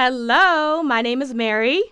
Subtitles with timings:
[0.00, 1.82] Hello, my name is Mary.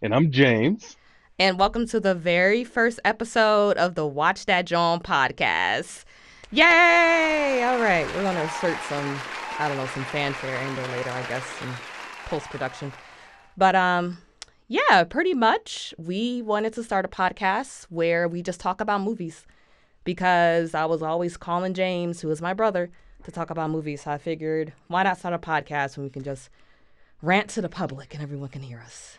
[0.00, 0.96] And I'm James.
[1.36, 6.04] And welcome to the very first episode of the Watch That Jawn podcast.
[6.52, 7.60] Yay!
[7.64, 9.18] All right, we're going to insert some,
[9.58, 11.74] I don't know, some fanfare in there later, I guess, some
[12.26, 12.92] post production.
[13.56, 14.18] But, um,
[14.68, 19.44] yeah, pretty much we wanted to start a podcast where we just talk about movies
[20.04, 22.92] because I was always calling James, who is my brother,
[23.24, 24.02] to talk about movies.
[24.02, 26.48] So I figured, why not start a podcast when we can just
[27.22, 29.18] rant to the public and everyone can hear us?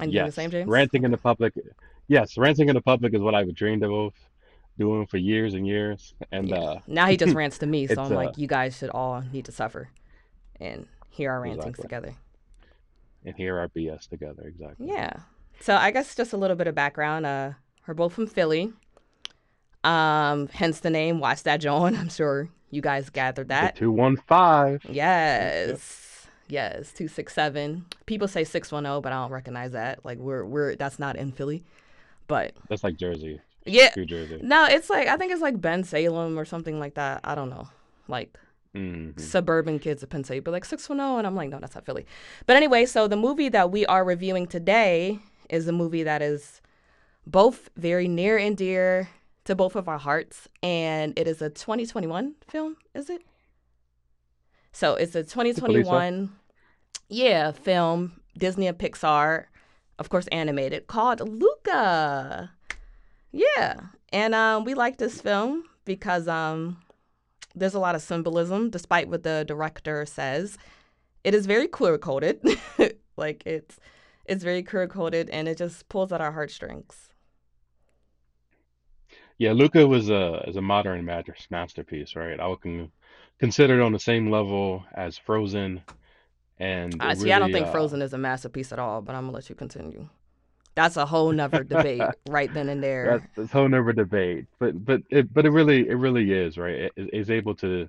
[0.00, 0.26] And yes.
[0.28, 0.68] the same, James?
[0.68, 1.54] Ranting in the public.
[2.06, 4.14] Yes, ranting in the public is what I've dreamed of
[4.78, 6.14] doing for years and years.
[6.30, 6.56] And Yeah.
[6.56, 9.22] uh, now he just rants to me, so I'm uh, like, you guys should all
[9.32, 9.88] need to suffer
[10.60, 11.82] and hear our rantings Exactly.
[11.82, 12.14] together.
[13.24, 14.44] and hear our BS together.
[14.46, 14.86] Exactly.
[14.88, 15.12] Yeah.
[15.60, 17.26] So I guess just a little bit of background.
[17.26, 17.52] Uh,
[17.86, 18.72] we're both from Philly.
[19.84, 21.94] Um, hence the name Watch That Jawn.
[21.96, 23.76] I'm sure you guys gathered The that.
[23.76, 24.82] two one five.
[24.88, 26.26] Yes.
[26.48, 27.84] Yes, two six seven.
[28.06, 30.04] People say six one zero, but I don't recognize that.
[30.04, 31.62] Like we're we're that's not in Philly,
[32.26, 33.40] but That's like Jersey.
[33.66, 34.40] yeah, New Jersey.
[34.42, 37.20] no, it's like I think it's like Bensalem or something like that.
[37.24, 37.68] I don't know,
[38.08, 38.34] like
[38.74, 39.18] Mhm.
[39.20, 41.74] suburban kids of Penn State, but like six one zero, and I'm like, no, that's
[41.74, 42.06] not Philly.
[42.46, 45.18] But anyway, so the movie that we are reviewing today
[45.50, 46.62] is a movie that is
[47.26, 49.08] both very near and dear
[49.48, 52.76] to both of our hearts, and it is a 2021 film.
[52.94, 53.22] Is it?
[54.72, 56.30] So it's a 2021,
[57.08, 59.46] yeah, film Disney and Pixar,
[59.98, 62.50] of course, animated called Luca.
[63.32, 63.80] Yeah,
[64.12, 66.76] and um, we like this film because um,
[67.54, 70.58] there's a lot of symbolism, despite what the director says.
[71.24, 72.46] It is very queer coded,
[73.16, 73.80] like it's
[74.26, 77.08] it's very queer coded, and it just pulls at our heartstrings.
[79.38, 82.38] Yeah, Luca was a is a modern master, masterpiece, right?
[82.40, 82.92] I would con-
[83.38, 85.82] consider it on the same level as Frozen,
[86.58, 87.32] and I see.
[87.32, 89.54] I don't think uh, Frozen is a masterpiece at all, but I'm gonna let you
[89.54, 90.08] continue.
[90.74, 93.20] That's a whole nother debate right then and there.
[93.20, 96.58] That's that's a whole nother debate, but but it but it really it really is
[96.58, 96.74] right.
[96.74, 97.88] It it is able to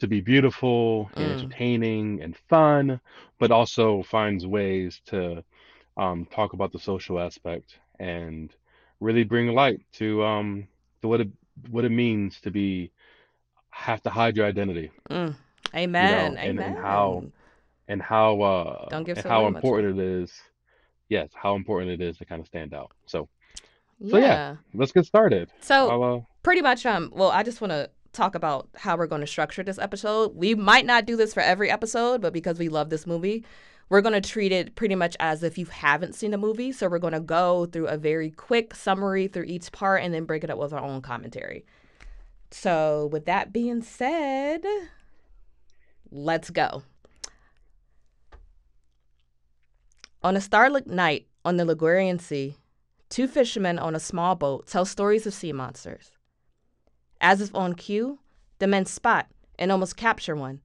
[0.00, 1.32] to be beautiful and Mm.
[1.32, 3.00] entertaining and fun,
[3.40, 5.44] but also finds ways to
[5.96, 8.52] um, talk about the social aspect and
[9.00, 10.68] really bring light to um
[11.04, 11.28] to what it
[11.70, 12.90] what it means to be
[13.70, 15.34] have to hide your identity Mm.
[15.74, 16.14] Amen.
[16.26, 16.66] and- Amen.
[16.72, 17.24] and how-
[17.88, 19.62] and how uh Don't give and how very much.
[19.62, 20.32] important it is.
[21.10, 22.92] Yes, how important it is to kind of stand out.
[23.06, 23.28] So
[24.00, 24.10] yeah.
[24.10, 24.56] so yeah.
[24.72, 25.50] let's get started.
[25.60, 29.20] So uh, pretty much um well i just want to talk about how we're going
[29.20, 32.68] to structure this episode we might not do this for every episode but because we
[32.68, 33.44] love this movie
[33.94, 36.88] we're going to treat it pretty much as if you haven't seen the movie so
[36.88, 40.42] we're going to go through a very quick summary through each part and then break
[40.42, 41.64] it up with our own commentary
[42.50, 44.64] so with that being said
[46.10, 46.82] let's go
[50.24, 52.56] on a starlit night on the ligurian sea
[53.08, 56.10] two fishermen on a small boat tell stories of sea monsters
[57.20, 58.18] as if on cue,
[58.58, 60.60] the men spot and almost capture one.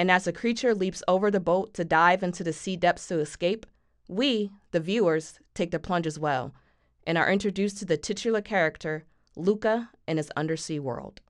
[0.00, 3.18] And as the creature leaps over the boat to dive into the sea depths to
[3.18, 3.66] escape,
[4.08, 6.54] we, the viewers, take the plunge as well
[7.06, 9.04] and are introduced to the titular character,
[9.36, 11.20] Luca, and his undersea world.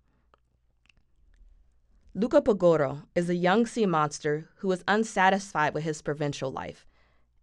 [2.14, 6.86] Luca Paguro is a young sea monster who is unsatisfied with his provincial life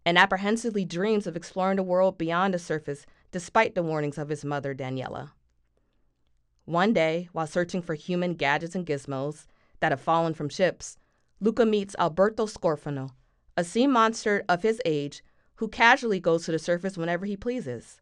[0.06, 4.46] and apprehensively dreams of exploring the world beyond the surface despite the warnings of his
[4.46, 5.32] mother, Daniela.
[6.64, 9.44] One day, while searching for human gadgets and gizmos
[9.80, 10.96] that have fallen from ships,
[11.40, 13.10] Luca meets Alberto Scorfano,
[13.56, 15.22] a sea monster of his age
[15.56, 18.00] who casually goes to the surface whenever he pleases.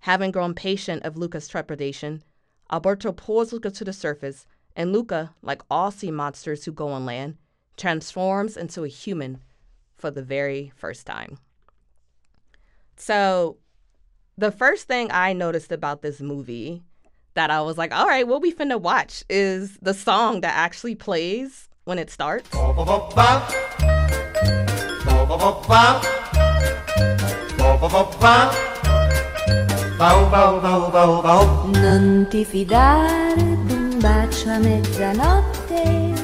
[0.00, 2.22] Having grown patient of Luca's trepidation,
[2.70, 7.04] Alberto pulls Luca to the surface, and Luca, like all sea monsters who go on
[7.04, 7.36] land,
[7.76, 9.42] transforms into a human
[9.96, 11.38] for the very first time.
[12.96, 13.58] So,
[14.38, 16.82] the first thing I noticed about this movie
[17.34, 20.94] that I was like, all right, what we finna watch is the song that actually
[20.94, 22.48] plays when it starts.
[31.72, 33.34] Non ti fidare
[33.66, 36.14] d'un bacio a mezzanotte,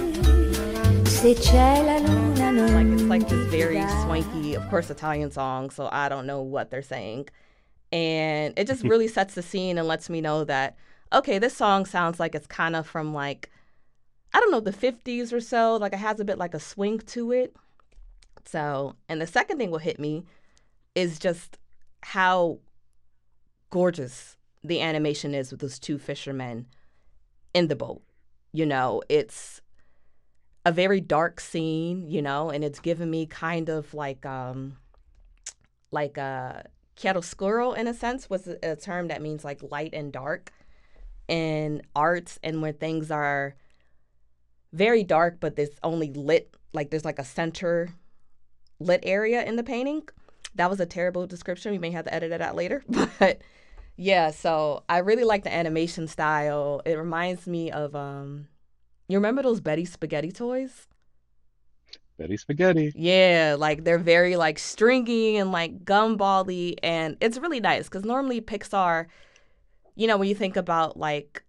[1.07, 5.71] se c'è la luna non Like it's like this very swanky, of course, Italian song,
[5.71, 7.29] so I don't know what they're saying.
[7.91, 10.77] And it just really sets the scene and lets me know that,
[11.13, 13.51] okay, this song sounds like it's kind of from like,
[14.33, 15.77] I don't know, the 50s or so.
[15.77, 17.55] Like it has a bit like a swing to it.
[18.45, 20.25] So, and the second thing will hit me
[20.95, 21.59] is just
[22.03, 22.59] how
[23.71, 26.67] gorgeous the animation is with those two fishermen
[27.55, 28.03] in the boat.
[28.53, 29.61] You know, it's
[30.65, 34.77] a very dark scene, you know, and it's given me kind of like um
[35.91, 36.65] like a
[36.97, 40.53] chiaroscuro in a sense was a term that means like light and dark
[41.29, 43.55] in arts and when things are
[44.73, 47.89] very dark but there's only lit like there's like a center
[48.81, 50.03] lit area in the painting.
[50.55, 51.73] That was a terrible description.
[51.73, 52.83] We may have to edit it out later,
[53.19, 53.43] but
[53.97, 56.83] yeah, so I really like the animation style.
[56.85, 58.49] It reminds me of um
[59.09, 60.87] you remember those Betty Spaghetti toys?
[62.19, 62.93] Betty Spaghetti.
[62.95, 68.41] Yeah, like they're very like stringy and like gumbally and it's really nice cuz normally
[68.41, 69.07] Pixar
[69.95, 71.45] you know when you think about like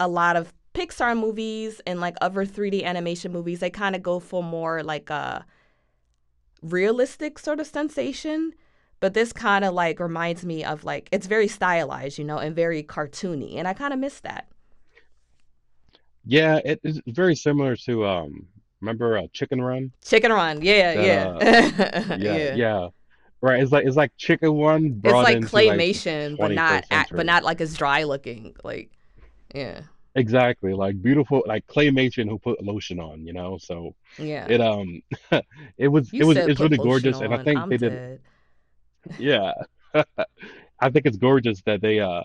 [0.00, 4.20] a lot of Pixar movies and like other 3D animation movies, they kind of go
[4.20, 5.46] for more like a
[6.62, 8.52] realistic sort of sensation
[9.00, 12.56] but this kind of like reminds me of like it's very stylized, you know, and
[12.56, 14.48] very cartoony, and I kind of miss that.
[16.24, 18.46] Yeah, it is very similar to um
[18.80, 19.92] remember uh, Chicken Run?
[20.02, 21.40] Chicken Run, yeah, That yeah, uh
[22.16, 22.54] yeah, yeah.
[22.54, 22.88] yeah.
[23.42, 27.12] Right, it's like it's like Chicken Run It's like into like claymation, but not act,
[27.14, 28.56] but not like as dry looking.
[28.64, 28.90] Like,
[29.54, 29.82] yeah,
[30.16, 33.58] Exactly, like beautiful like claymation who put lotion on, you know?
[33.58, 34.46] So yeah.
[34.46, 35.02] it um
[35.78, 38.20] it was You it was it's really gorgeous and I think I'm they did dead.
[39.18, 39.52] yeah.
[40.80, 42.22] I think it's gorgeous that they uh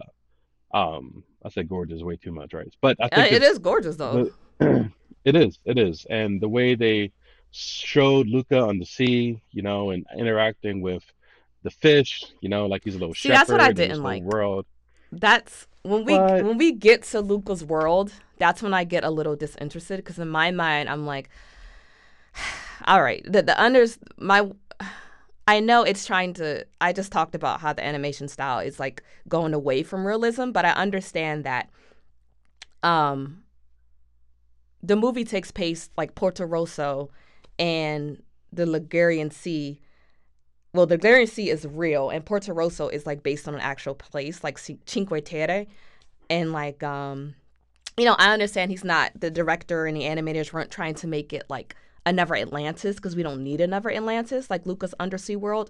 [0.73, 2.73] um I said gorgeous way too much, right?
[2.81, 4.29] But I Uh, think it it's gorgeous though.
[4.59, 4.91] the
[5.25, 6.05] it is, it is.
[6.09, 7.11] And the way they
[7.51, 11.03] showed Luca on the sea, you know, and interacting with
[11.63, 14.23] the fish, you know, like he's a little See, that's what I shepherd didn't like.
[14.23, 14.65] world.
[15.11, 18.11] That's when we But when we get to Luca's world.
[18.37, 21.29] That's when I get a little disinterested because in my mind I'm like,
[22.85, 24.49] all right, the the unders my.
[25.47, 26.65] I know it's trying to.
[26.79, 30.63] I just talked about how the animation style is like going away from realism, but
[30.63, 31.69] I understand that
[32.81, 33.43] um
[34.81, 37.09] the movie takes place like Porto Rosso
[37.57, 38.21] and
[38.51, 39.81] the Ligurian Sea.
[40.73, 43.95] Well, the Ligurian Sea is real, and Porto Rosso is like based on an actual
[43.95, 45.65] place, like Cinque Terre,
[46.29, 47.35] and like um,
[47.97, 51.33] you know, I understand he's not the director and the animators weren't trying to make
[51.33, 51.75] it like
[52.05, 55.69] another Atlantis because we don't need another Atlantis like Lucas Undersea World,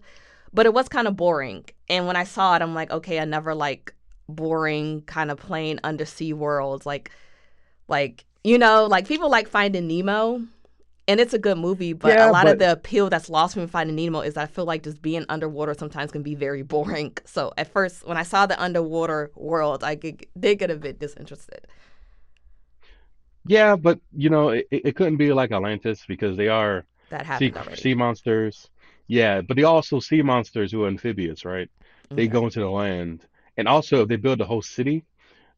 [0.54, 1.66] but it was kind of boring.
[1.90, 3.94] And when I saw it, I'm like, okay, another like
[4.28, 7.12] boring kind of plain undersea world, like
[7.88, 10.44] like you know, like people like Finding Nemo,
[11.10, 13.68] and it's a good movie, but a yeah, lot of the appeal that's lost from
[13.68, 17.18] Finding Nemo is that I feel like just being underwater sometimes can be very boring.
[17.28, 21.00] So at first, when I saw the underwater world, I get, did get a bit
[21.00, 21.68] disinterested.
[23.46, 27.54] yeah, but you know, it, it couldn't be like Atlantis because they are That sea
[27.58, 27.74] already.
[27.74, 28.70] sea monsters.
[29.08, 31.70] Yeah, but they also sea monsters who are amphibious, right?
[32.16, 32.30] They Okay.
[32.30, 33.26] go into the land.
[33.58, 35.04] And also if they build a whole city,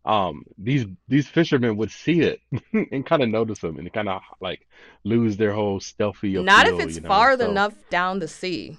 [0.06, 2.42] um these these fishermen would see it
[2.92, 4.68] and kind of notice them and kind of like
[5.04, 7.08] lose their whole stealthy Not if it's you know.
[7.08, 8.78] far So enough down the sea,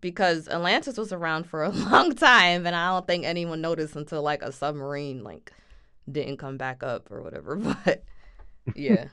[0.00, 4.22] because Atlantis was around for a long time, and I don't think anyone noticed until
[4.22, 5.52] like a submarine like
[6.10, 7.56] didn't come back up or whatever.
[7.84, 8.04] But
[8.74, 9.06] yeah.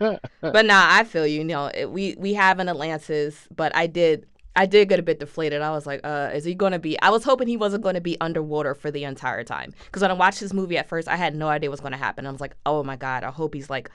[0.51, 1.39] But nah, I feel you.
[1.39, 5.03] You know, it, we we have an Atlantis, but I did I did get a
[5.03, 5.61] bit deflated.
[5.61, 6.99] I was like, uh, is he gonna be?
[7.01, 9.73] I was hoping he wasn't gonna be underwater for the entire time.
[9.85, 12.25] Because when I watched this movie at first, I had no idea what's gonna happen.
[12.25, 13.89] I was like, oh my god, I hope he's like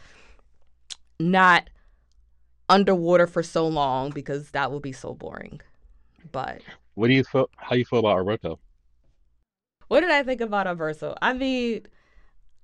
[1.21, 1.69] not
[2.69, 5.61] underwater for so long because that would be so boring.
[6.33, 6.63] But
[6.95, 8.59] what do you feel how you feel about Aruto?
[9.89, 11.15] what did I think about Alberto?
[11.23, 11.87] I mean,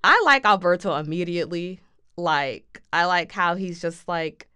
[0.03, 1.79] I like Alberto immediately.
[2.17, 4.47] Like, I like how he's just like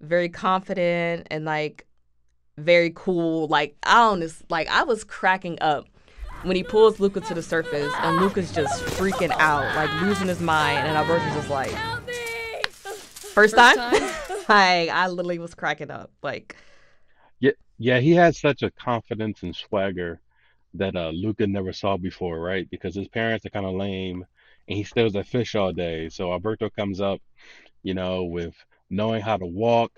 [0.00, 1.86] very confident and like
[2.56, 3.48] very cool.
[3.48, 5.86] Like, I don't just like I was cracking up
[6.42, 10.40] when he pulls Luca to the surface and Luca's just freaking out, like losing his
[10.40, 11.80] mind, and Alberto's just like,
[13.34, 13.78] first time?
[14.48, 16.10] like, I literally was cracking up.
[16.22, 16.56] Like,
[17.40, 20.20] Yeah, yeah, he had such a confidence and swagger
[20.74, 22.68] that uh Luca never saw before, right?
[22.70, 24.26] Because his parents are kind of lame
[24.68, 26.08] and he steals at fish all day.
[26.08, 27.20] So Alberto comes up,
[27.82, 28.54] you know, with
[28.90, 29.92] knowing how to walk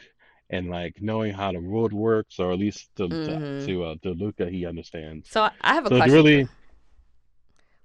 [0.51, 3.95] and like knowing how the road works, or at least to to, hmm to uh
[4.03, 5.29] to Luca he understands.
[5.29, 6.03] so I have a So question.
[6.03, 6.49] really,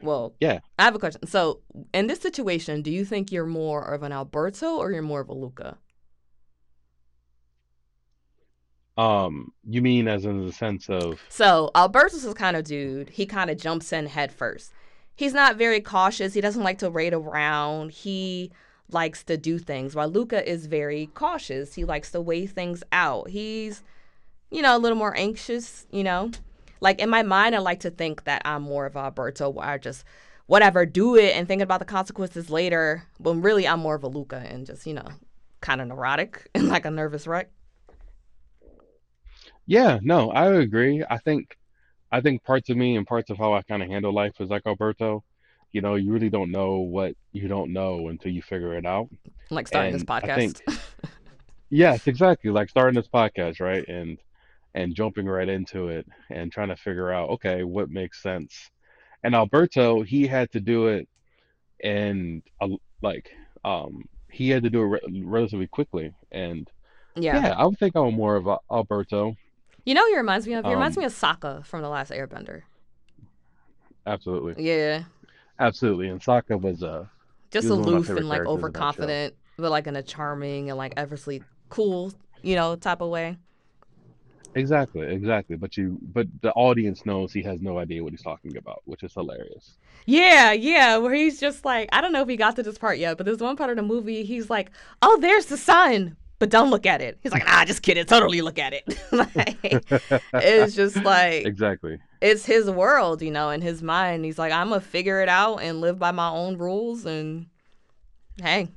[0.02, 0.60] Well, yeah.
[0.80, 1.26] I have a question.
[1.28, 1.62] So,
[1.94, 5.30] in this situation, do you think you're more of an Alberto or you're more of
[5.30, 5.78] a Luca?
[8.98, 13.26] Um, you mean as in the sense of So, Alberto's the kind of dude, he
[13.26, 14.74] kind of jumps in head first.
[15.16, 16.34] He's not very cautious.
[16.34, 17.92] He doesn't like to wait around.
[17.92, 18.52] He
[18.94, 21.76] likes to do things, while Luca is very cautious.
[21.76, 23.30] He likes to weigh things out.
[23.30, 23.84] He's,
[24.52, 26.32] you know, a little more anxious, you know?
[26.82, 29.68] Like in my mind, I like to think that I'm more of a Alberto, where
[29.68, 30.06] I just
[30.48, 33.04] whatever, do it and thinking about the consequences later.
[33.20, 35.08] But really, I'm more of a Luca and just, you know,
[35.62, 37.50] kind of neurotic and like a nervous wreck.
[39.66, 41.04] Yeah, no, I agree.
[41.10, 41.58] I think
[42.12, 44.50] I think parts of me and parts of how I kind of handle life is
[44.50, 45.24] like Alberto.
[45.74, 49.10] You know, you really don't know what you don't know until you figure it out.
[49.50, 50.36] Like starting this And I podcast.
[50.36, 50.62] think
[51.70, 52.52] yes, exactly.
[52.52, 53.88] Like starting this podcast, right?
[53.88, 54.18] And
[54.74, 58.70] and jumping right into it and trying to figure out, okay, what makes sense.
[59.24, 61.08] And Alberto, he had to do it
[61.84, 62.70] and uh,
[63.02, 63.32] like
[63.66, 66.14] um he had to do it re relatively quickly.
[66.32, 66.70] And
[67.16, 67.36] yeah.
[67.42, 69.36] yeah, I would think I'm more of a Alberto.
[69.86, 70.66] You know, he reminds me of.
[70.66, 72.62] He reminds Um, me of Sokka from the Last Airbender.
[74.06, 74.64] Absolutely.
[74.64, 75.04] Yeah,
[75.62, 76.10] Absolutely.
[76.10, 77.06] And Sokka was uh
[77.52, 79.06] just was one of my aloof and like characters in that show.
[79.06, 83.38] overconfident, but like in a charming and like effortlessly cool, you know, type of way.
[84.56, 85.56] exactly, exactly.
[85.56, 89.04] But you but the audience knows he has no idea what he's talking about, which
[89.04, 89.78] is hilarious.
[90.06, 92.98] Yeah, yeah, where he's just like, I don't know if he got to this part
[92.98, 96.50] yet, but there's one part of the movie he's like, "Oh, there's the sun." But
[96.50, 97.20] don't look at it.
[97.22, 98.04] He's like, nah, just kidding.
[98.06, 98.84] Totally look at it.
[99.12, 99.86] like,
[100.34, 102.00] it's just like Exactly.
[102.22, 104.26] It's his world, you know, in his mind.
[104.26, 107.06] He's like, I'm gonna figure it out and live by my own rules.
[107.06, 107.48] And
[108.42, 108.70] hey,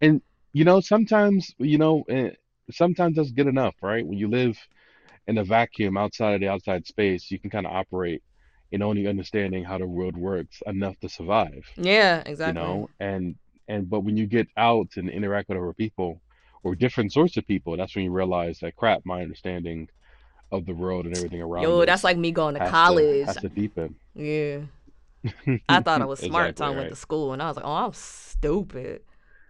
[0.00, 0.22] And
[0.52, 2.30] you know, sometimes, you know, eh,
[2.70, 4.06] sometimes that's good enough, right?
[4.06, 4.56] When you live
[5.26, 8.22] in a vacuum outside of the outside space, you can kind of operate
[8.72, 12.46] in only understanding how the world works enough to survive, yeah, exactly.
[12.48, 12.88] you know?
[13.00, 13.36] And
[13.68, 16.20] and but when you get out and interact with other people
[16.62, 19.88] or different sorts of people, that's when you realize that crap, my understanding
[20.52, 23.24] of the world and everything around Yo, that's like me going to has to college.
[23.24, 23.96] has to deepen.
[24.14, 24.60] Yeah,
[25.68, 27.64] I thought I was smart until I Exactly went to school, and I was like,
[27.66, 29.02] oh, I'm stupid.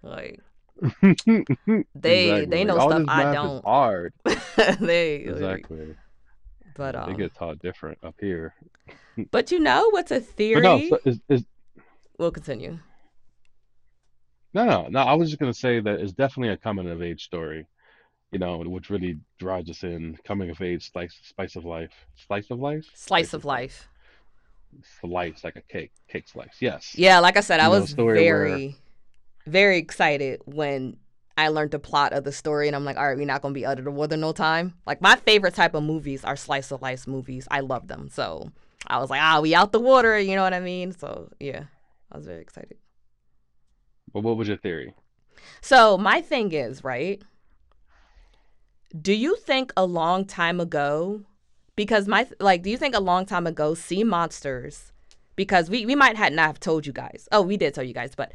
[0.03, 0.41] Like
[1.95, 2.47] they Exactly.
[2.47, 3.65] they know all stuff I don't.
[3.65, 4.13] hard.
[4.81, 5.97] they like, Exactly.
[6.75, 8.55] but They um, get taught different up here.
[9.31, 10.21] but you know what's a
[10.53, 10.63] But theory?
[10.63, 11.45] no, so is, is
[12.19, 12.79] we'll continue.
[14.55, 15.01] no, no, no.
[15.01, 17.67] I was just gonna say that it's definitely a coming of age story,
[18.37, 21.91] you know, which really drives us in coming of age, slice, spice of life,
[22.27, 23.89] slice of life, Slice of life.
[25.01, 26.57] slice like a cake, cake slice.
[26.61, 26.95] Yes.
[26.99, 28.77] Yeah, like I said, I You know, was story where- very,
[29.47, 30.99] very excited when
[31.39, 33.55] I learned the plot of the story, and I'm like, all right, we're not gonna
[33.55, 34.75] be under the weather no time.
[34.87, 37.49] Like my favorite type of movies are slice of life movies.
[37.51, 38.51] I love them, so
[38.87, 40.19] I was like, ah, we out the water.
[40.21, 40.93] You know what I mean?
[40.93, 41.65] So yeah,
[42.13, 42.77] I was very excited.
[44.13, 44.93] But what was your theory?
[45.63, 47.23] So my thing is, right?
[49.01, 51.23] Do you think a long time ago,
[51.75, 54.93] because my like, do you think a long time ago, sea monsters?
[55.35, 57.29] Because we we might had not have told you guys.
[57.33, 58.33] Oh, we did tell you guys, but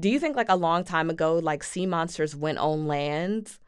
[0.00, 3.58] do you think like a long time ago, like sea monsters went on land?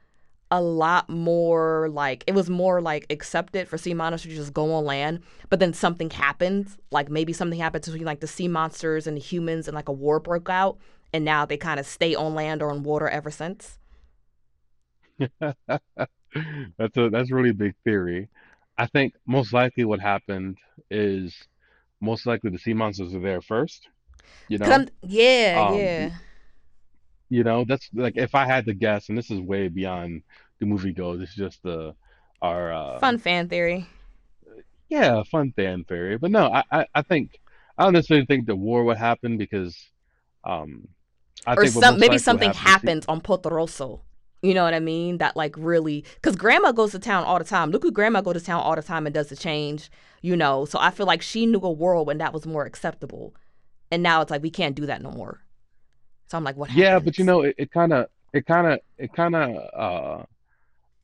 [0.51, 4.73] A lot more like it was more like accepted for sea monsters to just go
[4.75, 5.21] on land,
[5.51, 6.69] but then something happened.
[6.91, 9.93] Like maybe something happened between like the sea monsters and the humans, and like a
[9.93, 10.79] war broke out,
[11.13, 13.79] and now they kind of stay on land or on water ever since.
[16.79, 18.29] That's a that's really a really big theory.
[18.79, 20.59] I think most likely what happened
[20.91, 21.35] is
[22.01, 23.89] most likely the sea monsters were there first.
[24.49, 26.11] You know, I'm- yeah, Um, yeah.
[27.29, 30.23] you know, that's like if I had to guess, and this is way beyond
[30.61, 31.95] the movie goes, it's just the
[32.43, 33.87] our uh Fun fan theory.
[34.89, 36.17] yeah, fun fan theory.
[36.19, 37.41] But no, I, I, I think
[37.77, 39.77] I don't necessarily think the war would happen because
[40.45, 40.89] um
[41.47, 44.03] I or some maybe something happen is happens on Porto Rosso.
[44.47, 45.19] You know what I mean?
[45.19, 47.73] That like really, because grandma goes to town all the time.
[47.73, 49.91] Look who grandma goes to town all the time and does the change.
[50.23, 53.35] You know, so I feel like she knew a world when that was more acceptable,
[53.91, 55.41] and now it's like we can't do that no more.
[56.29, 56.73] So I'm like, what?
[56.73, 60.25] Yeah, but you know, it, it kind of, it kind of, it kind of, uh,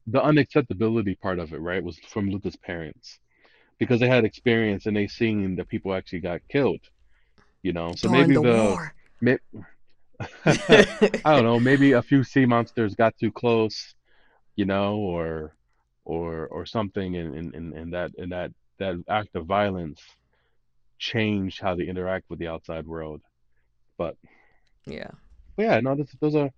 [0.06, 3.18] the unacceptability part of it, right, was from Luca's parents
[3.78, 6.80] because they had experience and they seen that people actually got killed,
[7.62, 7.92] you know.
[7.96, 8.94] So during maybe the, the, war.
[9.20, 9.38] may,
[10.44, 13.94] I don't know, maybe a few sea monsters got too close,
[14.56, 15.54] you know, or,
[16.04, 20.00] or, or something, and in, in, in that, in that, that act of violence
[20.98, 23.20] changed how they interact with the outside world.
[23.98, 24.16] But
[24.86, 25.10] yeah,
[25.56, 26.50] but yeah, no, this, those are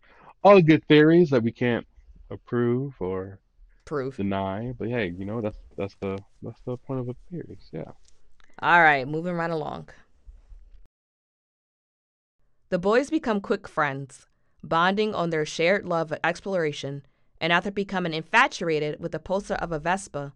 [0.43, 1.87] all good theories that we can't
[2.31, 3.39] approve or
[3.85, 4.73] prove deny.
[4.79, 7.69] But hey, you know, that's that's the that's the point of the theories.
[7.73, 7.91] Yeah.
[8.61, 9.89] All right, moving right along.
[12.75, 14.27] The boys become quick friends,
[14.61, 17.07] bonding on their shared love of exploration,
[17.41, 20.33] and after becoming infatuated with the poster of a Vespa,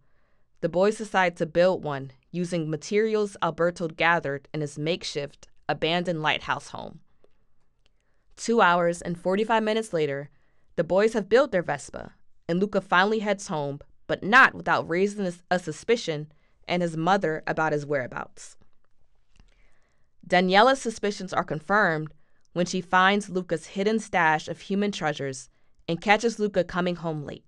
[0.61, 6.69] the boys decide to build one using materials Alberto gathered in his makeshift, abandoned lighthouse
[6.69, 7.01] home.
[8.37, 10.31] Two hours and 45 minutes later,
[10.77, 12.13] the boys have built their Vespa,
[12.49, 16.31] and Luca finally heads home, but not without raising a suspicion
[16.69, 18.57] and his mother about his whereabouts.
[20.25, 22.13] Daniela's suspicions are confirmed
[22.59, 25.49] when she finds Luca's hidden stash of human treasures
[25.87, 27.45] and catches Luca coming home late.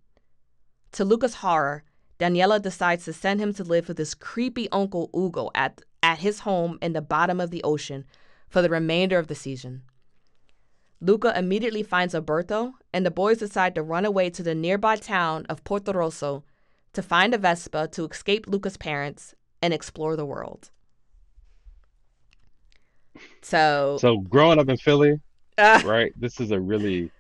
[0.93, 1.83] To Luca's horror,
[2.21, 6.39] Daniela decides to send him to live with his creepy uncle Ugo at, at his
[6.39, 8.05] home in the bottom of the ocean
[8.49, 9.83] for the remainder of the season.
[11.01, 15.45] Luca immediately finds Alberto, and the boys decide to run away to the nearby town
[15.49, 16.45] of Porto Rosso
[16.93, 20.71] to find a Vespa to escape Luca's parents and explore the world.
[23.43, 25.21] So, So growing up in Philly,
[25.59, 26.13] uh, right?
[26.17, 27.11] This is a really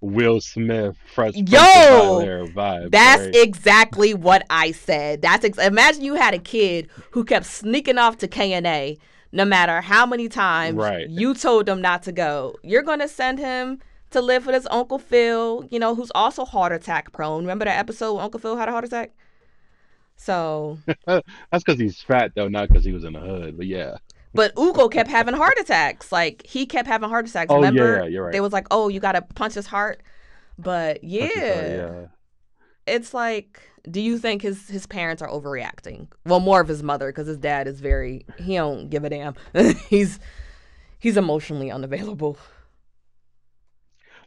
[0.00, 2.46] Will Smith, Fresh Yo!
[2.54, 2.90] vibe.
[2.90, 3.34] That's right?
[3.36, 5.20] exactly what I said.
[5.22, 8.98] That's ex- imagine you had a kid who kept sneaking off to K and A,
[9.32, 11.08] no matter how many times Right.
[11.08, 12.56] you told them not to go.
[12.62, 16.72] You're gonna send him to live with his uncle Phil, you know, who's also heart
[16.72, 17.42] attack prone.
[17.42, 19.12] Remember that episode where Uncle Phil had a heart attack?
[20.16, 21.22] So, That's
[21.64, 23.56] because he's fat though, not because he was in the hood.
[23.56, 23.96] But yeah,
[24.34, 26.12] but Ugo kept having heart attacks.
[26.12, 27.52] Like he kept having heart attacks.
[27.52, 28.02] Oh, Remember?
[28.02, 28.32] yeah, you're right.
[28.32, 30.02] They was like, "Oh, you gotta punch his heart."
[30.58, 32.06] But yeah, uh, yeah.
[32.86, 37.08] it's like do you think his his parents are overreacting well more of his mother
[37.08, 39.34] because his dad is very he don't give a damn
[39.88, 40.18] he's
[40.98, 42.38] he's emotionally unavailable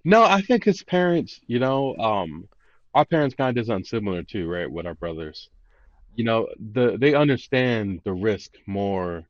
[0.03, 2.47] No, I think his parents, you know, um,
[2.93, 4.69] our parents kind of did something similar too, right?
[4.69, 5.49] With our brothers,
[6.15, 9.25] you know, the they understand the risk more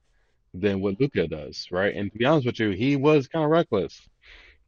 [0.53, 1.95] than what Luca does, right?
[1.95, 3.99] And to be honest with you, he was kind of reckless.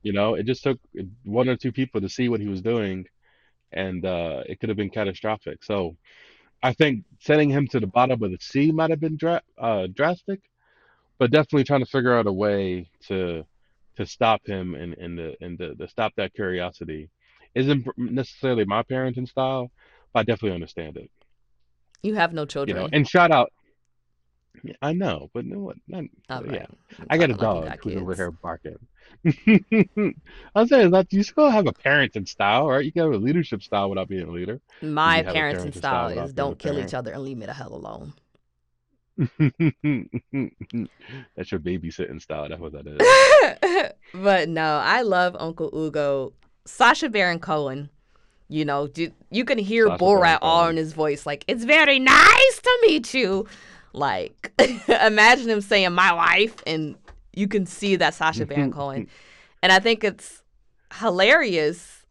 [0.01, 0.79] You know, it just took
[1.23, 3.05] one or two people to see what he was doing,
[3.71, 5.63] and uh, it could have been catastrophic.
[5.63, 5.95] So
[6.61, 9.87] I think sending him to the bottom of the sea might have been dra uh,
[9.87, 10.41] drastic,
[11.17, 13.45] but definitely trying to figure out a way to
[13.97, 17.09] to stop him and and the and the, to stop that curiosity
[17.53, 19.71] isn't necessarily my parenting style,
[20.13, 21.09] but I definitely understand it.
[22.03, 22.75] you have no children.
[22.75, 23.51] You know, and shout out.
[24.63, 25.77] Yeah, I know, but no what?
[25.87, 26.69] Not, All yeah, right.
[27.09, 28.77] I'm got a you dog got who's over here barking.
[30.55, 32.83] I'm saying that you still have a parenting style, right?
[32.85, 34.61] You can have a leadership style without being a leader.
[34.81, 36.89] my you parenting parenting style style is don't kill parent.
[36.89, 38.13] each other and leave me the hell alone
[41.35, 42.49] That's your babysitting style.
[42.49, 43.91] That's what that is.
[44.13, 46.33] but no i love uncle ugo
[46.65, 47.89] sasha baron cohen
[48.47, 50.71] you know do, you can hear Baron borat all Cohen.
[50.71, 53.45] in his voice like it's very nice to meet you
[53.95, 54.51] like
[54.87, 56.95] imagine him saying my wife and
[57.33, 59.07] you can see that sasha baron cohen
[59.63, 60.43] and i think it's
[60.99, 62.03] hilarious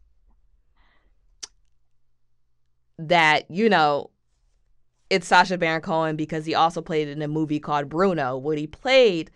[2.97, 4.09] that you know
[5.09, 8.67] it's Sasha Baron Cohen because he also played in a movie called Bruno, where he
[8.67, 9.31] played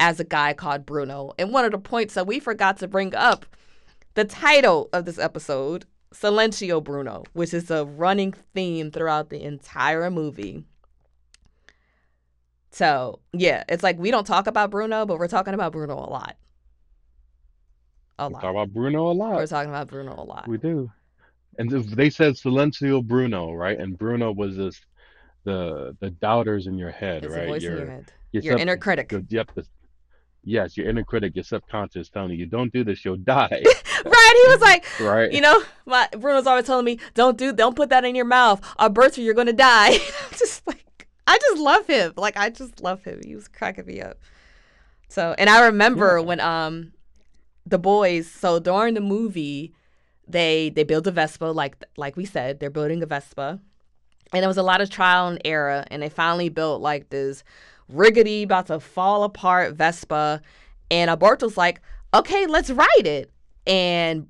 [0.00, 1.32] as a guy called Bruno.
[1.38, 3.46] And one of the points that we forgot to bring up,
[4.14, 10.10] the title of this episode, Silenzio Bruno, which is a running theme throughout the entire
[10.10, 10.64] movie.
[12.72, 16.08] So, yeah, it's like we don't talk about Bruno, but we're talking about Bruno a
[16.08, 16.36] lot.
[18.18, 18.40] A We lot.
[18.42, 19.34] talk about Bruno a lot.
[19.34, 20.48] We're talking about Bruno a lot.
[20.48, 20.90] We do.
[21.58, 23.78] And they said Silenzio Bruno, right?
[23.78, 24.80] And Bruno was this
[25.44, 27.48] the the doubters in your head, It's right?
[27.48, 28.12] a your in your head.
[28.32, 29.12] your Your sub- inner critic.
[29.12, 29.66] your- yep, the,
[30.44, 33.48] yes, your inner critic, your subconscious telling you, don't do this, you'll die,
[34.04, 34.42] right?
[34.44, 35.30] He was like, right?
[35.30, 38.62] You know, my Bruno's always telling me, "Don't do, don't put that in your mouth,
[38.78, 40.86] Alberto, you're gonna die." I'm just like,
[41.26, 42.12] I just love him.
[42.16, 43.20] Like, I just love him.
[43.24, 44.18] He was cracking me up.
[45.08, 46.24] So, and I remember Yeah.
[46.24, 46.92] when um,
[47.66, 48.28] the boys.
[48.30, 49.72] So during the movie,
[50.26, 53.60] they they build a Vespa, like like we said, they're building a Vespa,
[54.32, 57.44] and there was a lot of trial and error, and they finally built like this
[57.88, 60.40] rickety, about to fall apart Vespa,
[60.90, 61.80] and Alberto's like,
[62.14, 63.30] "Okay, let's ride it,"
[63.66, 64.28] and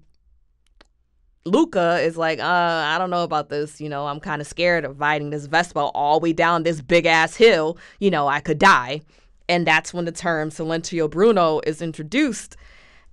[1.45, 3.81] Luca is like, uh, I don't know about this.
[3.81, 6.81] You know, I'm kind of scared of riding this Vespa all the way down this
[6.81, 7.79] big ass hill.
[7.99, 9.03] You know, I could die.
[9.49, 12.57] And that's when the term Silenzio Bruno is introduced.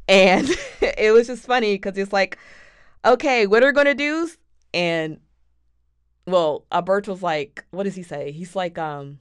[0.08, 0.48] And
[0.82, 2.38] it was just funny because it's like,
[3.04, 4.30] okay, what are we going to do?
[4.74, 5.20] And,
[6.28, 8.32] well, Alberto's like, what does he say?
[8.32, 9.20] He's like, um,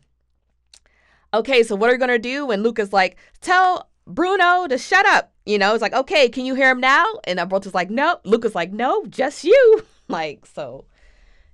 [1.32, 2.50] okay, so what are we going to do?
[2.50, 5.32] And Luca's like, tell Bruno to shut up.
[5.48, 7.06] You know, it's like, okay, can you hear him now?
[7.24, 8.20] And Alberto's like, no.
[8.24, 9.82] Luca's like, no, just you.
[10.10, 10.86] Like, so,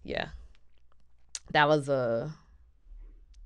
[0.04, 0.28] yeah.
[1.50, 2.32] That was a,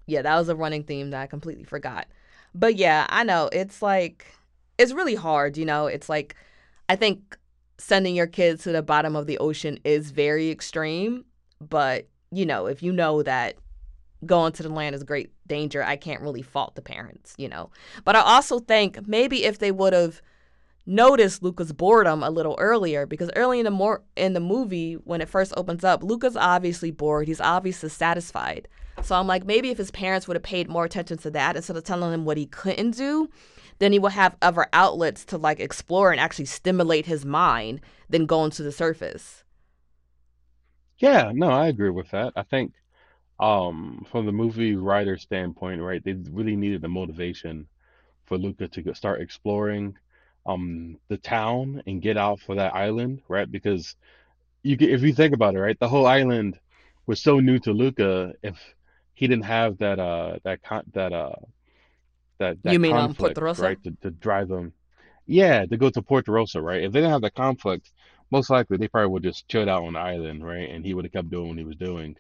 [0.07, 2.09] yeah, that was a running theme that I completely forgot.
[2.55, 3.49] But yeah, I know.
[3.51, 4.27] It's like,
[4.77, 5.87] it's really hard, you know?
[5.87, 6.37] It's like,
[6.91, 7.39] I think
[7.79, 11.25] sending your kids to the bottom of the ocean is very extreme.
[11.59, 13.57] But, you know, if you know that
[14.27, 17.71] going to the land is great danger, I can't really fault the parents, you know?
[18.05, 20.21] But I also think maybe if they would have
[20.89, 25.21] noticed Luca's boredom a little earlier because early in the more in the movie when
[25.21, 27.29] it first opens up, Luca's obviously bored.
[27.29, 28.67] He's obviously satisfied.
[29.03, 31.77] So I'm like, maybe if his parents would have paid more attention to that instead
[31.77, 33.29] of telling him what he couldn't do,
[33.79, 38.27] then he would have other outlets to like explore and actually stimulate his mind than
[38.27, 39.45] going to the surface.
[40.99, 42.33] Yeah, no, I agree with that.
[42.35, 42.73] I think
[43.39, 47.69] um from the movie writer standpoint, right, they really needed the motivation
[48.25, 49.97] for Luca to start exploring
[50.47, 53.51] um the town and get out for that island, right?
[53.51, 53.97] Because
[54.63, 56.59] you get, if you think about it, right, the whole island
[57.07, 58.59] was so new to Luca if
[59.15, 61.35] he didn't have that uh that con that uh
[62.39, 63.75] that You that mean um conflict, Porto Rosso?
[63.75, 64.73] right, to, to drive them,
[65.27, 66.83] yeah, to go to Porto Rosso, right?
[66.85, 67.93] If they didn't have the conflict,
[68.31, 70.71] most likely they probably would just chilled out on the island, right?
[70.71, 72.17] And he would have kept doing what he was doing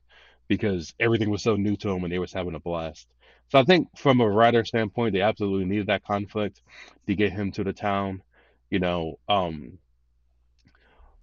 [0.48, 3.08] because everything was so new to him and they was having a blast.
[3.50, 6.62] So I think from a writer standpoint, they absolutely needed that conflict
[7.06, 8.22] to get him to the town,
[8.70, 9.18] you know.
[9.28, 9.78] Um,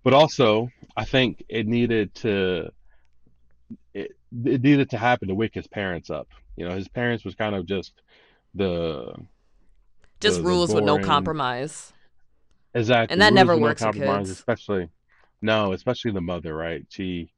[0.03, 2.69] but also I think it needed to
[3.93, 4.11] it,
[4.45, 6.27] it needed to happen to wake his parents up.
[6.55, 7.93] You know, his parents was kind of just
[8.53, 9.13] the
[10.19, 11.93] Just the the rules with no compromise.
[12.73, 14.89] exactly And that rules never with no works compromise, especially
[15.41, 16.85] no, especially the mother, right?
[16.89, 17.31] She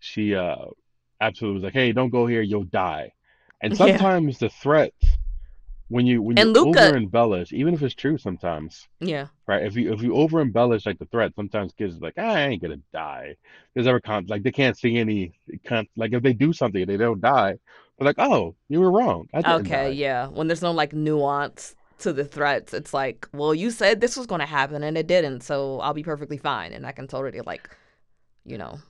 [0.00, 0.66] she uh
[1.20, 3.12] absolutely was like, "Hey, don't go here, you'll die."
[3.62, 3.76] And Yeah.
[3.76, 4.92] sometimes the threat
[5.88, 9.28] when you when you Luca over embellish, even if it's true sometimes, yeah.
[9.48, 9.64] right?
[9.64, 12.40] If you if you over embellish like the threat, sometimes kids are like, ah, "I
[12.48, 13.36] ain't gonna die."
[13.74, 16.96] There's ever con like they can't see any con like if they do something they
[16.96, 17.56] don't die,
[17.98, 19.28] they're like, "Oh, you were wrong.
[19.34, 20.28] I didn't Okay, die." yeah.
[20.28, 24.26] When there's no like nuance to the threats, it's like, well, you said this was
[24.26, 27.40] going to happen and it didn't, so I'll be perfectly fine and I can totally
[27.42, 27.70] like,
[28.44, 28.80] you know,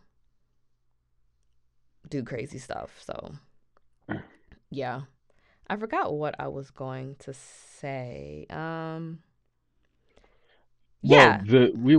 [2.08, 3.00] do crazy stuff.
[3.04, 3.32] So,
[4.70, 5.02] yeah.
[5.68, 8.46] I forgot what I was going to say.
[8.50, 9.20] Um,
[11.02, 11.42] Well, yeah.
[11.44, 11.96] the we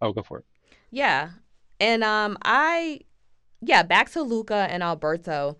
[0.00, 0.44] oh go for it.
[0.90, 1.30] Yeah.
[1.78, 3.00] And um I
[3.60, 5.58] yeah, back to Luca and Alberto.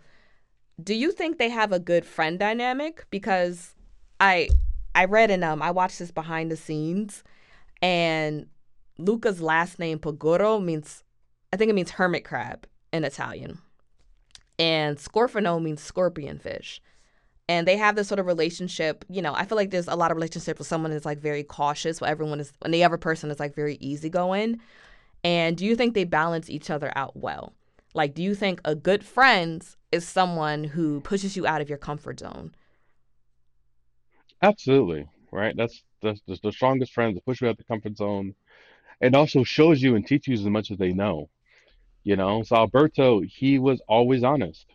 [0.83, 3.07] Do you think they have a good friend dynamic?
[3.11, 3.75] Because
[4.21, 4.51] I
[4.95, 7.25] I read and um I watched this behind the scenes
[7.83, 8.47] and
[8.99, 11.05] Luca's last name Paguro means
[11.53, 13.61] I think it means hermit crab in Italian.
[14.61, 16.81] And Scorfano means scorpion fish.
[17.49, 20.13] And they have this sort of relationship, you know, I feel like there's a lot
[20.13, 23.31] of relationship with someone that's like very cautious, where everyone is when the other person
[23.31, 24.61] is like very easygoing.
[25.25, 27.55] And do you think they balance each other out well?
[27.95, 31.79] Like, do you think a good friend is someone who pushes you out of your
[31.79, 32.55] comfort zone?
[34.43, 35.57] Absolutely, right?
[35.57, 38.35] That's the strongest friends push you out of the comfort zone
[39.01, 41.29] and also shows you and teaches you as much as they know,
[42.05, 42.43] you know?
[42.43, 44.67] So Alberto, he was always honest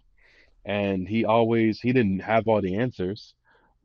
[0.65, 3.33] and he always he didn't have all the answers,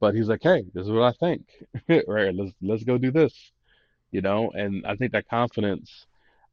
[0.01, 1.43] but he's like, "Hey, this is what I think."
[2.09, 2.35] Right?
[2.35, 3.53] Let's let's go do this,
[4.13, 4.51] you know?
[4.53, 6.07] And I think that confidence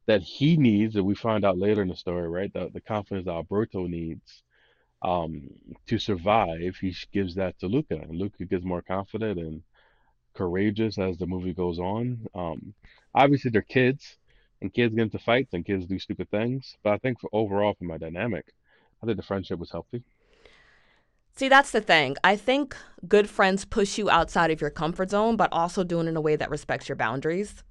[0.06, 2.52] that he needs, that we find out later in the story, right?
[2.52, 4.42] The the confidence that Alberto needs
[5.02, 5.48] um
[5.88, 9.62] to survive, he gives that to Luca, and Luca gets more confident and
[10.34, 12.26] courageous as the movie goes on.
[12.34, 12.74] Um,
[13.14, 14.18] obviously, they're kids,
[14.60, 16.76] and kids get into fights, and kids do stupid things.
[16.82, 18.52] But I think for overall, for my dynamic,
[19.02, 20.02] I think the friendship was healthy.
[21.36, 22.16] See, that's the thing.
[22.24, 26.08] I think good friends push you outside of your comfort zone, but also do it
[26.08, 27.62] in a way that respects your boundaries.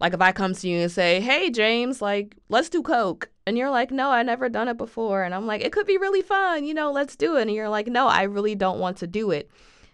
[0.00, 3.56] Like if I come to you and say, "Hey James, like let's do coke." And
[3.58, 6.22] you're like, "No, I never done it before." And I'm like, "It could be really
[6.22, 9.06] fun, you know, let's do it." And you're like, "No, I really don't want to
[9.06, 9.50] do it."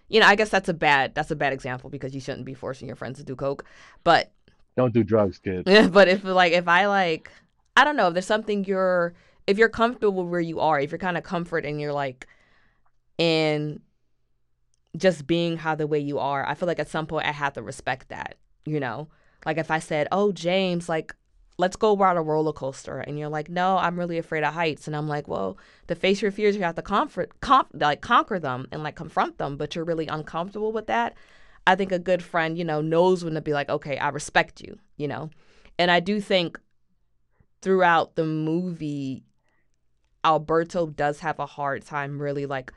[0.09, 2.55] You know, I guess that's a bad that's a bad example because you shouldn't be
[2.55, 3.65] forcing your friends to do coke.
[4.05, 4.33] But
[4.77, 5.65] Don't do drugs, kids.
[5.91, 7.31] but if like if I like
[7.77, 9.15] I don't know, if there's something you're
[9.47, 12.27] if you're comfortable where you are, if you're kind of comfort and you're like
[13.19, 13.81] in
[14.97, 17.55] just being how the way you are, I feel like at some point I have
[17.55, 19.09] to respect that, you know?
[19.47, 21.15] Like if I said, "Oh, James, like
[21.59, 24.87] let's go ride a roller coaster." And you're like, "No, I'm really afraid of heights."
[24.87, 25.57] And I'm like, "Well,
[25.89, 27.33] to face your fears, you have to comfort
[27.73, 31.17] like conquer them and like confront them, but you're really uncomfortable with that."
[31.71, 34.61] I think a good friend, you know, knows when to be like, "Okay, I respect
[34.61, 35.31] you," you know?
[35.79, 36.59] And I do think
[37.63, 39.23] throughout the movie
[40.25, 42.73] Alberto does have a hard time really like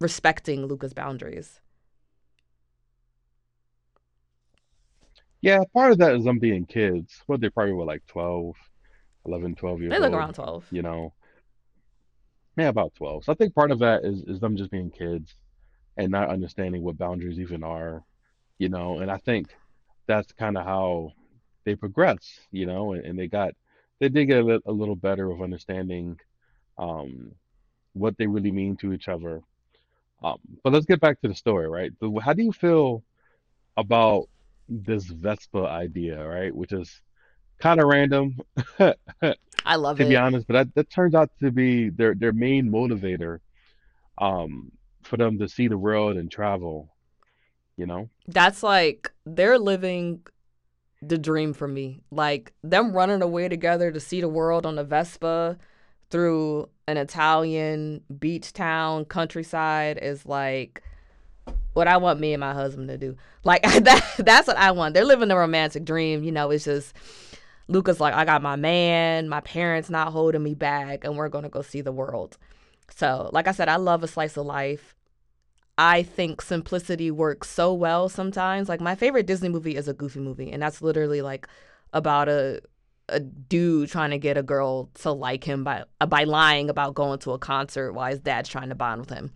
[0.00, 1.60] respecting Luca's boundaries.
[5.40, 7.22] Yeah, part of that is them being kids.
[7.26, 8.54] What they probably were like 12,
[9.26, 10.66] 11, 12 years They look old, around 12.
[10.70, 11.12] you know.
[12.56, 13.24] Yeah, about 12.
[13.24, 15.34] So I think part of that is is them just being kids
[15.98, 18.04] and not understanding what boundaries even are,
[18.58, 19.00] you know.
[19.00, 19.48] And I think
[20.08, 21.12] that's kind of how
[21.66, 23.54] they progress, you know, and, and they got
[24.00, 26.18] they did get a, lit- a little better of understanding
[26.78, 27.32] um
[27.94, 29.42] what they really mean to each other.
[30.22, 31.92] Um, but let's get back to the story, right?
[32.00, 33.04] The- How do you feel
[33.76, 34.28] about
[34.68, 36.54] this Vespa idea, right?
[36.54, 37.02] Which is
[37.60, 38.38] kind of random,
[39.64, 42.70] I love to be honest, but that, that turns out to be their their main
[42.70, 43.40] motivator,
[44.18, 44.70] um,
[45.08, 46.94] for them to see the world and travel,
[47.76, 48.08] you know?
[48.26, 50.20] That's like they're living
[51.02, 52.02] the dream for me.
[52.10, 55.58] Like them running away together to see the world on a Vespa
[56.10, 60.82] through an Italian beach town countryside is like
[61.74, 63.16] what I want me and my husband to do.
[63.44, 64.94] Like that that's what I want.
[64.94, 66.94] They're living the romantic dream, you know, it's just
[67.68, 71.48] Luca's like I got my man, my parents not holding me back and we're to
[71.48, 72.36] go see the world.
[72.94, 74.94] So, like I said, I love a slice of life.
[75.78, 78.68] I think simplicity works so well sometimes.
[78.68, 81.46] Like my favorite Disney movie is a Goofy movie, and that's literally like
[81.92, 82.60] about a
[83.10, 86.94] a dude trying to get a girl to like him by uh, by lying about
[86.94, 89.32] going to a concert while his dad's trying to bond with him.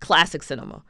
[0.00, 0.82] Classic cinema.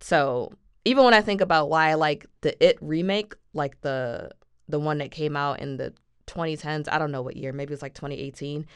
[0.00, 0.52] So
[0.84, 4.30] even when I think about why I like the It remake, like the
[4.68, 5.94] the one that came out in the
[6.26, 8.66] 2010s, I don't know what year, maybe it was like 2018.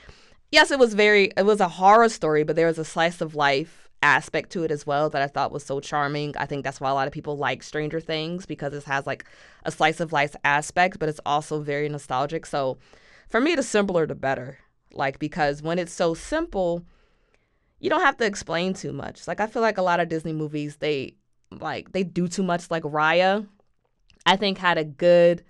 [0.52, 3.34] Yes, it was very it was a horror story, but there was a slice of
[3.34, 6.36] life aspect to it as well that I thought was so charming.
[6.36, 9.24] I think that's why a lot of people like Stranger Things because it has like
[9.64, 12.46] a slice of life aspect, but it's also very nostalgic.
[12.46, 12.78] So
[13.28, 14.58] for me, the simpler the better.
[14.92, 16.84] Like because when it's so simple,
[17.78, 19.28] you don't have to explain too much.
[19.28, 21.14] Like I feel like a lot of Disney movies they
[21.50, 22.70] like they do too much.
[22.70, 23.46] Like Raya,
[24.26, 25.44] I think had a good.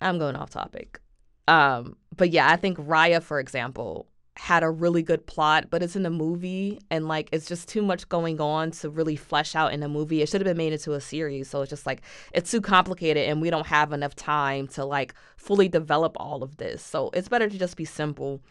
[0.00, 1.00] I'm going off topic.
[1.48, 5.96] Um, but yeah, I think Raya, for example, had a really good plot, but it's
[5.96, 9.72] in a movie and like it's just too much going on to really flesh out
[9.72, 10.22] in a movie.
[10.22, 11.48] It should have been made into a series.
[11.48, 15.14] So it's just like it's too complicated and we don't have enough time to like
[15.36, 16.82] fully develop all of this.
[16.82, 18.42] So it's better to just be simple,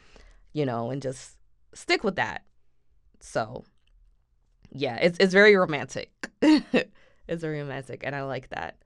[0.53, 1.37] you know, and just
[1.73, 2.43] stick with that.
[3.21, 3.65] So
[4.71, 6.11] yeah, it's it's very romantic.
[6.41, 8.77] it's very romantic and I like that.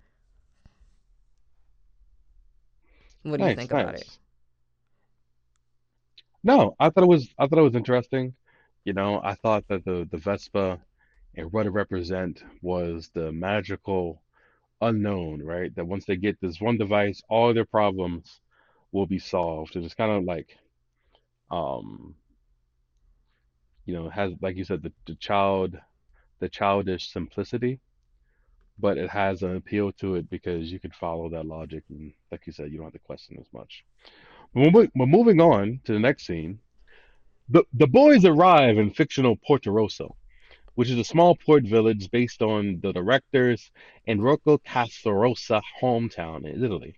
[3.24, 4.10] What do you Nice, think about it?
[6.44, 8.36] No, I thought it was I thought it was interesting.
[8.86, 10.80] You know, I thought that the the Vespa
[11.36, 14.22] and what it represent was the magical
[14.82, 15.74] unknown, right?
[15.76, 18.42] That once they get this one device, all their problems
[18.92, 19.76] will be solved.
[19.76, 20.58] And it's kind of like,
[21.52, 22.16] um,
[23.86, 25.78] you know, has like you said, the, the child,
[26.40, 27.80] the childish simplicity,
[28.80, 32.48] but it has an appeal to it because you can follow that logic, and like
[32.48, 33.84] you said, you don't have to question as much.
[34.54, 36.60] We're moving on to the next scene.
[37.50, 40.16] The, the boys arrive in fictional Porto Rosso,
[40.74, 43.70] which is a small port village based on the director's
[44.08, 46.96] Enrico Casarosa hometown in Italy.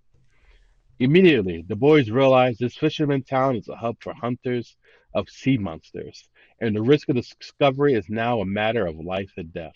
[0.99, 4.77] Immediately, the boys realize this fisherman town is a hub for hunters
[5.13, 6.29] of sea monsters,
[6.61, 9.75] and the risk of discovery is now a matter of life and death.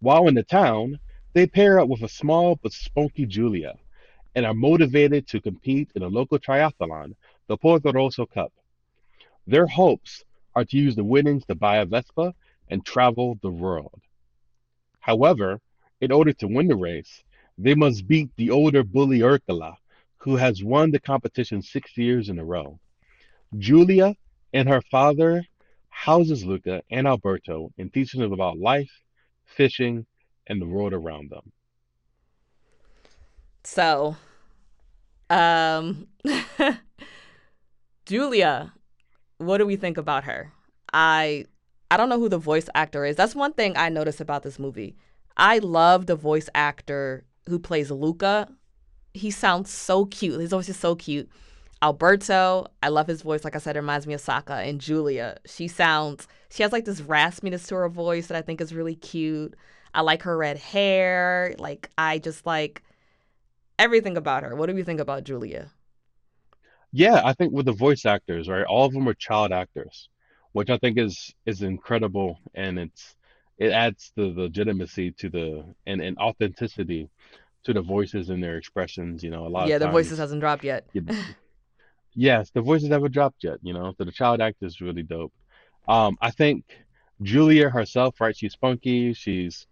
[0.00, 0.98] While in the town,
[1.32, 3.78] they pair up with a small but spunky Julia
[4.34, 7.14] and are motivated to compete in a local triathlon,
[7.48, 8.52] the Porto Rosso Cup.
[9.46, 12.34] Their hopes are to use the winnings to buy a Vespa
[12.68, 14.00] and travel the world.
[15.00, 15.60] However,
[16.00, 17.22] in order to win the race,
[17.58, 19.76] they must beat the older bully Ercole,
[20.18, 22.78] who has won the competition six years in a row.
[23.58, 24.14] Julia
[24.52, 25.44] and her father
[25.88, 28.90] houses Luca and Alberto and teaches them about life,
[29.44, 30.06] fishing,
[30.46, 31.52] and the world around them.
[33.64, 34.16] So,
[35.30, 36.06] um
[38.06, 38.72] Julia,
[39.38, 40.52] what do we think about her?
[40.92, 41.46] I
[41.90, 43.16] I don't know who the voice actor is.
[43.16, 44.96] That's one thing I noticed about this movie.
[45.36, 48.48] I love the voice actor who plays Luca.
[49.14, 50.40] He sounds so cute.
[50.40, 51.28] His voice is so cute.
[51.82, 53.44] Alberto, I love his voice.
[53.44, 54.66] Like I said, it reminds me of Sokka.
[54.66, 58.60] And Julia, she sounds, she has like this raspiness to her voice that I think
[58.60, 59.54] is really cute.
[59.92, 61.54] I like her red hair.
[61.58, 62.82] Like, I just like
[63.82, 64.54] everything about her.
[64.54, 65.70] What do you think about Julia?
[66.92, 68.64] Yeah, I think with the voice actors, right?
[68.64, 70.08] All of them are child actors,
[70.52, 73.16] which I think is is incredible, and it's
[73.58, 77.10] it adds the legitimacy to the and, and authenticity
[77.64, 79.22] to the voices and their expressions.
[79.22, 80.86] You know, a lot of Yeah, the voices hasn't dropped yet.
[82.14, 83.58] yes, the voices haven't dropped yet.
[83.62, 85.32] You know, so the child actor is really dope.
[85.88, 86.64] Um, I think
[87.22, 88.36] Julia herself, right?
[88.36, 89.66] She's spunky, she's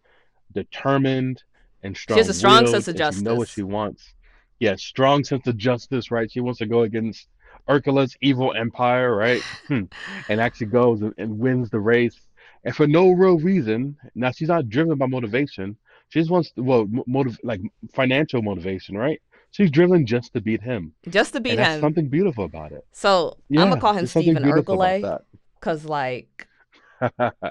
[0.53, 1.43] determined
[1.83, 3.23] and She has a strong sense of justice.
[3.23, 4.15] know what she wants.
[4.59, 6.31] Yeah, strong sense of justice, right?
[6.31, 7.29] She wants to go against
[7.69, 9.43] Ercole's evil empire, right?
[9.69, 9.85] Hmm.
[10.29, 12.19] And actually goes and, wins the race,
[12.65, 13.97] and for no real reason.
[14.15, 15.77] Now she's not driven by motivation.
[16.11, 17.61] She just wants, well, mo- motive like
[17.95, 19.21] financial motivation, right?
[19.53, 21.81] She's driven just to beat him, Just to beat him.
[21.81, 22.85] something beautiful about it.
[22.93, 25.21] So I'm gonna call him Stephen Urkelay
[25.59, 26.47] because, like,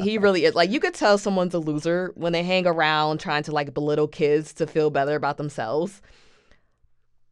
[0.01, 0.55] he really is.
[0.55, 4.07] Like you could tell someone's a loser when they hang around trying to like belittle
[4.07, 6.01] kids to feel better about themselves.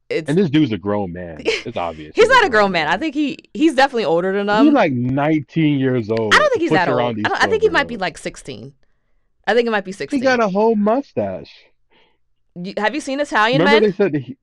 [0.09, 1.41] It's and this dude's a grown man.
[1.45, 2.15] It's obvious.
[2.15, 2.87] he's not a grown man.
[2.87, 4.65] I think he he's definitely older than them.
[4.65, 6.33] He's like 19 years old.
[6.33, 6.99] I don't think he's that old.
[7.01, 8.73] I, don't, I think he might be like 16.
[9.45, 10.19] I think it might be 16.
[10.19, 11.51] He got a whole mustache.
[12.55, 13.89] You- Have you seen Italian Remember men?
[13.91, 14.37] they said that he...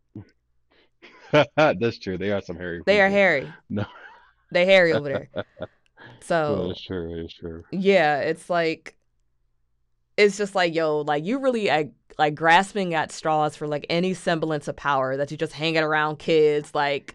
[1.81, 2.17] That's true.
[2.19, 2.83] They are some hairy.
[2.87, 3.53] They are hairy.
[3.69, 3.85] No.
[4.53, 5.45] They hairy over there.
[6.31, 7.25] Oh, So true.
[7.25, 7.65] It's true.
[7.71, 8.97] yeah, it's like
[10.17, 14.15] it's just like yo, like you really like, like grasping at straws for like any
[14.15, 17.15] semblance of power that you just hanging around kids, like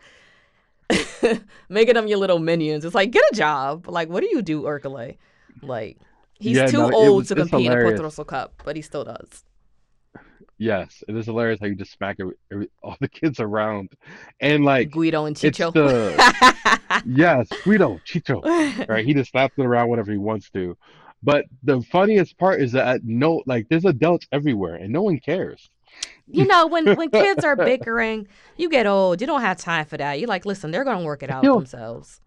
[1.70, 2.84] making them your little minions.
[2.86, 3.88] It's like get a job.
[3.88, 5.18] Like what do you do, Ercole?
[5.62, 5.98] Like
[6.40, 7.82] he's Yeah, too no, old was- to compete in a.
[7.82, 9.44] Puerto Rosso Cup, but he still does.
[10.60, 13.92] Yes, it is hilarious how you just smack every, every, all the kids around,
[14.42, 15.74] and like Guido and Chicho.
[15.74, 16.24] the
[17.06, 18.46] yes, Guido, Chicho,
[18.88, 19.06] right?
[19.06, 20.78] He just slaps it around whenever he wants to.
[21.24, 25.70] But the funniest part is that no, like there's adults everywhere, and no one cares.
[26.28, 29.22] you know, when when kids are bickering, you get old.
[29.22, 30.20] You don't have time for that.
[30.20, 32.22] You're like, listen, they're gonna work it out themselves.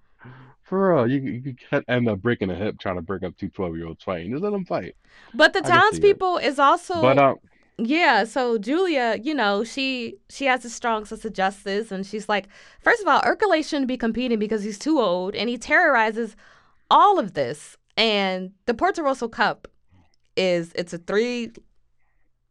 [0.63, 3.49] For real, you you could end up breaking a hip trying to break up two
[3.51, 4.33] 12 year olds fighting.
[4.33, 4.97] Just let them fight.
[5.35, 6.23] But the I can see it.
[6.23, 7.37] townspeople is also But um,
[7.79, 12.29] Yeah, so Julia, you know, she she has a strong sense of justice, and she's
[12.29, 12.49] like,
[12.81, 16.37] first of all, Ercole shouldn't be competing because he's too old, and he terrorizes
[16.91, 17.77] all of this.
[17.97, 19.69] And the Puerto Rosso Cup
[20.37, 21.53] is it's a three,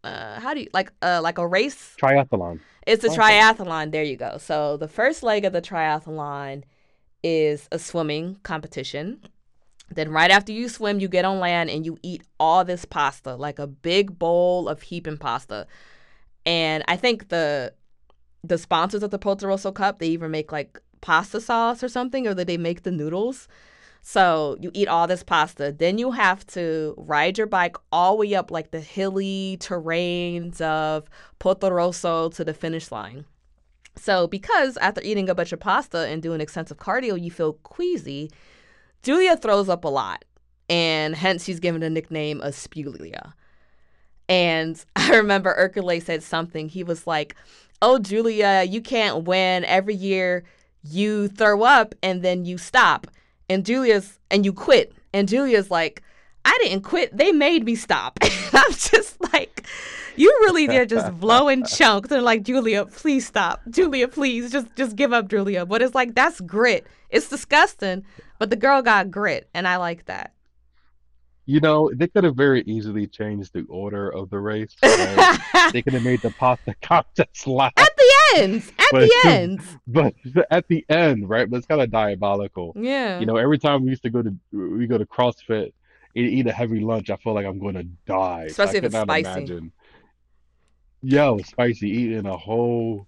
[0.03, 1.95] uh, how do you like uh like a race?
[2.01, 2.59] triathlon.
[2.87, 3.91] It's a triathlon.
[3.91, 4.37] There you go.
[4.39, 6.63] So the first leg of the triathlon
[7.23, 9.21] is a swimming competition.
[9.91, 13.35] Then right after you swim, you get on land and you eat all this pasta,
[13.35, 15.67] like a big bowl of heaping pasta.
[16.45, 17.73] And I think the
[18.43, 22.33] the sponsors of the Rosso Cup, they even make like pasta sauce or something, or
[22.33, 23.47] that they make the noodles.
[24.01, 25.71] So you eat all this pasta.
[25.71, 30.59] Then you have to ride your bike all the way up like the hilly terrains
[30.59, 31.07] of
[31.43, 33.25] Rosso to the finish line.
[33.95, 38.31] So because after eating a bunch of pasta and doing extensive cardio, you feel queasy,
[39.03, 40.25] Julia throws up a lot.
[40.69, 43.33] And hence she's given the nickname of Spulia.
[44.29, 46.69] And I remember Ercole said something.
[46.69, 47.35] He was like,
[47.81, 49.65] Oh, Julia, you can't win.
[49.65, 50.43] Every year
[50.83, 53.07] you throw up and then you stop.
[53.49, 54.93] And Julia's, and you quit.
[55.13, 56.03] And Julia's like,
[56.45, 57.15] I didn't quit.
[57.15, 58.19] They made me stop.
[58.53, 59.65] And I'm just like,
[60.17, 62.09] you really did just blowing chunks.
[62.09, 63.61] They're like, Julia, please stop.
[63.69, 65.65] Julia, please just just give up, Julia.
[65.65, 66.85] But it's like that's grit.
[67.09, 68.03] It's disgusting,
[68.41, 70.33] but the girl got grit, and I like that.
[71.45, 74.75] You know, they could have very easily changed the order of the race.
[74.81, 75.39] right?
[75.73, 77.77] they could have made the pasta contest last.
[77.77, 79.61] At the end, At But- the end.
[79.85, 80.13] But
[80.49, 81.47] at the end, right?
[81.47, 82.73] But it's kind of diabolical.
[82.75, 83.19] Yeah.
[83.19, 85.71] You know, every time we used to go to we go to CrossFit
[86.15, 88.45] and eat a heavy lunch, I feel like I'm going to die.
[88.49, 89.29] Especially I if it's spicy.
[89.29, 89.71] imagine.
[91.03, 93.07] Yo, spicy eating a whole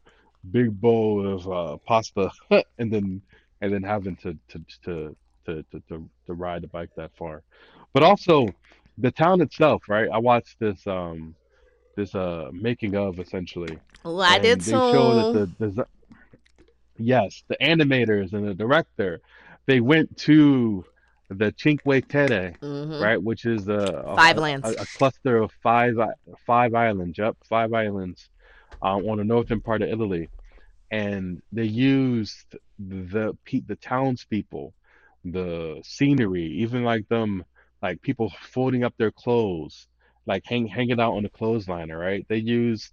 [0.52, 2.30] big bowl of uh, pasta
[2.78, 3.22] and then
[3.62, 7.44] and then having to to to to to, to, to ride the bike that far.
[7.94, 8.48] But also
[8.98, 10.10] the town itself, right?
[10.12, 11.36] I watched this um
[11.96, 15.86] this uh making of essentially Well, I and did they show that the desi
[16.98, 19.22] yes, the animators and the director,
[19.66, 20.86] they went to
[21.30, 23.02] the Cinque Terre, Mhm.
[23.02, 24.70] right, which is a, a Five a, lands.
[24.70, 25.96] a cluster of five
[26.46, 27.18] five islands.
[27.18, 28.30] Yep, five islands
[28.82, 30.30] um, on the northern part of Italy,
[30.92, 34.74] and they used the pe- the townspeople,
[35.26, 37.44] the scenery, even like them,
[37.82, 39.88] like people folding up their clothes,
[40.26, 41.92] like hang, hanging out on the clothesline.
[41.92, 42.92] All right, they used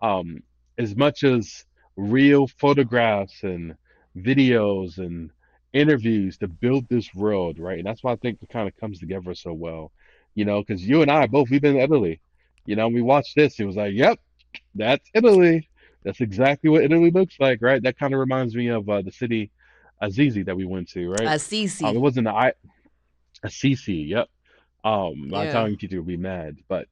[0.00, 0.42] um,
[0.78, 1.64] as much as
[1.96, 3.76] real photographs and
[4.16, 5.30] videos and
[5.72, 7.78] interviews to build this world, right?
[7.78, 9.92] And that's why I think it kind of comes together so well,
[10.34, 12.20] you know, because you and I both we've been Italy,
[12.66, 13.58] you know, we watched this.
[13.58, 14.18] It was like, yep,
[14.74, 15.68] that's Italy.
[16.04, 17.82] That's exactly what Italy looks like, right?
[17.82, 19.50] That kind of reminds me of uh, the city
[20.02, 21.28] Azizi that we went to, right?
[21.28, 21.84] Assisi.
[21.84, 22.52] Um, it wasn't I
[23.42, 24.28] Assisi, yep.
[24.84, 25.50] Um, my Yeah.
[25.50, 26.88] Italian teacher would be mad, but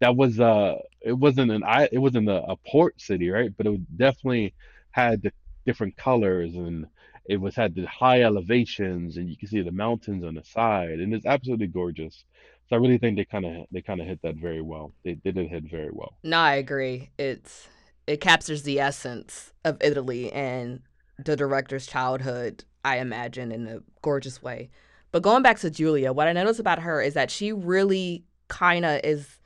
[0.00, 3.50] that was uh, it wasn't an I, it wasn't a, a port city, right?
[3.56, 4.54] But it definitely
[4.90, 5.32] had the
[5.64, 6.86] different colors and
[7.28, 11.00] it was had the high elevations and you can see the mountains on the side
[11.00, 12.24] and it's absolutely gorgeous.
[12.68, 14.92] So I really think they kind of they kind of hit that very well.
[15.04, 16.14] They, they did hit very well.
[16.22, 17.10] No, I agree.
[17.18, 17.68] It's
[18.06, 20.82] it captures the essence of Italy and
[21.18, 24.70] the director's childhood, I imagine, in a gorgeous way.
[25.12, 28.84] But going back to Julia, what I noticed about her is that she really kind
[28.84, 29.40] of is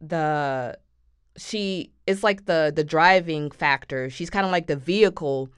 [0.00, 0.78] the
[1.36, 4.10] she is like the the driving factor.
[4.10, 5.48] She's kind of like the vehicle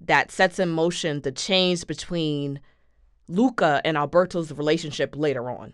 [0.00, 2.60] that sets in motion the change between
[3.28, 5.72] Luca and Alberto's relationship later on.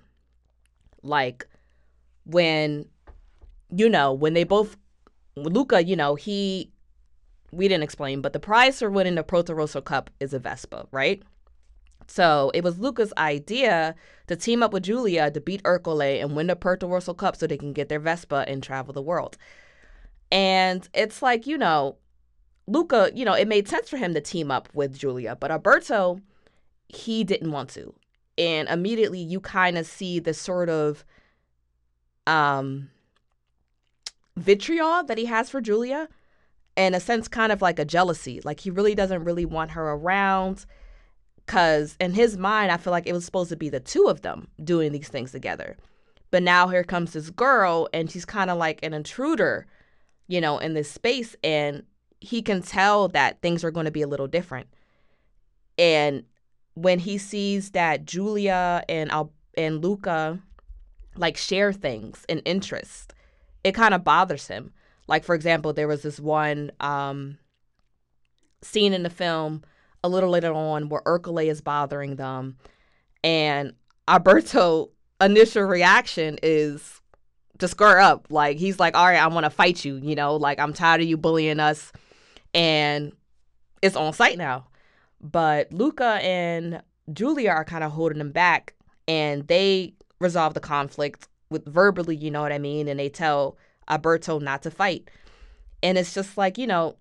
[1.02, 1.46] Like
[2.24, 2.86] when
[3.74, 4.76] you know, when they both
[5.36, 6.70] Luca, you know, he
[7.52, 10.86] we didn't explain, but the prize for winning the Porto Rosso Cup is a Vespa,
[10.90, 11.22] right?
[12.08, 13.94] So it was Luca's idea
[14.26, 17.46] to team up with Julia to beat Ercole and win the Porto Rosso Cup so
[17.46, 19.36] they can get their Vespa and travel the world.
[20.30, 21.96] And it's like, you know,
[22.66, 26.20] Luca, you know, it made sense for him to team up with Julia, but Alberto,
[26.88, 27.94] he didn't want to.
[28.38, 31.04] And immediately you kind of see the sort of
[32.26, 32.88] um
[34.36, 36.08] vitriol that he has for Giulia
[36.76, 38.40] and a sense kind of like a jealousy.
[38.44, 40.66] Like he really doesn't really want her around
[41.46, 44.22] cuz in his mind I feel like it was supposed to be the two of
[44.22, 45.76] them doing these things together.
[46.30, 49.66] But now here comes this girl and she's kind of like an intruder,
[50.28, 51.84] you know, in this space and
[52.20, 54.68] he can tell that things are going to be a little different.
[55.76, 56.24] And
[56.74, 60.40] when he sees that julia and Al- and Luca
[61.16, 63.12] like share things and interest,
[63.64, 64.72] it kind of bothers him.
[65.08, 67.38] Like for example, there was this one um,
[68.62, 69.62] scene in the film
[70.04, 72.56] a little later on where Ercole is bothering them,
[73.22, 73.74] and
[74.08, 74.90] Alberto
[75.20, 77.00] initial reaction is
[77.58, 78.26] to square up.
[78.30, 81.00] Like he's like, "All right, I want to fight you." You know, like I'm tired
[81.00, 81.92] of you bullying us,
[82.54, 83.12] and
[83.82, 84.68] it's on site now.
[85.20, 86.82] But Luca and
[87.12, 88.74] Julia are kind of holding him back,
[89.06, 93.56] and they resolve the conflict with verbally, you know what I mean, and they tell
[93.88, 95.08] Alberto not to fight.
[95.82, 96.96] And it's just like, you know,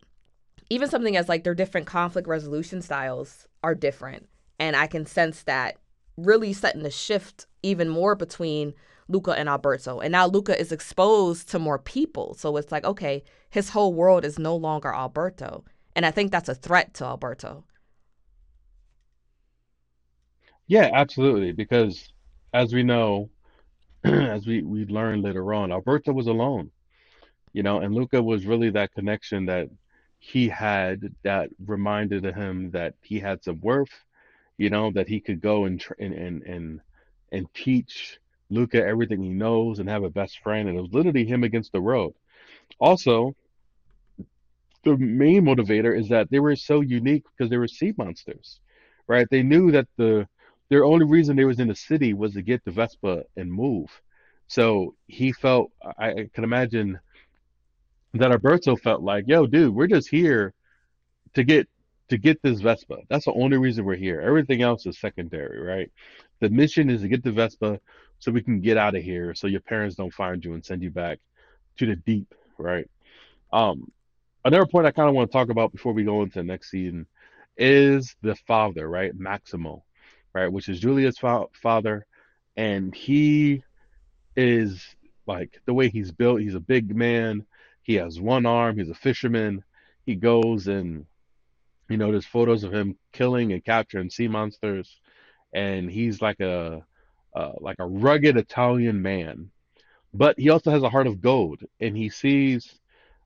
[0.69, 4.27] even something as like their different conflict resolution styles are different.
[4.59, 5.77] And I can sense that
[6.17, 8.73] really setting a shift even more between
[9.07, 9.99] Luca and Alberto.
[9.99, 12.33] And now Luca is exposed to more people.
[12.35, 15.65] So it's like, okay, his whole world is no longer Alberto.
[15.95, 17.65] And I think that's a threat to Alberto.
[20.67, 21.51] Yeah, absolutely.
[21.51, 22.13] Because
[22.53, 23.29] as we know,
[24.03, 26.71] as we we learned later on, Alberto was alone,
[27.53, 29.69] you know, and Luca was really that connection that
[30.19, 33.93] he had that reminded him that he had some worth,
[34.57, 36.81] you know, that he could go and and and and,
[37.31, 41.25] and teach Luca everything he knows and have a best friend, and it was literally
[41.25, 42.15] him against the world.
[42.79, 43.35] Also,
[44.83, 48.59] the main motivator is that they were so unique because they were sea monsters,
[49.07, 49.27] right?
[49.29, 50.27] They knew that the
[50.71, 53.89] their only reason they was in the city was to get the Vespa and move.
[54.47, 55.69] So he felt
[55.99, 56.97] I can imagine
[58.13, 60.53] that Alberto felt like, yo, dude, we're just here
[61.33, 61.67] to get
[62.07, 62.99] to get this Vespa.
[63.09, 64.21] That's the only reason we're here.
[64.21, 65.91] Everything else is secondary, right?
[66.39, 67.81] The mission is to get the Vespa
[68.19, 70.81] so we can get out of here so your parents don't find you and send
[70.83, 71.19] you back
[71.79, 72.89] to the deep, right?
[73.51, 73.91] Um
[74.45, 76.71] another point I kind of want to talk about before we go into the next
[76.71, 77.07] season
[77.57, 79.13] is the father, right?
[79.13, 79.83] Massimo
[80.33, 82.05] right, which is Julia's fa- father,
[82.55, 83.63] and he
[84.35, 84.83] is
[85.27, 86.41] like the way he's built.
[86.41, 87.45] He's a big man.
[87.83, 88.77] He has one arm.
[88.77, 89.63] He's a fisherman.
[90.05, 91.05] He goes and
[91.89, 94.99] you know there's photos of him killing and capturing sea monsters,
[95.53, 96.85] and he's like a
[97.35, 99.51] uh, like a rugged Italian man.
[100.13, 102.79] But he also has a heart of gold, and he sees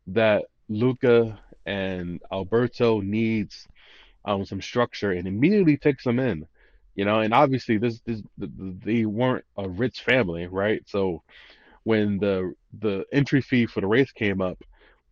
[0.08, 3.68] that Luca and Alberto needs
[4.26, 6.48] um, some structure, and immediately takes them in
[6.96, 10.84] you know and obviously this, this they weren't a rich family right?
[10.88, 11.24] So
[11.84, 14.58] when the the entry fee for the race came up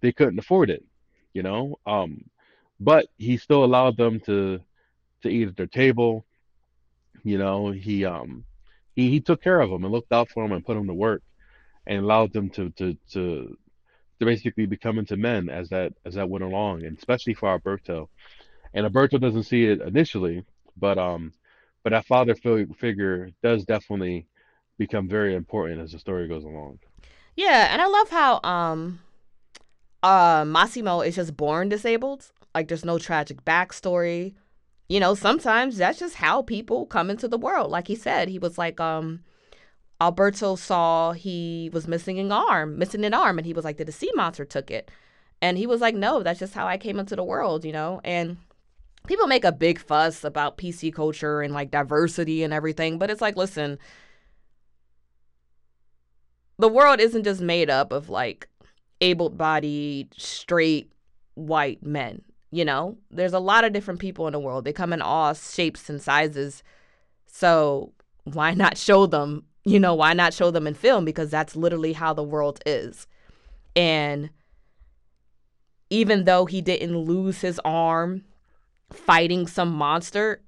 [0.02, 0.84] they couldn't afford it
[1.34, 1.78] you know?
[1.86, 2.26] Um
[2.80, 4.60] but he still allowed them to
[5.24, 6.26] to eat at their table
[7.24, 7.72] you know?
[7.72, 8.46] He um
[8.96, 10.94] he, he took care of them and looked out for them and put them to
[10.94, 11.24] work
[11.88, 13.58] and allowed them to to to
[14.20, 18.10] to basically become into men as that as that went along and especially for Alberto.
[18.74, 20.44] And Alberto doesn't see it initially
[20.78, 21.34] but um
[21.84, 24.28] but that father figure does definitely
[24.78, 26.80] become very important as the story goes along.
[27.36, 29.00] Yeah, and I love how um
[30.02, 32.32] uh Massimo is just born disabled.
[32.56, 34.34] Like there's no tragic backstory.
[34.90, 37.72] You know, sometimes that's just how people come into the world.
[37.72, 39.24] Like he said, he was like um
[40.02, 43.88] Alberto saw he was missing an arm, missing an arm, and he was like, Did
[43.88, 44.92] the sea monster took it?
[45.42, 48.02] And he was like, No, that's just how I came into the world, you know?
[48.04, 48.38] And
[49.08, 53.22] people make a big fuss about PC culture and like diversity and everything, but it's
[53.22, 53.78] like, listen,
[56.58, 58.48] the world isn't just made up of like
[59.02, 60.92] able bodied, straight,
[61.36, 62.22] white men.
[62.52, 64.64] You know, there's a lot of different people in the world.
[64.64, 66.64] They come in all shapes and sizes.
[67.26, 67.94] So
[68.26, 69.46] why not show them?
[69.66, 71.04] You know, why not show them in film?
[71.04, 73.08] Because that's literally how the world is.
[73.76, 74.30] And
[75.90, 78.24] even though he didn't lose his arm
[78.94, 80.42] fighting some monster,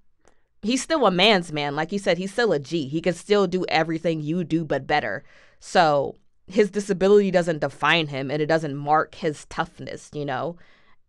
[0.62, 1.76] he's still a man's man.
[1.76, 2.88] Like you said, he's still a G.
[2.88, 5.24] He can still do everything you do, but better.
[5.60, 6.16] So
[6.48, 10.58] his disability doesn't define him and it doesn't mark his toughness, you know?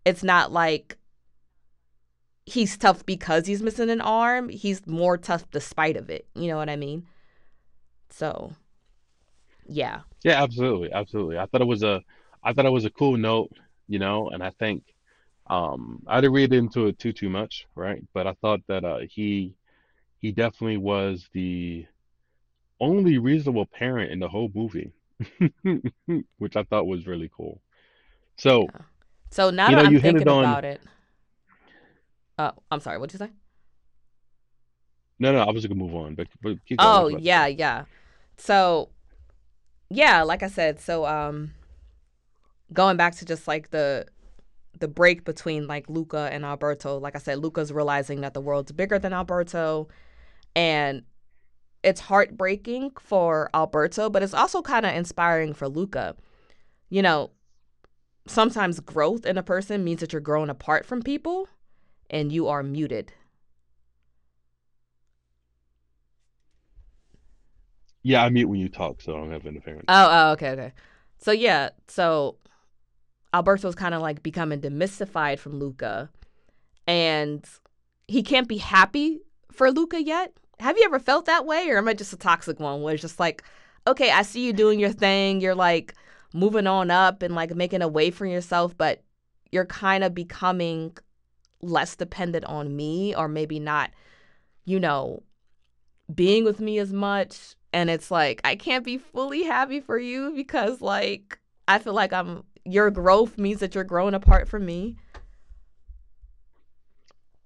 [0.04, 0.96] It's not like
[2.46, 4.48] he's tough because he's missing an arm.
[4.48, 6.26] He's more tough despite of it.
[6.34, 7.06] You know what I mean?
[8.08, 8.52] So,
[9.66, 10.00] yeah.
[10.22, 11.38] Yeah, absolutely, absolutely.
[11.38, 12.02] I thought it was a,
[12.42, 13.50] I thought it was a cool note,
[13.88, 14.84] you know, and I think,
[15.48, 18.02] um, I didn't read into it too too much, right?
[18.14, 19.54] But I thought that uh, he,
[20.20, 21.86] he definitely was the
[22.80, 24.92] only reasonable parent in the whole movie,
[26.38, 27.60] which I thought was really cool.
[28.38, 28.82] So, Yeah.
[29.30, 30.80] So now you that know, I'm you hinted thinking on, about it,
[32.38, 32.98] oh, I'm sorry.
[32.98, 33.32] What'd you say?
[35.18, 37.04] no, no, I was gonna move on, but, but keep going.
[37.04, 37.84] Oh, yeah, yeah.
[38.36, 38.90] So,
[39.88, 41.52] yeah, like I said, so um
[42.72, 44.06] going back to just like the
[44.78, 48.72] the break between like Luca and Alberto, like I said, Luca's realizing that the world's
[48.72, 49.88] bigger than Alberto
[50.54, 51.02] and
[51.82, 56.16] it's heartbreaking for Alberto, but it's also kind of inspiring for Luca.
[56.88, 57.30] You know,
[58.26, 61.48] sometimes growth in a person means that you're growing apart from people
[62.10, 63.12] and you are muted.
[68.02, 69.84] Yeah, I mute when you talk, so I don't have interference.
[69.88, 70.72] Oh, oh, okay, okay.
[71.18, 72.36] So yeah, so
[73.36, 76.08] Alberto's kind of like becoming demystified from Luca,
[76.86, 77.44] and
[78.08, 79.20] he can't be happy
[79.52, 80.32] for Luca yet.
[80.58, 83.02] Have you ever felt that way, or am I just a toxic one where it's
[83.02, 83.42] just like,
[83.86, 85.92] okay, I see you doing your thing, you're like
[86.32, 89.02] moving on up and like making a way for yourself, but
[89.52, 90.96] you're kind of becoming
[91.60, 93.90] less dependent on me, or maybe not,
[94.64, 95.22] you know,
[96.14, 97.54] being with me as much.
[97.74, 102.14] And it's like I can't be fully happy for you because like I feel like
[102.14, 104.96] I'm your growth means that you're growing apart from me.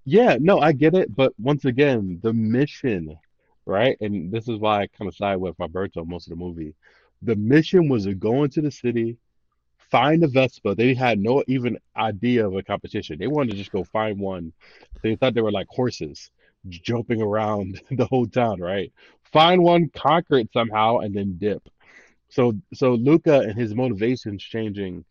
[0.03, 3.17] Yeah, no, I get it, but once again, the mission,
[3.65, 3.95] right?
[4.01, 6.73] And this is why I kind of side with Roberto most of the movie.
[7.21, 9.17] The mission was to go into the city,
[9.91, 10.73] find a Vespa.
[10.73, 13.19] They had no even idea of a competition.
[13.19, 14.53] They wanted to just go find one.
[15.03, 16.31] They thought they were like horses
[16.67, 18.91] jumping around the whole town, right?
[19.31, 21.61] Find one, conquer it somehow, and then dip.
[22.29, 25.05] So, so Luca and his motivations changing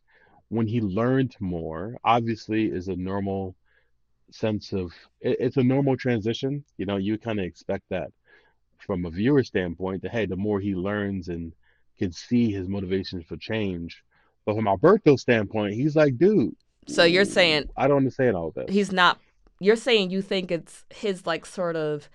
[0.51, 3.57] when he learned more, obviously, is a normal
[4.33, 6.65] sense of it, it's a normal transition.
[6.79, 8.13] You know, you kind of expect that
[8.79, 11.53] from a viewer standpoint that hey, the more he learns and
[11.99, 14.03] can see his motivations for change.
[14.47, 18.67] But from Alberto's standpoint, he's like, dude, So you're saying I don't understand all this.
[18.69, 19.21] he's not
[19.61, 22.09] you're saying you think it's his like sort of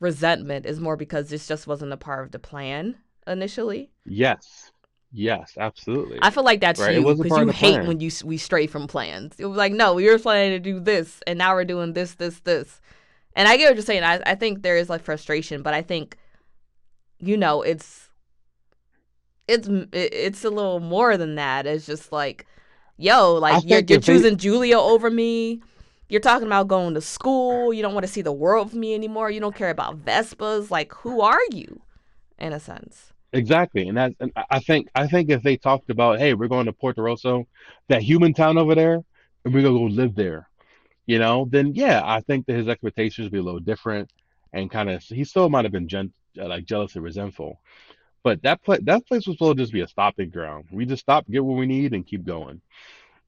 [0.00, 3.90] resentment is more because this just wasn't a part of the plan initially.
[4.06, 4.70] Yes,
[5.12, 6.18] yes, absolutely.
[6.22, 7.86] I feel like that's Right, you because you hate plan.
[7.86, 9.34] when you we stray from plans.
[9.38, 12.14] It was like no, we were planning to do this and now we're doing this,
[12.14, 12.80] this, this.
[13.34, 14.02] And I get what you're saying.
[14.02, 16.16] I, I think there is like frustration, but I think
[17.18, 18.08] you know it's
[19.48, 21.66] it's it's a little more than that.
[21.66, 22.46] It's just like,
[22.96, 25.62] yo, like I you're you're if they, choosing Julia over me.
[26.08, 27.72] You're talking about going to school.
[27.72, 29.28] You don't want to see the world for me anymore.
[29.28, 30.70] You don't care about Vespas.
[30.70, 31.80] Like, who are you,
[32.38, 33.12] in a sense?
[33.32, 36.66] Exactly, and that's and I think, I think if they talked about, hey, we're going
[36.66, 37.46] to Porto Rosso,
[37.88, 39.02] that human town over there,
[39.44, 40.48] and we're gonna go live there,
[41.06, 44.10] you know, then yeah, I think that his expectations would be a little different,
[44.52, 47.60] and kind of, he still might have been gen, uh, like jealous and resentful.
[48.22, 50.64] But that place, that place was supposed to just be a stopping ground.
[50.72, 52.60] We just stop, get what we need, and keep going.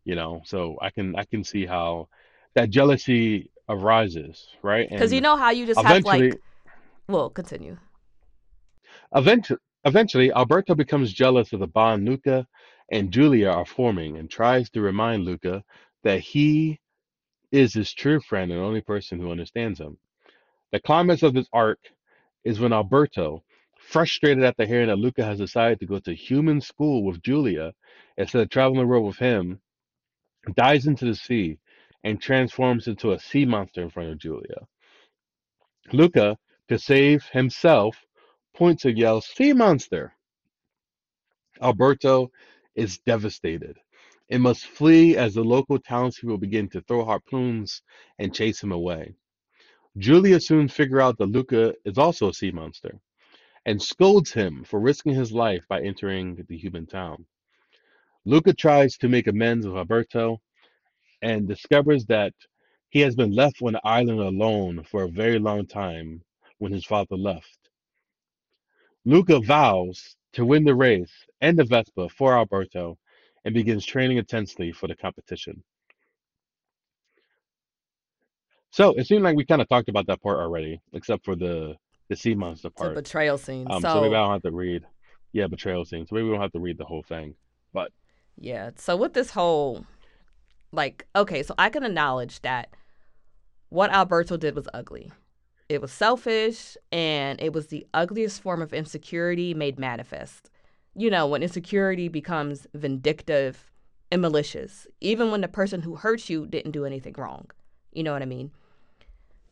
[0.04, 2.08] You know, so I can I can see how
[2.54, 4.88] that jealousy arises, right?
[4.90, 6.40] Because you know how you just have eventually, like,
[7.06, 7.76] well, continue.
[9.14, 12.46] eventually, eventually, Alberto becomes jealous of the bond Luca
[12.90, 15.62] and Julia are forming, and tries to remind Luca
[16.04, 16.80] that he
[17.50, 19.98] is his true friend and only person who understands him.
[20.72, 21.78] The climax of this arc
[22.44, 23.42] is when Alberto,
[23.78, 27.72] frustrated after hearing that Luca has decided to go to human school with Julia
[28.16, 29.60] instead of traveling the world with him,
[30.54, 31.58] dives into the sea
[32.04, 34.66] and transforms into a sea monster in front of Julia.
[35.92, 36.36] Luca,
[36.68, 37.96] to save himself,
[38.58, 40.12] points and yells, Sea monster!
[41.62, 42.32] Alberto
[42.74, 43.78] is devastated
[44.30, 47.82] and must flee as the local townspeople begin to throw harpoons
[48.18, 49.14] and chase him away.
[49.96, 52.98] Julia soon figures out that Luca is also a sea monster
[53.64, 57.24] and scolds him for risking his life by entering the human town.
[58.24, 60.40] Luca tries to make amends with Alberto
[61.22, 62.34] and discovers that
[62.90, 66.22] he has been left on the island alone for a very long time
[66.58, 67.67] when his father left.
[69.08, 72.98] Luca vows to win the race and the Vespa for Alberto
[73.46, 75.62] and begins training intensely for the competition.
[78.70, 81.74] So it seemed like we kind of talked about that part already, except for the
[82.10, 82.94] the sea monster part.
[82.94, 83.66] The betrayal scene.
[83.70, 84.84] Um, so maybe I don't have to read.
[85.32, 86.06] Yeah, betrayal scene.
[86.06, 87.34] So maybe we don't have to read the whole thing.
[87.72, 87.90] But
[88.36, 88.72] yeah.
[88.76, 89.86] So with this whole
[90.70, 92.68] like, okay, so I can acknowledge that
[93.70, 95.10] what Alberto did was ugly.
[95.68, 100.50] It was selfish and it was the ugliest form of insecurity made manifest.
[100.94, 103.70] You know, when insecurity becomes vindictive
[104.10, 107.50] and malicious, even when the person who hurt you didn't do anything wrong.
[107.92, 108.50] You know what I mean?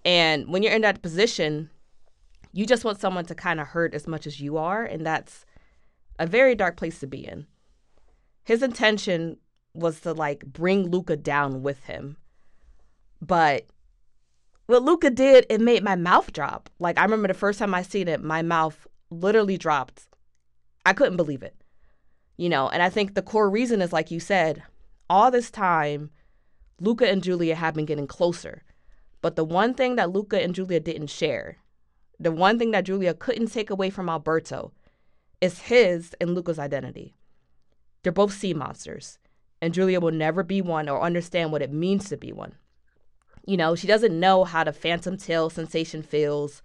[0.04, 1.70] And when you're in that position,
[2.52, 4.84] you just want someone to kind of hurt as much as you are.
[4.84, 5.44] And that's
[6.18, 7.46] a very dark place to be in.
[8.44, 9.36] His intention
[9.74, 12.16] was to like bring Luca down with him.
[13.20, 13.66] But
[14.66, 16.68] what Luca did, it made my mouth drop.
[16.78, 20.08] Like I remember the first time I seen it, my mouth literally dropped.
[20.84, 21.56] I couldn't believe it.
[22.36, 24.62] You know, and I think the core reason is like you said,
[25.08, 26.10] all this time,
[26.80, 28.62] Luca and Julia have been getting closer.
[29.22, 31.58] But the one thing that Luca and Julia didn't share,
[32.18, 34.72] the one thing that Julia couldn't take away from Alberto,
[35.40, 37.14] is his and Luca's identity.
[38.02, 39.18] They're both sea monsters,
[39.60, 42.54] and Julia will never be one or understand what it means to be one.
[43.46, 46.62] You know, she doesn't know how the phantom tail sensation feels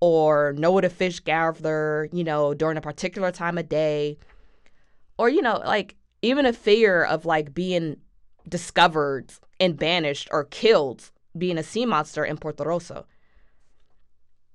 [0.00, 4.18] or know what a fish gather, you know, during a particular time of day.
[5.18, 7.98] Or, you know, like even a fear of like being
[8.48, 13.06] discovered and banished or killed being a sea monster in Porto Rosso.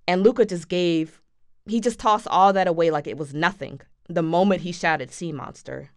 [0.07, 1.21] And Luca just gave,
[1.65, 5.31] he just tossed all that away like it was nothing the moment he shouted sea
[5.31, 5.91] monster.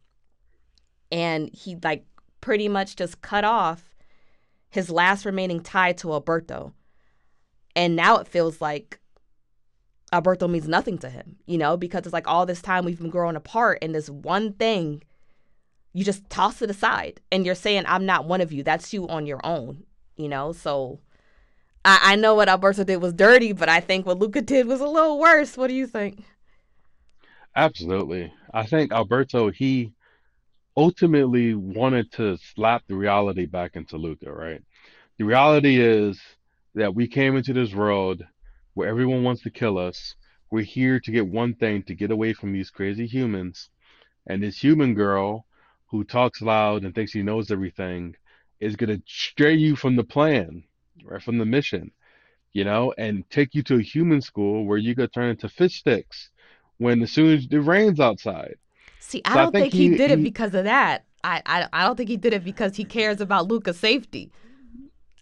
[1.11, 2.05] And he like
[2.41, 3.96] pretty much just cut off
[4.77, 6.73] his last remaining tie to Alberto.
[7.75, 9.01] And now it feels like
[10.13, 13.11] Alberto means nothing to him, you know, because it's like all this time we've been
[13.11, 15.03] growing apart and this one thing,
[15.95, 18.63] you just toss it aside and you're saying, I'm not one of you.
[18.63, 19.85] That's you on your own,
[20.17, 20.53] you know?
[20.53, 21.01] So
[21.83, 24.83] I, I know what Alberto did was dirty, but I think what Luca did was
[24.83, 25.57] a little worse.
[25.57, 26.23] What do you think?
[27.57, 29.95] absolutely, I think Alberto he
[30.77, 34.63] ultimately wanted to slap the reality back into Luca, right?
[35.19, 36.21] The reality is
[36.75, 38.23] that we came into this world
[38.75, 40.15] where everyone wants to kill us.
[40.51, 43.71] We're here to get one thing to get away from these crazy humans.
[44.27, 45.47] And this human girl
[45.87, 48.15] who talks loud and thinks she knows everything
[48.61, 50.65] is going to stray you from the plan,
[51.05, 51.23] right?
[51.23, 51.91] From the mission,
[52.53, 55.79] you know, and take you to a human school where you get turn into fish
[55.79, 56.31] sticks
[56.79, 58.57] when as soon as it rains outside.
[59.07, 61.05] See, I So don't think think he, he did it he because of that.
[61.23, 64.33] I, I I don't think he did it because he cares about Luca's safety.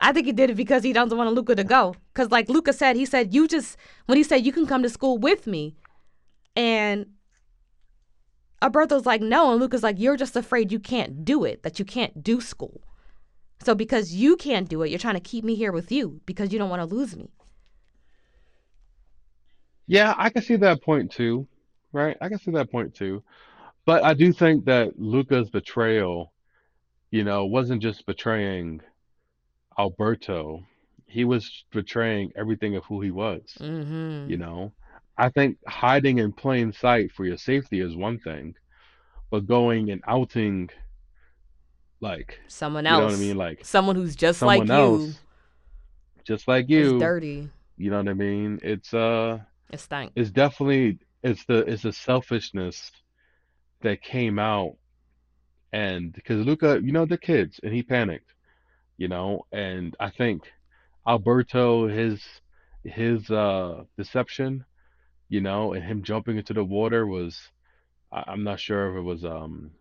[0.01, 1.97] I think he did it because he doesn't want Luca to go.
[2.15, 3.77] Cause like Luca said, he said you just
[4.07, 5.77] when he said you can come to school with me,
[6.57, 7.07] and
[8.63, 11.85] Alberto's like no, and Luca's like you're just afraid you can't do it, that you
[11.85, 12.81] can't do school.
[13.63, 16.53] So because you can't do it, you're trying to keep me here with you because
[16.53, 17.31] you don't want to lose me.
[19.87, 21.47] Yeah, I can see that point too,
[21.93, 22.17] right?
[22.21, 23.23] I can see that point too.
[23.87, 26.33] But I do think that Luca's betrayal,
[27.11, 28.81] you know, wasn't just betraying
[29.79, 30.65] Alberto.
[31.07, 34.31] He was betraying everything of who he was, Mm-hmm.
[34.31, 34.73] you know.
[35.17, 38.55] I think hiding in plain sight for your safety is one thing,
[39.31, 40.71] but going and outing,
[42.01, 43.37] like, Someone else, you know what I mean?
[43.37, 45.13] Like someone who's just like someone you,
[46.25, 47.49] just like you, dirty.
[47.77, 48.59] you know what I mean?
[48.63, 49.39] It's uh
[49.71, 50.13] It stank.
[50.17, 52.91] it's definitely it's the it's the selfishness
[53.85, 54.77] that came out
[55.73, 58.31] and because Luca, you know, they're kids and he panicked,
[58.97, 60.43] you know, and I think
[61.07, 62.23] Alberto, his
[62.85, 64.65] his uh deception,
[65.29, 67.41] you know, and him jumping into the water was
[68.13, 69.73] I, I'm not sure if it was um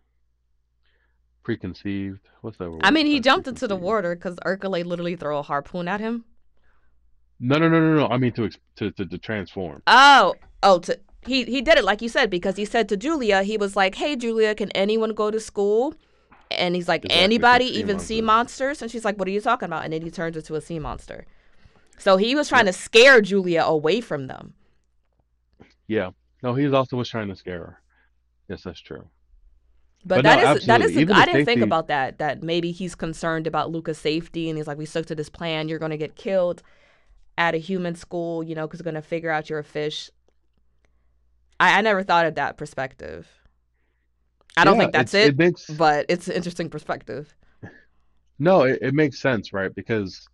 [1.44, 2.28] preconceived.
[2.40, 2.80] What's that word?
[2.82, 6.00] I mean, he besides jumped into the water because Ercole literally threw a harpoon at
[6.00, 6.24] him.
[7.38, 8.06] No, no, no, no, no.
[8.08, 9.82] I mean to to to, to transform.
[9.86, 13.42] Oh, oh, to, he he did it like you said because he said to Julia,
[13.42, 15.94] he was like, "Hey, Julia, can anyone go to school?"
[16.50, 18.80] And he's like, Exactly, "Anybody, sea even sea monsters.
[18.80, 20.60] monsters?" And she's like, "What are you talking about?" And then he turns into a
[20.60, 21.26] sea monster.
[21.98, 24.54] So he was trying to scare Julia away from them.
[25.86, 26.10] Yeah.
[26.42, 27.82] No, he also was trying to scare her.
[28.48, 29.08] Yes, that's true.
[30.04, 30.96] But, But that no, is that is.
[30.98, 32.18] Even I didn't think about that.
[32.18, 35.68] That maybe he's concerned about Luca's safety, and he's like, "We stuck to this plan.
[35.68, 36.62] You're going to get killed
[37.38, 40.10] at a human school, you know, because we're going to figure out you're a fish."
[41.64, 43.28] I, I never thought of that perspective.
[44.56, 47.34] I don't Yeah, think that's it, it makes but it's an interesting perspective.
[48.38, 49.74] no, it, it makes sense, right?
[49.74, 50.26] Because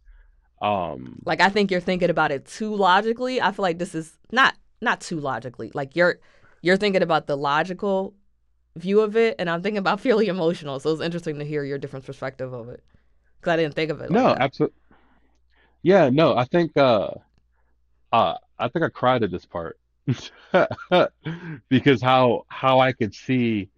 [0.63, 3.41] um Like I think you're thinking about it too logically.
[3.41, 5.71] I feel like this is not not too logically.
[5.75, 6.19] Like you're
[6.63, 8.15] you're thinking about the logical
[8.77, 10.81] view of it, and I'm thinking about purely emotional.
[10.81, 12.85] So it's interesting to hear your different perspective of it
[13.41, 14.39] because I didn't think of it no, that.
[14.39, 14.77] absolutely.
[15.83, 17.11] Yeah, no, I think uh
[18.13, 19.80] uh I think I cried at this part.
[21.69, 23.69] Because how how I could see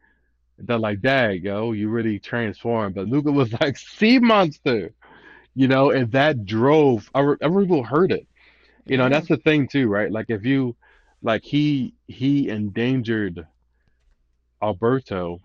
[0.58, 2.94] that like, dang, yo, you really transformed.
[2.94, 4.92] But Luca was like, sea monster,
[5.54, 8.26] you know, and that drove other people heard it.
[8.86, 9.34] You know, that's mm-hmm.
[9.34, 10.10] the thing too, right?
[10.10, 10.76] Like if you
[11.22, 13.46] like he he endangered
[14.60, 15.40] Alberto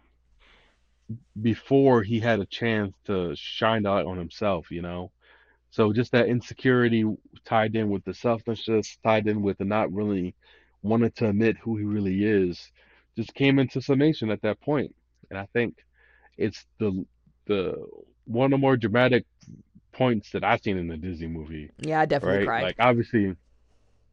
[1.41, 5.11] before he had a chance to shine the light on himself, you know.
[5.69, 7.05] So just that insecurity
[7.45, 10.33] tied in with the selfishness, tied in with the not really
[10.83, 12.71] wanting to admit who he really is,
[13.15, 14.95] just came into summation at that point.
[15.29, 15.77] And I think
[16.37, 17.05] it's the
[17.47, 17.75] the
[18.25, 19.25] one of the more dramatic
[19.93, 22.45] points that I've seen in the Disney movie, Yeah, I definitely right?
[22.45, 22.63] cried.
[22.63, 23.35] Like obviously,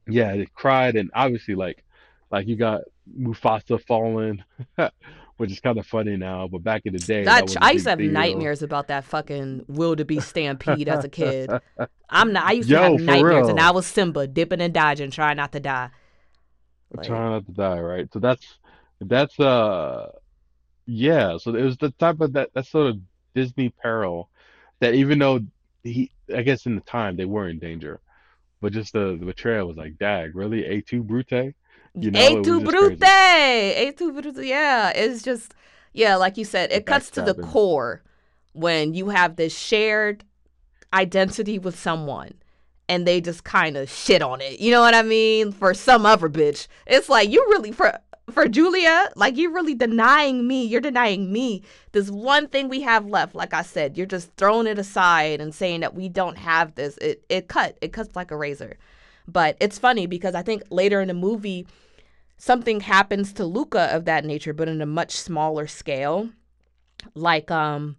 [0.08, 1.84] yeah, they cried and obviously like
[2.30, 2.82] like you got
[3.18, 4.42] Mufasa falling,
[5.36, 7.62] which is kind of funny now, but back in the day that That ch- was
[7.62, 8.10] a I used to have deal.
[8.12, 11.50] nightmares about that fucking wildebeest stampede as a kid.
[12.10, 12.44] I'm not.
[12.44, 15.52] I used to have Yo, nightmares, and I was Simba dipping and dodging, trying not
[15.52, 15.90] to die.
[16.96, 18.08] Like, Trying not to die, right?
[18.12, 18.58] So that's
[19.00, 20.10] that's uh
[20.86, 23.00] yeah, so it was the type of that that sort of
[23.34, 24.30] Disney peril
[24.80, 25.40] that even though
[25.82, 28.00] he I guess in the time they were in danger,
[28.60, 30.64] but just the, the betrayal was like, dag, really?
[30.64, 31.54] A2 Brute?
[32.00, 33.02] You know, A tu brute.
[33.02, 34.44] A tu brute.
[34.44, 35.54] Yeah, it's just
[35.92, 38.02] yeah, like you said, The it cuts to the core
[38.52, 40.24] when you have this shared
[40.92, 42.34] identity with someone
[42.88, 44.60] and they just kind of shit on it.
[44.60, 45.52] You know what I mean?
[45.52, 47.98] For some other bitch, it's like you really for
[48.30, 50.64] for Julia, like you're really denying me.
[50.64, 51.62] You're denying me
[51.92, 53.34] this one thing we have left.
[53.34, 56.96] Like I said, you're just throwing it aside and saying that we don't have this.
[56.98, 57.76] It it cut.
[57.80, 58.78] It cuts like a razor.
[59.26, 61.66] But it's funny because I think later in the movie
[62.36, 66.30] something happens to Luca of that nature, but in a much smaller scale.
[67.14, 67.96] Like um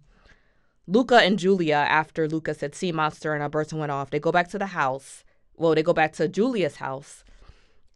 [0.86, 4.48] Luca and Julia, after Luca said sea monster and Alberto went off, they go back
[4.48, 5.24] to the house.
[5.56, 7.24] Well, they go back to Julia's house,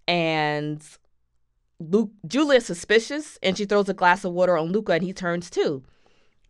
[0.09, 0.82] and
[1.78, 5.51] Luke Julia's suspicious, and she throws a glass of water on Luca, and he turns
[5.51, 5.82] too.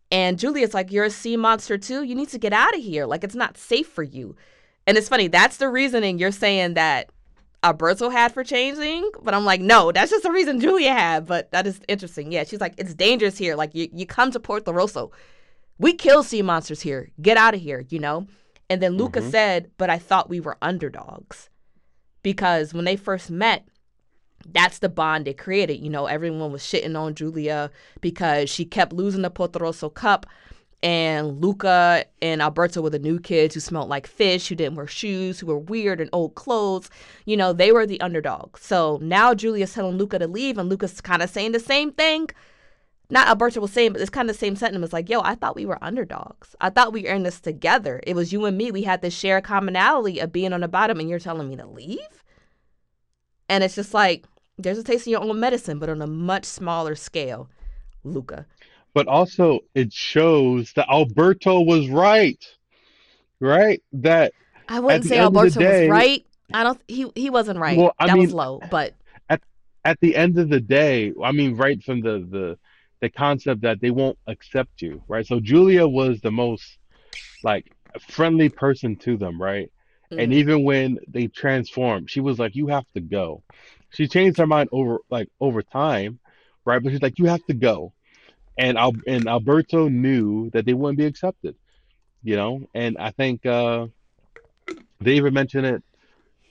[0.09, 2.03] And Julia's like, "You're a sea monster too.
[2.03, 3.05] You need to get out of here.
[3.05, 4.35] Like it's not safe for you."
[4.87, 5.27] And it's funny.
[5.27, 7.11] That's the reasoning you're saying that
[7.63, 11.27] Alberto had for changing, but I'm like, no, that's just the reason Julia had.
[11.27, 12.31] But that is interesting.
[12.31, 13.55] Yeah, she's like, it's dangerous here.
[13.55, 15.11] Like you, you come to Puerto Rosso,
[15.81, 17.09] we kill sea monsters here.
[17.21, 18.27] Get out of here, you know?
[18.69, 21.49] And then Luca hmm said, but I thought we were underdogs
[22.23, 23.67] because when they first met,
[24.45, 25.79] that's the bond they created.
[25.79, 30.25] You know, everyone was shitting on Julia because she kept losing the Puerto Rosso Cup.
[30.83, 34.87] And Luca and Alberto were the new kids who smelled like fish, who didn't wear
[34.87, 36.89] shoes, who were weird and old clothes.
[37.25, 38.57] You know, they were the underdog.
[38.57, 42.29] So now Julia's telling Luca to leave, and Luca's kind of saying the same thing
[43.11, 44.85] not Alberto was saying, but it's kind of the same sentiment.
[44.85, 46.55] It's like, yo, I thought we were underdogs.
[46.61, 47.99] I thought we were in this together.
[48.07, 48.71] It was you and me.
[48.71, 51.67] We had this shared commonality of being on the bottom, and you're telling me to
[51.67, 51.99] leave?
[53.49, 54.25] And it's just like,
[54.57, 57.49] there's a taste in your own medicine, but on a much smaller scale,
[58.05, 58.45] Luca.
[58.93, 62.43] But also it shows that Alberto was right,
[63.41, 63.83] right?
[63.91, 64.31] That
[64.69, 66.25] I wouldn't say of Alberto was right.
[66.53, 66.81] I don't.
[66.87, 67.77] He he wasn't right.
[67.77, 68.93] well, I That was mean, low, but
[69.29, 69.41] at
[69.85, 72.57] at the end of the day, I mean, right from the the
[73.01, 75.25] the concept that they won't accept you, right?
[75.25, 76.77] So Julia was the most
[77.43, 79.71] like friendly person to them, right?
[80.17, 83.43] And mm, even when they transformed, she was like, "You have to go."
[83.91, 86.19] She changed her mind over like over time,
[86.65, 86.81] right?
[86.81, 87.93] But she's like, "You have to go."
[88.57, 91.55] And Al and Alberto knew that they wouldn't be accepted,
[92.23, 92.61] you know.
[92.75, 93.87] And I think uh,
[94.99, 95.83] they even mention it.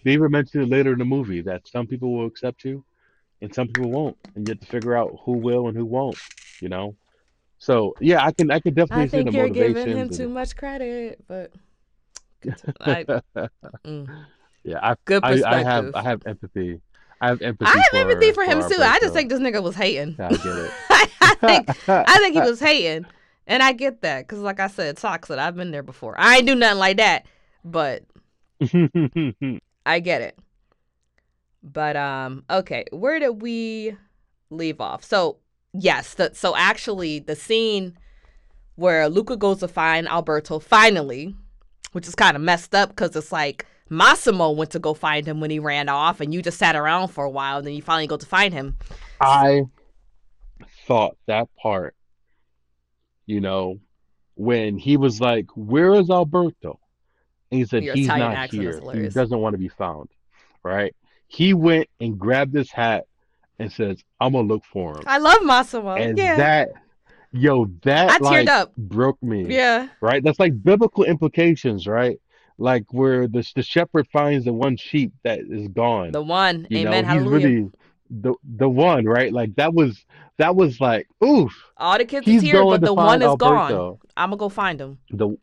[0.05, 2.85] They even mention it later in the movie that some people will accept you
[3.43, 6.19] and some people won't, and you have to figure out who will and who won't,
[6.61, 6.97] you know.
[7.59, 9.41] So yeah, I can I can I definitely see the motivation.
[9.41, 11.25] I think you're giving him motivations too much credit.
[11.27, 11.53] But
[12.81, 13.05] I
[13.85, 14.25] mm,
[14.65, 15.95] yeah, I, good I I have.
[15.95, 16.81] I have empathy.
[17.21, 17.71] I have empathy.
[17.71, 18.83] I have empathy for for for him too.
[18.83, 20.17] I just think this nigga was hating.
[20.19, 20.71] Yeah, I get it.
[21.21, 23.07] I think I think he was hating,
[23.47, 25.39] and I get that because, like I said, it's toxic.
[25.39, 26.19] I've been there before.
[26.19, 27.27] I ain't do nothing like that,
[27.63, 28.05] but
[29.85, 30.39] I get it.
[31.63, 33.97] But um, okay, where did we
[34.51, 35.05] leave off?
[35.05, 35.39] So
[35.73, 37.97] yes, the, so actually the scene
[38.77, 41.35] where Luca goes to find Alberto finally,
[41.93, 45.41] which is kind of messed up because it's like Massimo went to go find him
[45.41, 47.83] when he ran off, and you just sat around for a while, and then you
[47.83, 48.79] finally go to find him.
[49.21, 49.65] I
[50.87, 51.95] thought that part,
[53.27, 53.81] you know,
[54.37, 56.79] when he was like, "Where is Alberto?"
[57.51, 58.81] And he said, Your "He's Italian not here.
[58.95, 60.09] He doesn't want to be found."
[60.63, 60.95] Right?
[61.33, 63.05] He went and grabbed his hat
[63.59, 65.95] and says, "I'm gonna look for him." I love Massimo.
[65.95, 66.69] And yeah, that,
[67.33, 68.75] yo, I that teared like up.
[68.77, 69.55] broke me.
[69.55, 70.23] Yeah, Right?
[70.25, 72.19] That's like biblical implications, right?
[72.61, 76.13] like where the the shepherd finds the one sheep that is gone.
[76.13, 76.67] The one.
[76.71, 77.05] You know, Amen.
[77.05, 77.47] he's Hallelujah.
[77.49, 77.71] really
[78.11, 79.33] the the one, right?
[79.33, 80.05] Like that was
[80.37, 83.99] that was like, oof, All the kids he's here, but the one is gone.
[84.17, 84.99] I'm gonna go find him.
[85.11, 85.37] The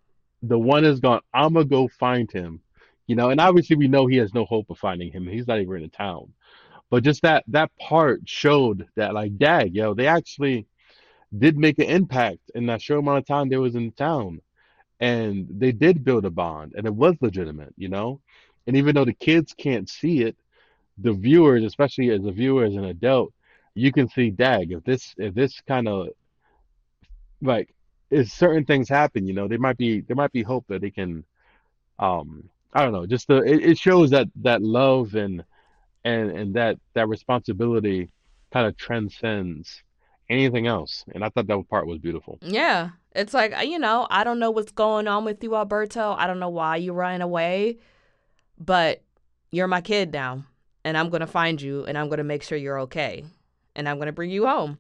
[0.43, 1.21] the one is gone.
[1.33, 2.61] I'm gonna go find him.
[3.07, 5.27] You know, and obviously we know he has no hope of finding him.
[5.27, 6.33] He's not even in the town.
[6.89, 10.67] But just that that part showed that like, dag, yo, they actually
[11.37, 14.41] did make an impact in that short amount of time they was in town.
[14.99, 18.19] And they did build a bond and it was legitimate, you know?
[18.65, 20.35] And even though the kids can't see it,
[20.97, 23.33] the viewers, especially as a viewer, as an adult,
[23.75, 26.07] you can see, dag, if this if this kind of
[27.41, 27.73] like
[28.09, 30.89] if certain things happen, you know, there might be there might be hope that they
[30.91, 31.23] can
[31.99, 35.43] um I don't know, just the it, it shows that that love and
[36.03, 38.09] and and that that responsibility
[38.51, 39.83] kind of transcends
[40.29, 41.05] anything else.
[41.13, 42.37] And I thought that part was beautiful.
[42.41, 42.89] Yeah.
[43.13, 46.15] It's like, uh, you know, I don't know what's going on with you, Alberto.
[46.17, 47.79] I don't know why you ran away,
[48.57, 49.03] but
[49.51, 50.45] you're my kid now.
[50.83, 53.25] And I'm going to find you and I'm going to make sure you're okay.
[53.75, 54.77] And I'm going to bring you home.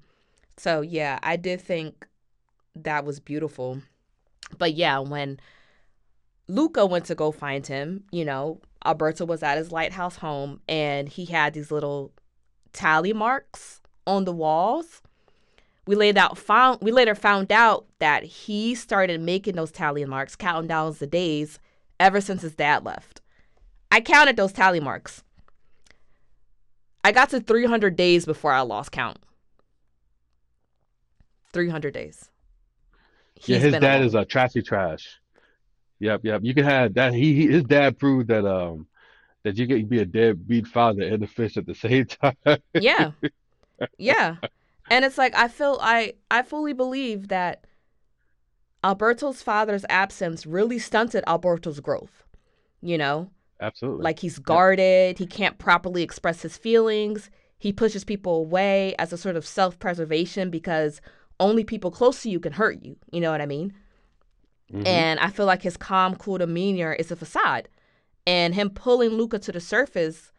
[0.57, 2.07] So, yeah, I did think
[2.75, 3.81] that was beautiful.
[4.57, 5.39] But yeah, when
[6.47, 11.09] Luca went to go find him, you know, Alberto was at his lighthouse home and
[11.09, 12.13] he had these little
[12.71, 15.01] tally marks on the walls
[15.87, 20.35] we laid out found we later found out that he started making those tally marks,
[20.35, 21.59] counting down the days
[21.99, 23.21] ever since his dad left.
[23.91, 25.23] I counted those tally marks.
[27.03, 29.17] I got to 300 days before I lost count.
[31.53, 32.29] 300 days.
[33.45, 34.03] Yeah, his dad alone.
[34.03, 35.17] is a trashy trash.
[35.99, 36.41] Yep, yep.
[36.43, 37.13] You can have that.
[37.13, 38.87] He, he his dad proved that um
[39.43, 42.35] that you can be a deadbeat father and a fish at the same time.
[42.77, 43.11] Yeah.
[43.97, 44.37] Yeah.
[44.89, 47.65] And it's like I feel I I fully believe that
[48.83, 52.23] Alberto's father's absence really stunted Alberto's growth.
[52.81, 53.31] You know?
[53.59, 54.03] Absolutely.
[54.03, 57.29] Like he's guarded, he can't properly express his feelings.
[57.57, 61.01] He pushes people away as a sort of self-preservation because
[61.39, 62.97] only people close to you can hurt you.
[63.11, 63.73] You know what I mean?
[64.73, 64.85] Mhm.
[64.85, 67.69] And I feel like his calm, cool demeanor is a facade.
[68.25, 70.33] And him pulling Luca to the surface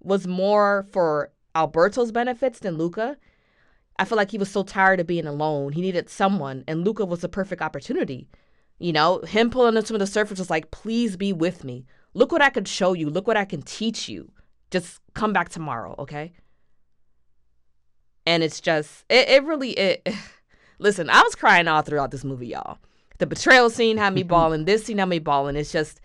[0.00, 3.16] was more for Alberto's benefits than Luca.
[3.98, 5.72] I feel like he was so tired of being alone.
[5.72, 8.28] He needed someone, and Luca was the perfect opportunity.
[8.78, 11.86] You know, him pulling him to the surface was like, please be with me.
[12.12, 13.08] Look what I could show you.
[13.08, 14.32] Look what I can teach you.
[14.70, 16.32] Just come back tomorrow, okay?
[18.26, 20.08] And it's just, it, it really, it.
[20.80, 22.78] Listen, I was crying all throughout this movie, y'all.
[23.18, 24.64] The betrayal scene had me bawling.
[24.64, 25.56] This scene had me bawling.
[25.56, 26.00] It's just,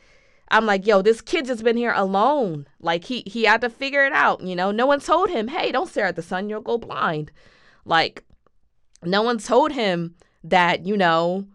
[0.51, 2.68] I'm like, yo, this kid just been here alone.
[2.80, 4.41] Like he he had to figure it out.
[4.41, 7.32] You know, no one told him, hey, don't stare at the sun, you'll go blind.
[7.86, 8.24] Like,
[9.03, 11.47] no one told him that you know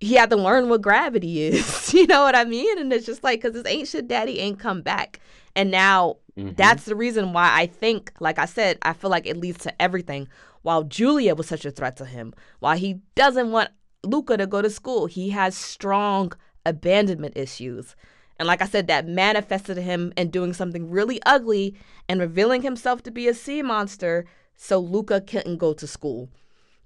[0.00, 1.92] he had to learn what gravity is.
[1.92, 2.78] you know what I mean?
[2.78, 5.20] And it's just like, cause his ancient daddy ain't come back,
[5.54, 6.56] and now Mhm.
[6.56, 9.82] that's the reason why I think, like I said, I feel like it leads to
[9.82, 10.26] everything.
[10.62, 13.68] While Julia was such a threat to him, while he doesn't want
[14.04, 16.32] Luca to go to school, he has strong
[16.64, 17.96] abandonment issues.
[18.38, 21.74] And like I said, that manifested him in doing something really ugly
[22.08, 24.24] and revealing himself to be a sea monster
[24.56, 26.28] so Luca couldn't go to school.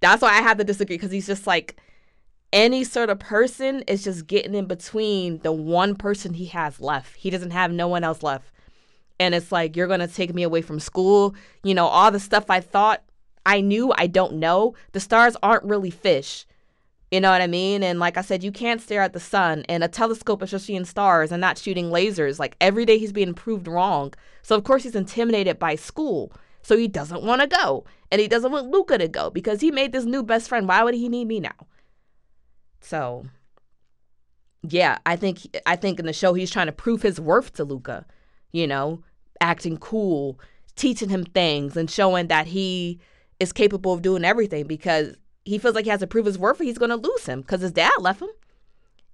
[0.00, 1.76] That's why I have to disagree because he's just like
[2.52, 7.16] any sort of person is just getting in between the one person he has left.
[7.16, 8.52] He doesn't have no one else left.
[9.18, 11.34] And it's like, you're going to take me away from school.
[11.62, 13.02] You know, all the stuff I thought
[13.46, 14.74] I knew, I don't know.
[14.92, 16.46] The stars aren't really fish.
[17.14, 17.84] You know what I mean?
[17.84, 20.66] And like I said, you can't stare at the sun and a telescope is just
[20.66, 22.40] seeing stars and not shooting lasers.
[22.40, 24.12] Like every day he's being proved wrong.
[24.42, 26.32] So of course he's intimidated by school.
[26.62, 27.84] So he doesn't want to go.
[28.10, 30.66] And he doesn't want Luca to go because he made this new best friend.
[30.66, 31.68] Why would he need me now?
[32.80, 33.26] So
[34.62, 37.64] yeah, I think I think in the show he's trying to prove his worth to
[37.64, 38.06] Luca,
[38.50, 39.04] you know,
[39.40, 40.40] acting cool,
[40.74, 42.98] teaching him things and showing that he
[43.38, 45.14] is capable of doing everything because
[45.44, 47.40] he feels like he has to prove his worth or he's going to lose him
[47.40, 48.30] because his dad left him.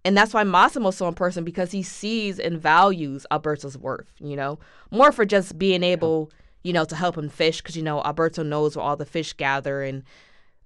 [0.05, 4.59] And that's why Massimo's so important because he sees and values Alberto's worth, you know,
[4.91, 6.31] more for just being able,
[6.63, 9.35] you know, to help him fish because, you know, Alberto knows where all the fish
[9.35, 10.05] gather and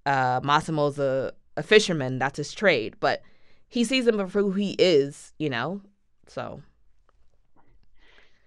[0.07, 2.19] uh, Massimo's a, a fisherman.
[2.19, 2.95] That's his trade.
[3.01, 3.23] But
[3.69, 5.81] he sees him for who he is, you know,
[6.29, 6.63] so.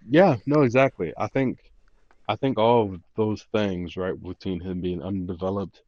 [0.08, 1.12] Yeah, no, exactly.
[1.18, 1.58] I think
[2.28, 5.82] I think all of those things, right, between him being undeveloped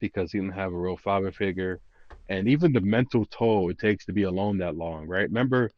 [0.00, 1.80] because he didn't have a real father figure,
[2.28, 5.28] and even the mental toll it takes to be alone that long, right?
[5.28, 5.70] Remember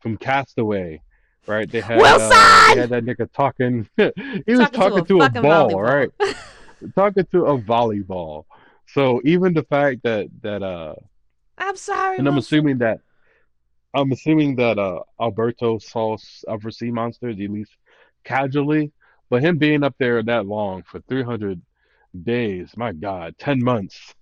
[0.00, 1.00] from Castaway,
[1.46, 1.70] right?
[1.70, 3.88] They had uh, they had that nigga talking.
[3.96, 5.82] he was talking, a to a, ball, volleyball.
[5.82, 6.10] right?
[6.94, 8.44] talking to a volleyball.
[8.88, 10.94] So even the fact that that uh
[11.58, 12.18] I'm sorry.
[12.18, 12.56] and I'm Wilson.
[12.58, 13.00] assuming that
[13.94, 16.16] I'm assuming that uh, Alberto saw
[16.46, 17.72] upper sea monsters at least
[18.24, 18.92] casually,
[19.30, 21.60] but him being up there that long for 300
[22.24, 24.14] days, my God, 10 months,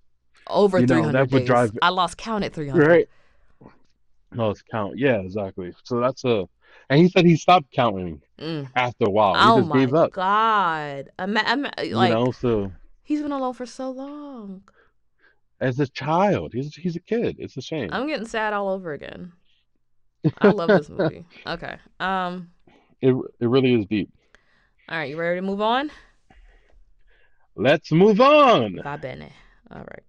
[0.46, 1.46] Over you know, 300 that would days.
[1.46, 2.86] drive- I lost count at 300.
[2.86, 3.08] right?
[4.36, 4.98] It's count.
[4.98, 5.72] Yeah, exactly.
[5.84, 6.48] So that's a,
[6.90, 8.68] and he said he stopped counting Mm.
[8.74, 9.34] after a while.
[9.34, 10.10] He Oh just my gave up.
[10.12, 11.10] god.
[11.20, 12.72] Ima- You like know, so
[13.04, 14.64] he's been alone for so long.
[15.60, 17.36] as a child, he's he's a kid.
[17.38, 17.90] It's a shame.
[17.92, 19.32] I'm getting sad all over again.
[20.38, 21.24] I love this movie.
[21.46, 21.76] Okay.
[22.00, 22.50] Um
[23.00, 24.10] It it really is deep.
[24.88, 25.92] all right, you ready to move on?
[27.56, 28.80] Let's move on.
[28.82, 29.32] Va bene.
[29.70, 30.02] All right.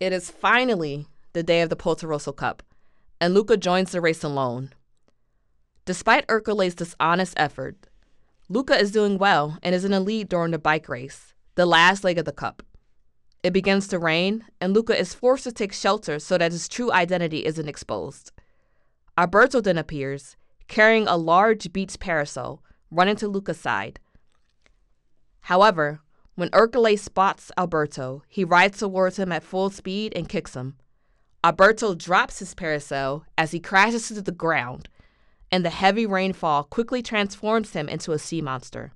[0.00, 2.62] It is finally the day of the Puerto Rosso Cup,
[3.20, 4.72] and Luca joins the race alone.
[5.86, 7.76] Despite Ercole's dishonest effort,
[8.48, 12.04] Luca is doing well and is in the lead during the bike race, the last
[12.04, 12.62] leg of the cup.
[13.42, 16.92] It begins to rain, and Luca is forced to take shelter so that his true
[16.92, 18.32] identity isn't exposed.
[19.16, 20.36] Alberto then appears,
[20.68, 24.00] carrying a large beach parasol, running to Luca's side.
[25.44, 26.00] However,
[26.36, 30.76] when Ercole spots Alberto, he rides towards him at full speed and kicks him.
[31.44, 34.88] Alberto drops his parasol as he crashes to the ground,
[35.52, 38.92] and the heavy rainfall quickly transforms him into a sea monster.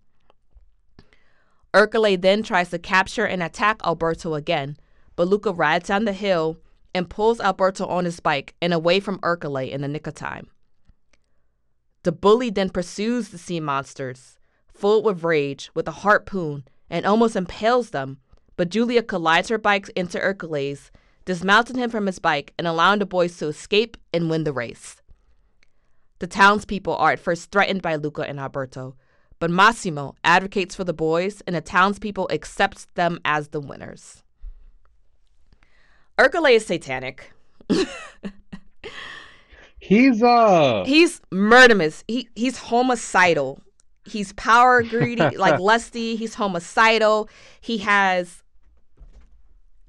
[1.74, 4.78] Ercole then tries to capture and attack Alberto again,
[5.16, 6.56] but Luca rides down the hill
[6.94, 10.48] and pulls Alberto on his bike and away from Ercole in the nick of time.
[12.04, 14.37] The bully then pursues the sea monsters,
[14.78, 18.18] full with rage, with a harpoon and almost impales them,
[18.56, 20.90] but Julia collides her bike into Ercole's,
[21.24, 25.02] dismounting him from his bike and allowing the boys to escape and win the race.
[26.20, 28.96] The townspeople are at first threatened by Luca and Alberto,
[29.38, 34.22] but Massimo advocates for the boys and the townspeople accepts them as the winners.
[36.18, 37.32] Ercole is satanic.
[39.78, 42.02] He's uh He's murderous.
[42.08, 43.60] He he's homicidal.
[44.08, 46.16] He's power greedy, like lusty.
[46.16, 47.28] He's homicidal.
[47.60, 48.42] He has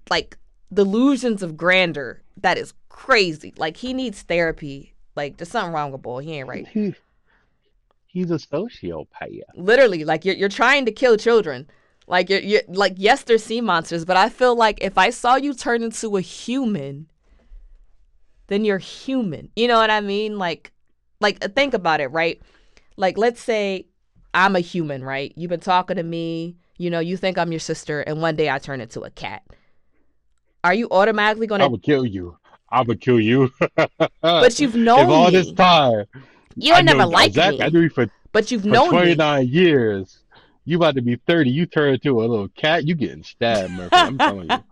[0.10, 0.38] like
[0.72, 3.54] delusions of grandeur that is crazy.
[3.58, 4.94] Like he needs therapy.
[5.16, 6.22] Like there's something wrong with boy.
[6.22, 6.68] He ain't right.
[6.68, 6.94] he,
[8.08, 9.42] he's a sociopath.
[9.56, 11.70] Literally, like you're you're trying to kill children.
[12.08, 15.36] Like you're, you're like yes, they're sea monsters, but I feel like if I saw
[15.36, 17.08] you turn into a human,
[18.48, 19.50] then you're human.
[19.56, 20.38] You know what I mean?
[20.38, 20.72] Like,
[21.20, 22.42] like think about it, right?
[22.98, 23.86] Like let's say
[24.34, 25.34] I'm a human, right?
[25.36, 26.56] You've been talking to me.
[26.78, 29.44] You know, you think I'm your sister, and one day I turn into a cat.
[30.64, 31.66] Are you automatically gonna?
[31.68, 32.38] would kill you.
[32.70, 33.52] I would kill you.
[34.40, 35.32] But you've if known all me.
[35.32, 36.06] this time
[36.56, 39.16] You I never liked exactly, I me, knew you for, but you've for known me.
[39.16, 40.20] 29 years.
[40.66, 41.50] You about to be 30.
[41.50, 42.88] You turn into a little cat.
[42.88, 44.06] You getting stabbed, Murphy.
[44.06, 44.64] I'm telling you.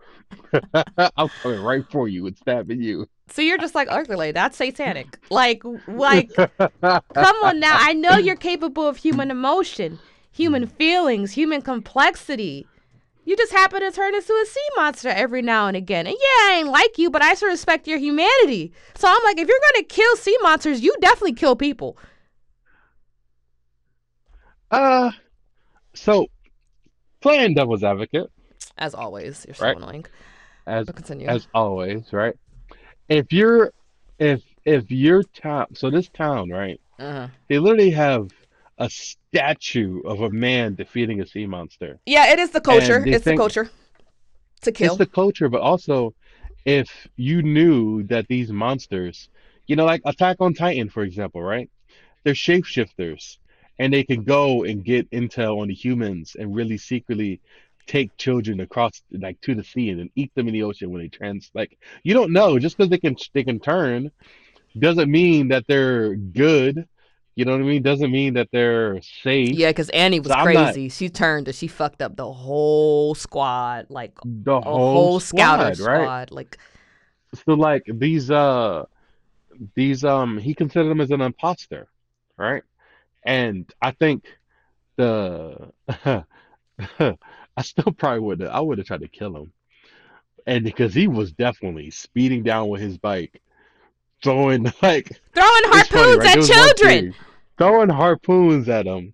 [1.17, 3.07] I'm coming right for you and stabbing you.
[3.29, 4.33] So you're just like Ercole.
[4.33, 5.17] That's satanic.
[5.29, 7.77] Like, like Come on now.
[7.79, 9.99] I know you're capable of human emotion,
[10.31, 12.67] human feelings, human complexity.
[13.25, 16.07] You just happen to turn into a sea monster every now and again.
[16.07, 18.71] And yeah, I ain't like you, but I still respect your humanity.
[18.95, 21.97] So I'm like, if you're gonna kill sea monsters, you definitely kill people.
[24.71, 25.11] Uh,
[25.93, 26.27] so
[27.21, 28.29] playing devil's advocate,
[28.77, 29.77] As always, you're so Right.
[29.77, 30.05] annoying.
[30.65, 31.27] as But continue.
[31.27, 32.35] as always, right?
[33.09, 33.73] If you're
[34.19, 36.79] if if your town, so this town, right?
[36.99, 37.27] uh-huh.
[37.47, 38.29] They literally have
[38.77, 41.99] a statue of a man defeating a sea monster.
[42.05, 43.03] Yeah, it is the culture.
[43.05, 43.69] It's think- the culture.
[44.61, 44.87] To kill.
[44.87, 46.15] It's the culture, but also
[46.65, 49.29] if you knew that these monsters,
[49.67, 51.69] you know, like Attack on Titan, for example, right?
[52.23, 53.37] They're shapeshifters
[53.79, 57.39] and they can go and get intel on the humans and really secretly
[57.87, 61.01] take children across like to the sea and then eat them in the ocean when
[61.01, 62.59] they trans like you don't know.
[62.59, 64.11] Just because they can they can turn
[64.77, 66.87] doesn't mean that they're good.
[67.35, 67.83] You know what i mean?
[67.83, 69.51] Doesn't mean that they're safe.
[69.51, 70.89] Yeah, because Annie was So I'm not- crazy.
[70.89, 75.77] She turned and she fucked up the whole squad, like the whole, whole squad, right?
[75.77, 76.31] squad.
[76.31, 76.57] Like
[77.45, 78.85] so like these uh
[79.75, 81.87] these um he considered him as an imposter
[82.37, 82.63] right?
[83.23, 84.23] And i think
[84.95, 85.71] the
[87.57, 89.51] i still probably would have i would have tried to kill him
[90.45, 93.41] and because he was definitely speeding down with his bike
[94.23, 96.37] throwing like throwing it's funny, harpoons right?
[96.37, 97.15] At children.
[97.57, 99.13] throwing harpoons at him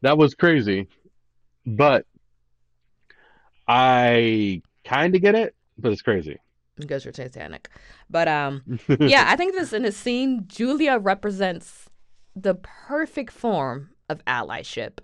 [0.00, 0.88] that was crazy
[1.66, 2.06] but
[3.68, 6.38] i kind of get it but it's crazy
[6.76, 7.68] because you're satanic.
[8.10, 8.62] But um,
[9.00, 11.88] yeah, I think this in the scene, Julia represents
[12.34, 14.98] the perfect form of allyship.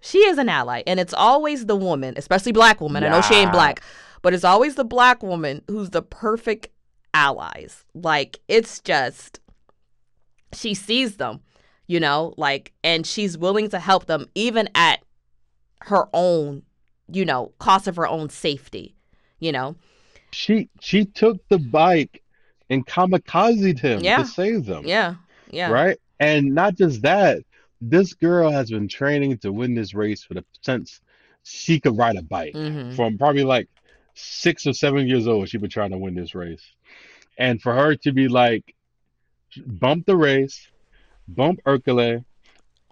[0.00, 3.02] She is an ally, and it's always the woman, especially black woman.
[3.02, 3.82] I know she ain't black,
[4.22, 6.68] but it's always the black woman who's the perfect
[7.14, 7.84] allies.
[7.94, 9.40] Like it's just
[10.52, 11.40] she sees them,
[11.86, 15.00] you know, like and she's willing to help them even at
[15.82, 16.62] her own,
[17.10, 18.94] you know, cost of her own safety,
[19.40, 19.76] you know.
[20.30, 22.22] She she took the bike
[22.70, 24.18] and kamikazed him Yeah.
[24.18, 24.86] to save them.
[24.86, 25.14] Yeah.
[25.50, 25.70] Yeah.
[25.70, 25.98] Right?
[26.20, 27.42] And not just that,
[27.80, 31.00] this girl has been training to win this race for the since
[31.42, 32.54] she could ride a bike.
[32.54, 32.94] Mhm.
[32.94, 33.68] From probably like
[34.14, 36.64] six or seven years old, she's been trying to win this race.
[37.38, 38.74] And for her to be like,
[39.66, 40.68] bump the race,
[41.28, 42.24] bump Hercule,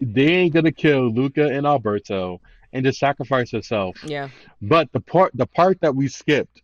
[0.00, 2.40] they ain't gonna kill Luca and Alberto,
[2.72, 3.96] and just sacrifice herself.
[4.04, 4.28] Yeah.
[4.62, 6.62] But the part the part that we skipped,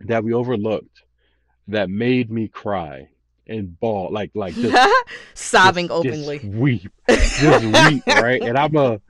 [0.00, 1.02] that we overlooked,
[1.68, 3.08] that made me cry
[3.50, 4.90] and bawl like like just
[5.34, 6.38] Sobbing just- openly.
[6.38, 8.40] just weep, just weep, right?
[8.42, 9.00] And I'm a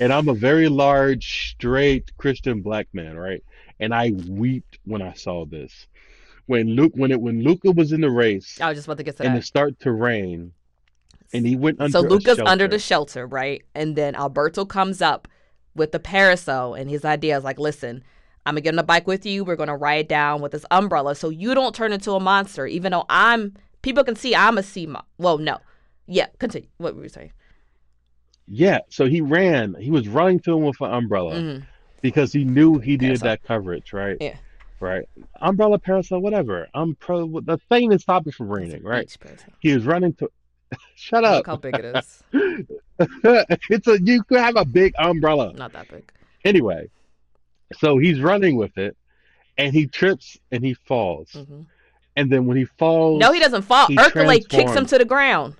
[0.00, 3.44] and I'm a very large, straight Christian black man, right?
[3.78, 5.86] And I wept when I saw this.
[6.46, 9.02] When Luke when it when Luca was in the race I was just about to
[9.04, 9.38] get to and that.
[9.38, 10.52] it started to rain
[11.32, 13.62] and he went under so Luca's under the shelter, right?
[13.74, 15.26] And then Alberto comes up
[15.74, 18.04] with the parasol, and his idea is like, listen,
[18.46, 19.44] I'm gonna get on a bike with you.
[19.44, 22.66] We're gonna ride down with this umbrella, so you don't turn into a monster.
[22.66, 23.54] Even though I'm,
[23.84, 25.02] people can see I'm a mon.
[25.18, 25.58] Well, no,
[26.06, 26.26] yeah.
[26.38, 26.68] Continue.
[26.78, 27.32] What were you saying?
[28.48, 29.74] Yeah, so he ran.
[29.78, 31.66] He was running to him with an umbrella Mhm.
[32.02, 34.16] because he knew he needed that coverage, right?
[34.20, 34.36] Yeah.
[34.80, 35.08] Right.
[35.40, 36.66] Umbrella, parasol, whatever.
[36.74, 37.40] I'm pro.
[37.40, 39.08] The thing that stopped it from raining, right?
[39.60, 40.30] He was running to.
[40.96, 41.46] Shut Look up.
[41.46, 42.22] how big it is.
[43.70, 45.52] it's a you could have a big umbrella.
[45.54, 46.10] Not that big.
[46.44, 46.88] Anyway,
[47.78, 48.96] so he's running with it,
[49.56, 51.30] and he trips and he falls.
[51.32, 51.62] hmm
[52.16, 53.86] And then when he falls, No, he doesn't fall.
[53.88, 55.54] he Hercule kicks him to the ground.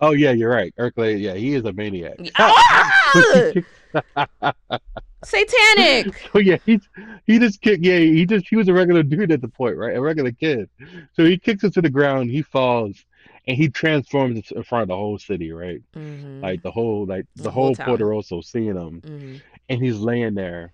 [0.00, 0.72] oh yeah, you're right.
[0.76, 2.18] Hercule, yeah, he is a maniac.
[2.36, 3.52] Ah!
[5.24, 6.28] Satanic.
[6.32, 6.80] So yeah, he
[7.26, 7.82] he just kicked.
[7.84, 9.96] Yeah, he just he was a regular dude at the point, right?
[9.96, 10.68] A regular kid.
[11.14, 12.30] So he kicks him to the ground.
[12.30, 13.04] He falls,
[13.46, 15.80] and he transforms in front of the whole city, right?
[15.96, 16.40] Mhm.
[16.42, 17.86] Like the whole like the, The whole whole town.
[17.86, 19.40] Puerto Rosso seeing him, Mhm.
[19.68, 20.72] and he's laying there,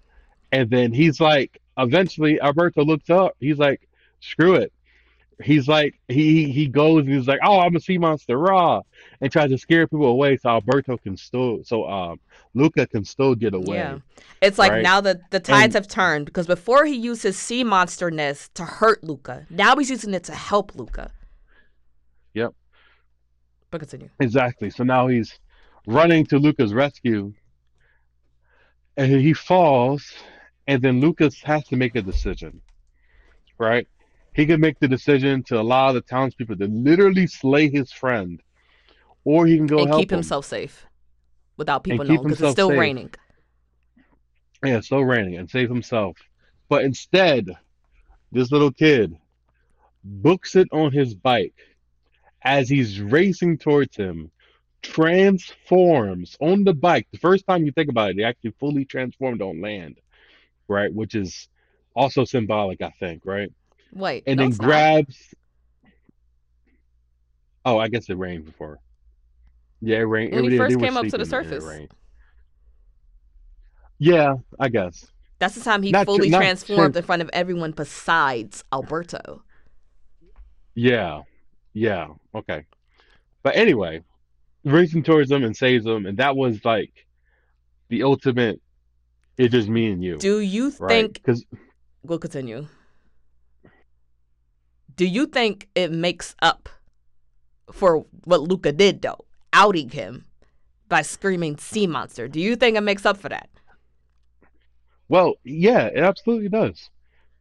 [0.52, 3.34] and then he's like, eventually Alberto looks up.
[3.40, 3.88] He's like,
[4.24, 4.72] screw it.
[5.42, 8.82] He's like he he goes and he's like, oh, I'm a sea monster, raw,
[9.20, 12.20] and tries to scare people away so Alberto can still so um
[12.54, 13.78] Luca can still get away.
[13.78, 13.98] Yeah.
[14.40, 14.82] It's like right?
[14.82, 18.64] now that the tides And- have turned because before he used his sea monsterness to
[18.64, 19.44] hurt Luca.
[19.50, 21.10] Now he's using it to help Luca.
[22.34, 22.54] Yep.
[23.72, 24.10] But continue.
[24.20, 24.70] Exactly.
[24.70, 25.36] So now he's
[25.86, 27.32] running to Luca's rescue,
[28.96, 30.12] and he falls,
[30.68, 32.60] and then Lucas has to make a decision,
[33.58, 33.88] right?
[34.34, 38.42] He can make the decision to allow the townspeople to literally slay his friend,
[39.24, 40.18] or he can go and help keep him.
[40.18, 40.86] himself safe
[41.56, 42.78] without people knowing because it's still safe.
[42.78, 43.10] raining.
[44.64, 46.16] Yeah, it's still raining and save himself.
[46.68, 47.48] But instead,
[48.32, 49.16] this little kid
[50.02, 51.54] books it on his bike
[52.42, 54.30] as he's racing towards him,
[54.82, 57.06] transforms on the bike.
[57.10, 59.98] The first time you think about it, he actually fully transformed on land,
[60.68, 60.92] right?
[60.92, 61.48] Which is
[61.94, 63.50] also symbolic, I think, right?
[63.94, 64.24] Wait.
[64.26, 64.66] And no, then it's not.
[64.66, 65.34] grabs.
[67.64, 68.78] Oh, I guess it rained before.
[69.80, 70.34] Yeah, it rained.
[70.34, 71.64] When he they- they first came up to the it surface.
[73.98, 75.06] Yeah, I guess.
[75.38, 79.42] That's the time he Not fully not transformed trans- in front of everyone besides Alberto.
[80.74, 81.22] Yeah,
[81.72, 82.64] yeah, okay.
[83.42, 84.02] But anyway,
[84.64, 87.06] racing towards them and saves them, and that was like
[87.88, 88.60] the ultimate.
[89.36, 90.88] It's just me and you, Do you right?
[90.88, 91.44] think Because
[92.04, 92.66] we'll continue?
[94.96, 96.68] Do you think it makes up
[97.72, 100.24] for what Luca did though, outing him
[100.88, 102.28] by screaming "sea monster"?
[102.28, 103.48] Do you think it makes up for that?
[105.08, 106.90] well, yeah, it absolutely does,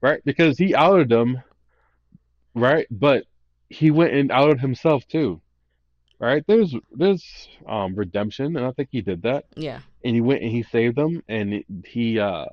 [0.02, 0.22] right?
[0.26, 1.42] Because he outed them,
[2.54, 2.86] right?
[2.92, 3.26] But
[3.70, 5.42] he went and outed himself too,
[6.20, 6.44] right?
[6.48, 9.46] There's there's um redemption, and I think he did that.
[9.56, 9.80] Yeah.
[10.04, 12.46] and he went and he saved them and he uh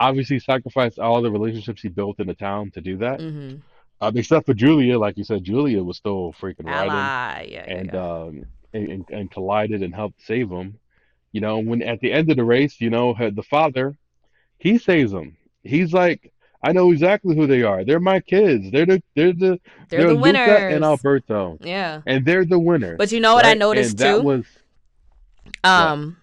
[0.00, 3.58] obviously sacrificed all the relationships he built in the town to do that Mm-hmm.
[4.00, 7.48] Um, except for julia like you said julia was still freaking riding Ally.
[7.50, 7.64] Yeah.
[7.66, 8.12] and yeah.
[8.12, 10.78] um and, and, and collided and helped save him
[11.32, 13.96] you know when at the end of the race you know the father
[14.58, 18.86] he saves them he's like i know exactly who they are they're my kids they're
[18.86, 20.74] the they're the They're the Luca winners.
[20.74, 22.02] and alberto yeah.
[22.06, 24.22] and they're the winners But you know what I noticed and that too?
[24.22, 24.46] was
[25.62, 26.16] Um,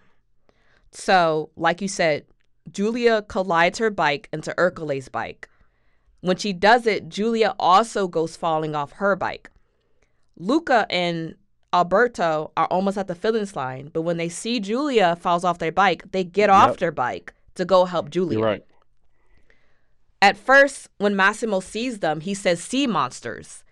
[0.91, 2.25] so like you said,
[2.71, 5.47] Julia collides her bike into Hercules' bike.
[6.21, 9.49] When she does it, Julia also goes falling off her bike.
[10.37, 11.35] Luca and
[11.73, 15.71] Alberto are almost at the finish line, but when they see Julia falls off their
[15.71, 18.39] bike, they get off their bike to go help Julia.
[18.39, 18.65] you're right
[20.21, 23.63] at first, when Massimo sees them, he says sea monsters,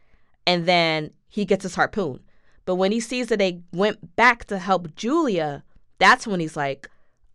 [0.47, 2.21] and then he gets his harpoon.
[2.65, 5.63] But when he sees that they went back to help Julia,
[5.99, 6.89] that's when he's like,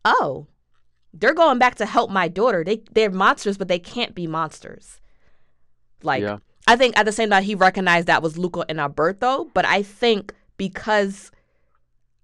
[0.05, 0.49] "Oh,
[1.12, 2.65] they're going back to help my daughter.
[2.65, 5.01] They they're monsters, but they can't be monsters."
[6.05, 6.39] Like Yeah.
[6.66, 9.82] I think at the same time he recognized that was Luca and Alberto, but I
[9.82, 11.31] think because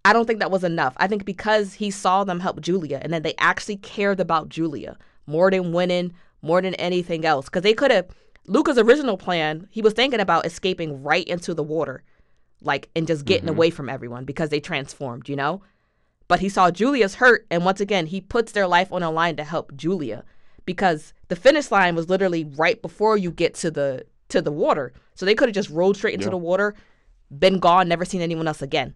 [0.05, 0.95] I don't think that was enough.
[0.97, 4.97] I think because he saw them help Julia and then they actually cared about Julia
[5.27, 7.47] more than winning, more than anything else.
[7.47, 8.09] Because they could have,
[8.47, 12.03] Luca's original plan, he was thinking about escaping right into the water,
[12.63, 13.57] like, and just getting mm-hmm.
[13.57, 15.63] away from everyone because they transformed, you know?
[16.29, 19.37] But he saw Julia's hurt, and once again, he puts their life on a line
[19.37, 20.25] to help Julia
[20.67, 24.93] because the finish line was literally right before you get to the to the water.
[25.15, 26.31] So they could have just rolled straight into Yeah.
[26.31, 26.75] the water,
[27.37, 28.95] been gone, never seen anyone else again.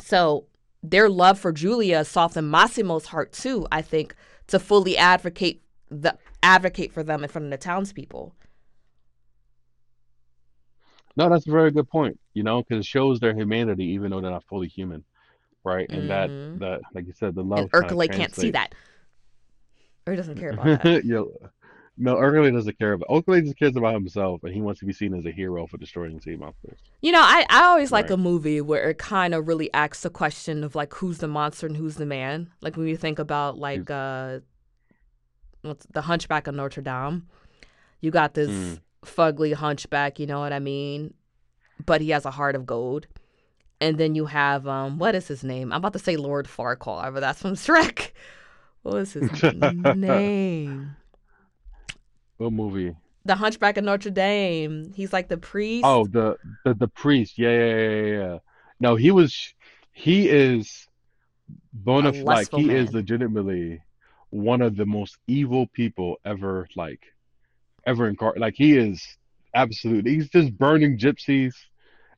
[0.00, 0.46] So
[0.82, 4.14] their love for Julia softened Massimo's heart too, I think,
[4.48, 8.34] to fully advocate the advocate for them in front of the townspeople.
[11.16, 14.20] No, that's a very good point, you know, because it shows their humanity even though
[14.20, 15.04] they're not fully human,
[15.64, 15.88] right?
[15.92, 16.58] And that Mhm.
[16.60, 18.74] that like you said, the love and Ercole can't see that.
[20.06, 21.04] Or he doesn't care about that.
[21.04, 21.22] Yeah.
[21.98, 24.94] No, Ercole doesn't care about Ercole just cares about himself and he wants to be
[24.94, 26.78] seen as a hero for destroying sea monsters.
[27.02, 30.08] You know, I, I always like a movie where it kind of really asks the
[30.10, 32.50] question of like who's the monster and who's the man.
[32.62, 34.38] Like when you think about like uh
[35.60, 37.28] what's the Hunchback of Notre Dame.
[38.00, 38.80] You got this Mm.
[39.04, 41.14] fugly hunchback, you know what I mean?
[41.84, 43.06] But he has a heart of gold.
[43.80, 45.72] And then you have um what is his name?
[45.72, 48.12] I'm about to say Lord Farquaad, but that's from Shrek.
[48.82, 49.30] What was his
[49.96, 50.96] name?
[52.38, 52.96] What movie?
[53.24, 54.92] The Hunchback of Notre Dame.
[54.94, 55.84] He's like the priest.
[55.86, 57.38] Oh, the the the priest.
[57.38, 58.38] Yeah, yeah, yeah, yeah.
[58.80, 59.54] No, he was
[59.92, 60.88] he is
[61.72, 62.24] bona fide.
[62.24, 63.80] like he is legitimately
[64.30, 67.00] one of the most evil people ever like
[67.86, 69.02] ever incar like he is
[69.54, 71.52] absolutely he's just burning gypsies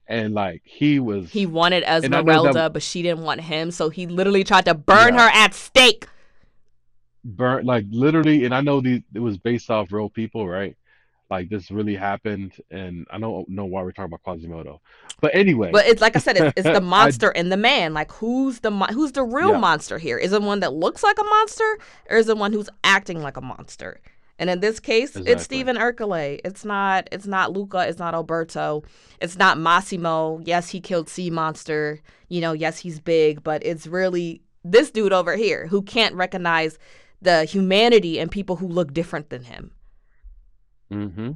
[0.07, 3.89] and like he was He wanted know that- Esmeralda, but she didn't want him, so
[3.91, 5.25] he literally tried to burn Yeah.
[5.29, 6.07] her at stake.
[7.25, 10.77] Burnt like literally and I know these it was based off real people, right?
[11.31, 14.81] Like this really happened and I don't know why we're talking about Quasimodo.
[15.23, 17.95] But anyway, But it's like I said, it's, it's the I- monster and the man.
[17.95, 19.59] Like who's the mo- who's the real Yeah.
[19.59, 20.19] monster here?
[20.19, 21.79] Is it one that looks like a monster,
[22.11, 24.01] or is it one who's acting like a monster?
[24.39, 25.33] And in this case, Exactly.
[25.33, 26.41] it's Stephen Urkelay.
[26.45, 27.09] It's not.
[27.13, 27.87] It's not Luca.
[27.89, 28.83] It's not Alberto.
[29.21, 30.41] It's not Massimo.
[30.45, 32.01] Yes, he killed Sea Monster.
[32.29, 36.79] You know, yes, he's big, but it's really this dude over here who can't recognize
[37.25, 39.73] the humanity in people who look different than him.
[40.93, 41.33] Mm-hmm.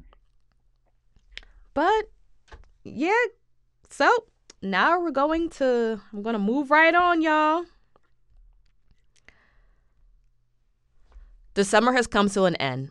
[1.74, 2.10] But
[2.84, 3.24] yeah,
[3.90, 4.10] so
[4.62, 7.64] now we're going to I'm gonna move right on, y'all.
[11.54, 12.90] The summer has come to an end,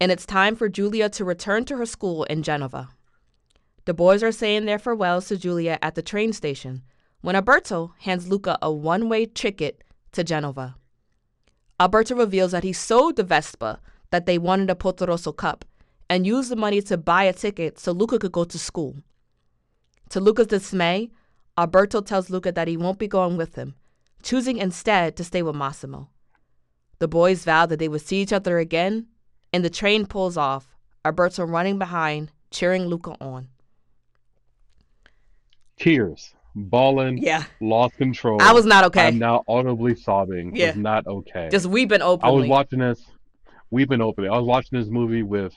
[0.00, 2.88] and it's time for Julia to return to her school in Genova.
[3.84, 6.82] The boys are saying their farewells to Julia at the train station
[7.20, 9.82] when Alberto hands Luca a one way ticket
[10.12, 10.76] to Genova.
[11.78, 13.80] Alberto reveals that he sold the Vespa
[14.10, 15.64] that they won in the Cup
[16.08, 18.96] and used the money to buy a ticket so Luca could go to school.
[20.10, 21.10] To Luca's dismay,
[21.58, 23.74] Alberto tells Luca that he won't be going with him,
[24.22, 26.08] choosing instead to stay with Massimo.
[26.98, 29.06] The boys vow that they would see each other again,
[29.52, 33.48] and the train pulls off, Alberto running behind, cheering Luca on.
[35.78, 38.40] tears, bawling, Yeah, lost control.
[38.40, 39.06] I was not okay.
[39.06, 40.56] I'm now audibly sobbing.
[40.56, 40.68] Yeah.
[40.68, 41.48] Was not okay.
[41.50, 42.26] Just weeping open.
[42.26, 43.04] I was watching this.
[43.70, 44.30] We've been openly.
[44.30, 45.54] I was watching this movie with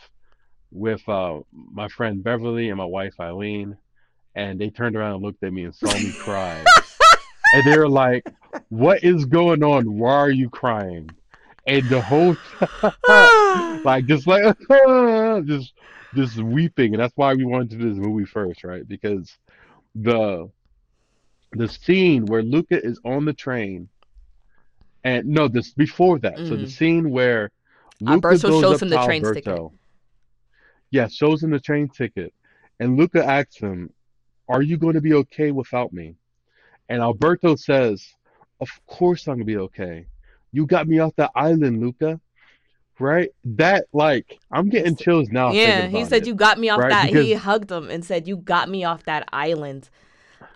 [0.72, 3.78] with uh, my friend Beverly and my wife Eileen,
[4.36, 6.64] and they turned around and looked at me and saw me cry.
[7.54, 8.28] and they were like,
[8.68, 9.98] "What is going on?
[9.98, 11.10] Why are you crying?"
[11.66, 12.36] And the whole
[13.86, 14.58] like just like
[15.46, 15.74] just
[16.14, 18.88] just weeping, and that's why we wanted to do this movie first, right?
[18.88, 19.38] Because
[19.96, 20.50] the
[21.52, 23.90] the scene where Luca is on the train,
[25.04, 26.38] and no, this before that.
[26.38, 26.70] So the Mhm.
[26.70, 27.52] scene where
[28.02, 29.48] Luca Alberto shows him the train ticket.
[29.48, 29.74] Alberto.
[30.92, 32.34] Yeah, shows him the train ticket,
[32.80, 33.92] and Luca asks him,
[34.48, 36.16] "Are you going to be okay without me?"
[36.88, 38.16] And Alberto says,
[38.60, 40.08] "Of course I'm gonna be okay.
[40.52, 42.20] You got me off the island, Luca."
[43.00, 43.30] Right?
[43.46, 45.54] That like I'm getting chills now.
[45.54, 46.28] yeah, he said it.
[46.28, 46.90] you got me off right?
[46.90, 47.10] that.
[47.10, 49.90] He hugged him and said you got me off that island.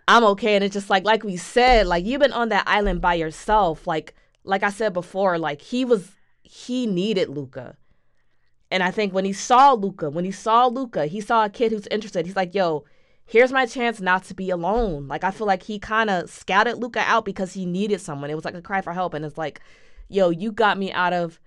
[0.08, 3.02] I'm okay, and it's just like like we said, like you've been on that island
[3.02, 3.88] by yourself.
[3.88, 6.12] Like like I said before, like he was
[6.44, 7.78] he needed Luca,
[8.70, 11.72] and I think when he saw Luca, when he saw Luca, he saw a kid
[11.72, 12.26] who's interested.
[12.26, 12.86] He's like, yo.
[13.26, 15.08] Here's my chance not to be alone.
[15.08, 18.30] Like I feel like he kind of scouted Luca out because he needed someone.
[18.30, 19.62] It was like a cry for help, and it's like,
[20.10, 21.40] yo, you got me out of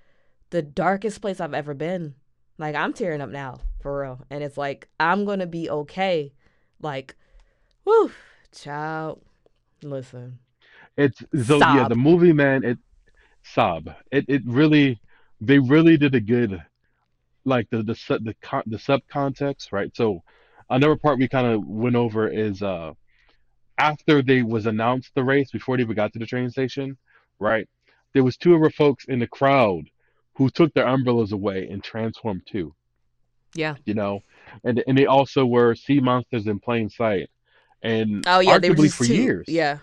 [0.48, 2.14] the darkest place I've ever been.
[2.58, 4.24] Like I'm tearing up now, for real.
[4.30, 6.32] And it's like I'm gonna be okay.
[6.80, 7.14] Like,
[7.84, 8.10] whew,
[8.56, 9.22] child.
[9.82, 10.38] Listen.
[10.96, 12.78] It's so yeah, the movie man, it
[13.42, 13.90] sob.
[14.10, 15.00] It it really
[15.40, 16.62] they really did a good
[17.44, 19.94] like the the su- the con- the sub context, right?
[19.94, 20.22] So
[20.70, 22.92] another part we kind of went over is uh
[23.78, 26.96] after they was announced the race before they even got to the train station,
[27.38, 27.68] right?
[28.14, 29.84] There was two other folks in the crowd
[30.36, 32.74] who took their umbrellas away and transformed too,
[33.54, 33.74] Yeah.
[33.84, 34.22] you know,
[34.64, 37.28] and and they also were sea monsters in plain sight,
[37.82, 39.14] and Oh yeah, they were arguably for two.
[39.14, 39.78] years, Yeah.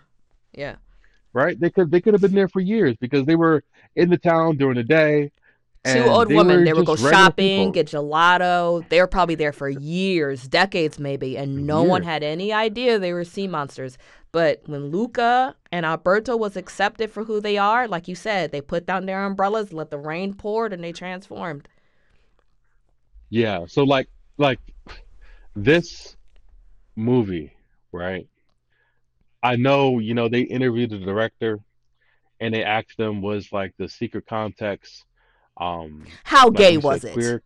[0.54, 0.76] Yeah.
[1.34, 1.60] right?
[1.60, 3.64] They could they could have been there for years because they were
[3.96, 5.32] in the town during the day,
[5.86, 6.60] Two old they women.
[6.60, 8.88] were They would go shopping, people get gelato.
[8.90, 13.14] They were probably there for years, decades maybe, and no one had any idea they
[13.14, 13.98] were sea monsters.
[14.32, 18.62] But when Luca and Alberto was accepted for who they are, like you said, they
[18.62, 21.68] put down their umbrellas, let the rain pour, and they transformed.
[23.30, 24.60] Yeah, so like like
[25.56, 26.16] this
[26.96, 27.54] movie,
[27.94, 28.28] right?
[29.42, 31.60] I know, you know, they interviewed the director
[32.40, 35.06] and they asked them was like the secret context,
[35.58, 37.14] um, How like gay was it?
[37.14, 37.42] queer.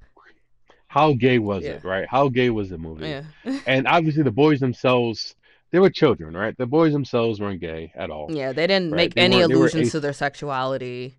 [0.88, 1.72] How gay was Yeah.
[1.74, 2.08] it, right?
[2.10, 3.08] How gay was the movie?
[3.10, 3.24] Yeah.
[3.68, 5.36] And obviously the boys themselves,
[5.72, 6.58] they were children, right?
[6.58, 8.28] The boys themselves weren't gay at all.
[8.32, 11.16] Yeah, they didn't Right, make they any weren't- they were allusions to their sexuality.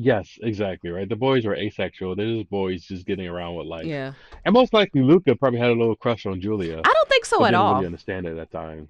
[0.00, 1.08] Yes, exactly, right?
[1.08, 2.14] The boys were asexual.
[2.14, 3.84] They're just boys just getting around with life.
[3.84, 4.12] Yeah.
[4.44, 7.44] And most likely Luca probably had a little crush on Julia, I don't think so
[7.44, 7.74] at didn't all.
[7.74, 8.88] really understand it at that time.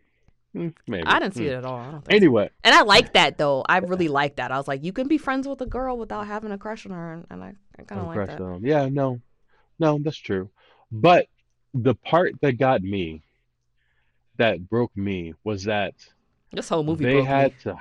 [0.53, 1.05] Hmm, maybe.
[1.07, 1.51] I didn't see Hmm.
[1.53, 1.79] it at all.
[1.79, 2.17] I don't think so.
[2.17, 3.65] Anyway, And I like that though.
[3.69, 4.53] I really like that.
[4.53, 6.93] I was like, you can be friends with a girl without having a crush on
[6.93, 8.41] her, and, and I, I kind of like that.
[8.43, 8.63] on.
[8.63, 9.21] Yeah, no,
[9.79, 10.51] no, that's true.
[10.93, 11.27] But
[11.73, 13.23] the part that got me,
[14.37, 15.95] that broke me, was that
[16.53, 17.79] This whole movie they had to,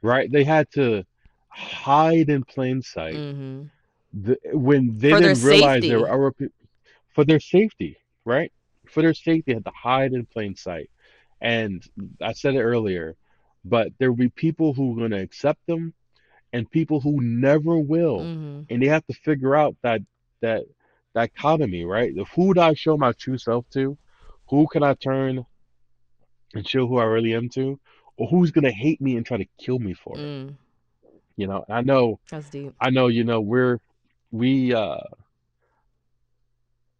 [0.00, 0.30] right?
[0.30, 1.04] They had to
[1.50, 3.30] hide in plain sight me.
[3.32, 3.66] hmm
[4.12, 6.54] the, when they For didn't realize there were other people
[7.14, 8.52] for their safety, right?
[8.88, 10.90] For their safety, they had to hide in plain sight.
[11.40, 11.82] And
[12.20, 13.16] I said it earlier,
[13.64, 15.94] but there will be people who are going to accept them,
[16.52, 18.30] and people who never will.
[18.30, 20.00] hmm and they have to figure out that
[20.40, 20.64] that
[21.14, 22.16] that dichotomy, right?
[22.18, 23.96] Of who do I show my true self to?
[24.48, 25.44] Who can I turn
[26.54, 27.78] and show who I really am to?
[28.16, 30.30] Or who's gonna hate me and try to kill me for it?
[31.40, 32.74] You know, I know, that's deep.
[32.78, 33.78] I know, you know, we're
[34.30, 34.98] we uh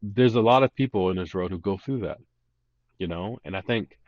[0.03, 2.17] there's a lot of people in this road who go through that,
[2.99, 3.99] you know, and I think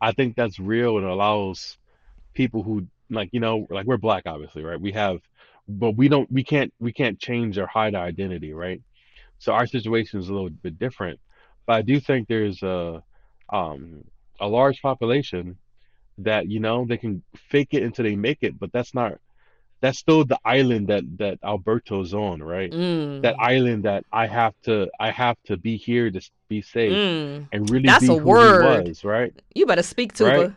[0.00, 1.76] I think that's real and allows
[2.32, 4.80] people who like, you know, like we're black obviously, right?
[4.80, 5.20] We have
[5.68, 8.80] but we don't we can't we can't change or hide our identity, right?
[9.40, 11.20] So our situation is a little bit different.
[11.66, 13.02] But I do think there's a
[13.52, 14.04] um
[14.40, 15.58] a large population
[16.18, 19.18] that, you know, they can fake it until they make it, but that's not
[19.82, 22.70] that's still the island that that Alberto's on, right?
[22.72, 26.92] Mm, That island that I have to I have to be here to be safe
[26.92, 27.48] mm.
[27.52, 28.86] and really That's a word.
[28.88, 29.34] was, right?
[29.54, 30.52] You better speak to Right?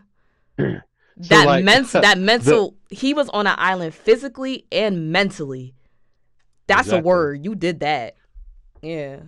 [1.22, 2.76] So, That like, mental, that the- mental.
[2.90, 5.74] he was on an island physically and mentally.
[6.68, 7.46] That's a word.
[7.46, 8.16] You did that.
[8.82, 9.20] Yeah.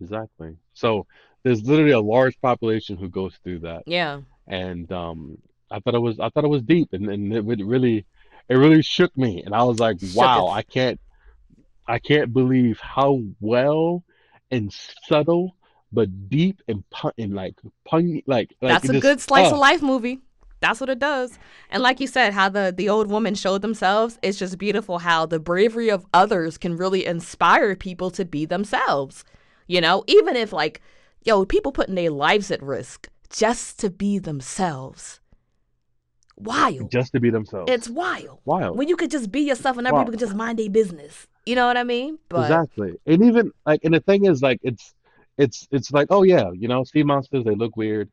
[0.00, 0.56] Exactly.
[0.72, 1.06] So
[1.42, 3.82] there's literally a large population who goes through that.
[3.86, 4.20] Yeah.
[4.46, 5.38] and um,
[5.70, 8.06] I thought it was I thought it was deep, and, and it would really
[8.48, 10.48] it really shook me, and I was like, Shook wow.
[10.48, 11.00] I can't
[11.86, 14.04] I can't believe how well
[14.50, 14.72] and
[15.04, 15.56] subtle
[15.92, 17.54] but deep and pun and like
[17.84, 20.20] pun like like That's a just- good slice oh, of life movie.
[20.60, 21.38] That's what it does.
[21.70, 25.26] And like you said, how the the old woman showed themselves, it's just beautiful how
[25.26, 29.24] the bravery of others can really inspire people to be themselves.
[29.66, 30.80] You know, even if like,
[31.24, 35.20] yo, people putting their lives at risk just to be themselves.
[36.36, 36.90] Wild.
[36.90, 37.70] just to be themselves.
[37.72, 38.40] It's wild.
[38.44, 38.76] wild.
[38.76, 41.26] When you could just be yourself and other people can just mind their business.
[41.46, 42.18] You know what I mean?
[42.28, 42.94] But Exactly.
[43.06, 44.92] And even like and the thing is like it's
[45.38, 48.10] it's it's like, oh yeah, you know, sea monsters, they look weird,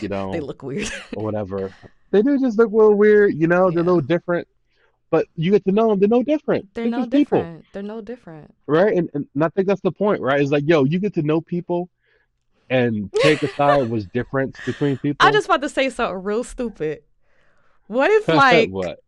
[0.00, 0.32] you know.
[0.32, 0.90] they look weird.
[1.16, 1.72] or whatever.
[2.12, 3.82] They do just look a little weird, you know, they're Yeah.
[3.82, 4.48] a little different.
[5.10, 6.74] But you get to know them, they're no different.
[6.74, 7.64] They're They're no just people, different.
[7.72, 8.52] They're no different.
[8.66, 8.92] right?
[8.96, 10.40] And, and I think that's the point, right?
[10.40, 11.88] It's like, yo, you get to know people
[12.68, 15.24] and take aside what's different between people.
[15.24, 17.02] I just about to say something real stupid.
[17.90, 19.00] What if like what?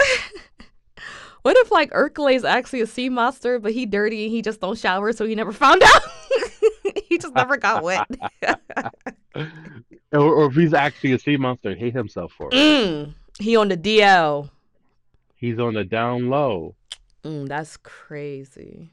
[1.42, 4.76] what if like Hercules actually a sea monster, but he dirty and he just don't
[4.76, 6.02] shower, so he never found out.
[7.08, 8.08] he just never got wet.
[9.36, 12.54] Or, or if he's actually a sea monster and hate himself for it.
[12.54, 14.50] mm, he on the DL.
[15.36, 16.74] He's on the down low.
[17.22, 18.90] Mm, that's crazy.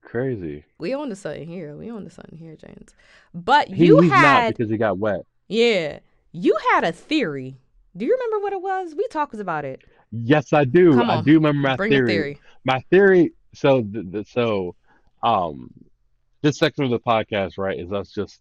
[0.00, 0.64] Crazy.
[0.78, 1.76] We on the something here.
[1.76, 2.94] We on the something here, James.
[3.34, 5.26] But He, you he's not because he got wet.
[5.48, 5.98] yeah,
[6.32, 7.58] you had a theory.
[7.96, 8.94] Do you remember what it was?
[8.96, 9.80] We talked about it.
[10.10, 11.00] Yes, I do.
[11.02, 12.06] I do remember my Bring theory.
[12.08, 12.40] theory.
[12.64, 14.74] my theory so th- th- so
[15.22, 15.70] um,
[16.42, 18.40] this section of the podcast, right, is us just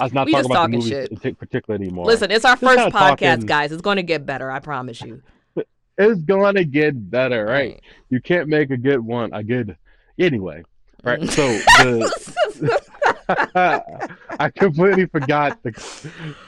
[0.00, 1.38] us not We talking about talking the movie shit.
[1.38, 2.06] particularly anymore.
[2.06, 3.72] Listen, it's our first podcast, talking- guys.
[3.72, 4.50] It's going to get better.
[4.50, 5.22] I promise you.
[5.98, 7.80] it's gonna get better, right?
[8.10, 9.76] You can't make a good one a good
[10.18, 10.62] anyway,
[11.02, 11.20] right?
[11.20, 11.30] Mm.
[11.30, 11.46] So
[11.84, 12.80] the
[13.54, 15.74] I completely forgot the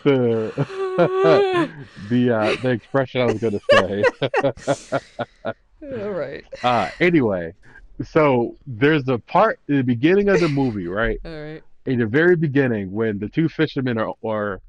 [0.05, 0.53] the
[2.09, 4.05] the uh, the expression I was gonna say.
[5.82, 6.44] All right.
[6.62, 7.53] uh, anyway,
[8.03, 11.19] so there's a part in the beginning of the movie, right?
[11.24, 11.62] All right.
[11.86, 14.61] In the very beginning, when the two fishermen are, are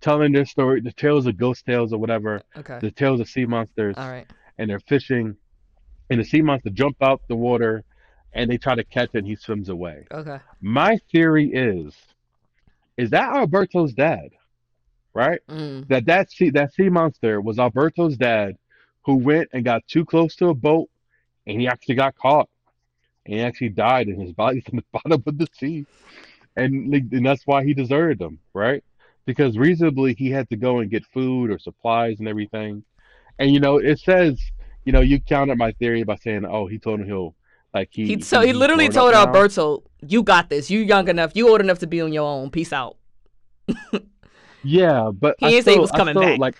[0.00, 2.78] telling their story, the tales of ghost tales or whatever, Okay.
[2.80, 4.26] the tales of sea monsters, All right.
[4.58, 5.36] and they're fishing,
[6.10, 7.82] and the sea monster jump out the water,
[8.32, 10.06] and they try to catch it, and he swims away.
[10.12, 10.38] Okay.
[10.60, 11.94] My theory is,
[12.96, 14.30] is that Alberto's dad,
[15.14, 15.40] right?
[15.48, 15.88] Mm.
[15.88, 18.56] That that sea that sea monster was Alberto's dad,
[19.04, 20.88] who went and got too close to a boat,
[21.46, 22.48] and he actually got caught,
[23.26, 25.86] and he actually died, and his body's in the bottom of the sea,
[26.56, 28.84] and like, and that's why he deserted them, right?
[29.26, 32.84] Because reasonably he had to go and get food or supplies and everything,
[33.38, 34.40] and you know it says,
[34.84, 37.34] you know, you countered my theory by saying, oh, he told him he'll
[37.74, 39.14] like he He so he he's literally told.
[39.14, 40.70] Alberto, "You got this.
[40.70, 41.32] You young enough.
[41.34, 42.50] You old enough to be on your own.
[42.50, 42.96] Peace out."
[44.62, 46.38] Yeah, but He I didn't say he was coming still, back.
[46.38, 46.56] Like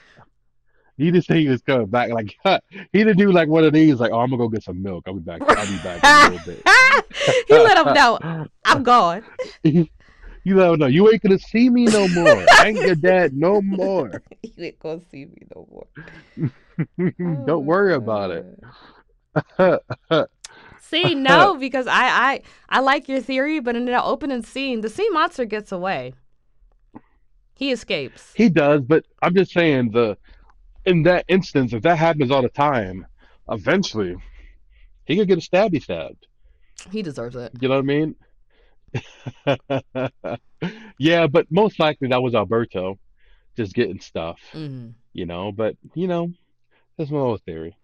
[0.97, 2.11] he didn't say he was coming back.
[2.11, 2.37] Like
[2.93, 4.01] he didn't do like one of these.
[4.01, 5.05] Like, oh, I'm gonna go get some milk.
[5.07, 5.43] I'll be back.
[5.43, 6.63] I'll be back in a little bit.
[7.49, 9.25] he let him know, "I'm gone."
[9.63, 12.45] you let him know you ain't gonna see me no more.
[12.59, 14.23] I ain't your dad no more.
[14.43, 17.47] you ain't gonna see me no more.
[17.47, 18.61] Don't worry about it.
[19.59, 20.27] Oh,
[20.81, 24.89] See, no, because I, I I like your theory, but in that opening scene, the
[24.91, 26.15] sea monster gets away.
[27.55, 28.33] He escapes.
[28.35, 30.17] he does, but I'm just saying the
[30.87, 33.07] in that instance, if that happens all the time,
[33.51, 34.17] eventually
[35.07, 36.27] he could get a stabby stabbed.
[36.91, 37.53] He deserves it.
[37.61, 37.85] You know what
[39.47, 40.57] I mean?
[40.99, 42.99] yeah, but most likely that was Alberto
[43.57, 45.53] just getting stuff, hmm you know.
[45.53, 46.33] But, you know,
[46.97, 47.77] that's my little theory.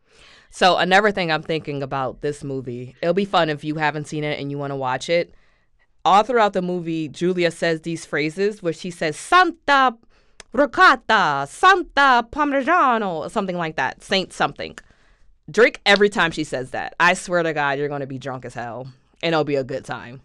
[0.51, 4.25] So another thing I'm thinking about this movie, it'll be fun if you haven't seen
[4.25, 5.35] it and you want to watch it.
[6.05, 9.97] All throughout the movie, Julia says these phrases where she says Santa
[10.53, 14.03] Ricotta, Santa Parmigiano, or something like that.
[14.03, 14.79] Saint something.
[15.51, 16.95] Drink every time she says that.
[16.99, 18.89] I swear to God, you're going to be drunk as hell,
[19.23, 20.23] and it'll be a good time.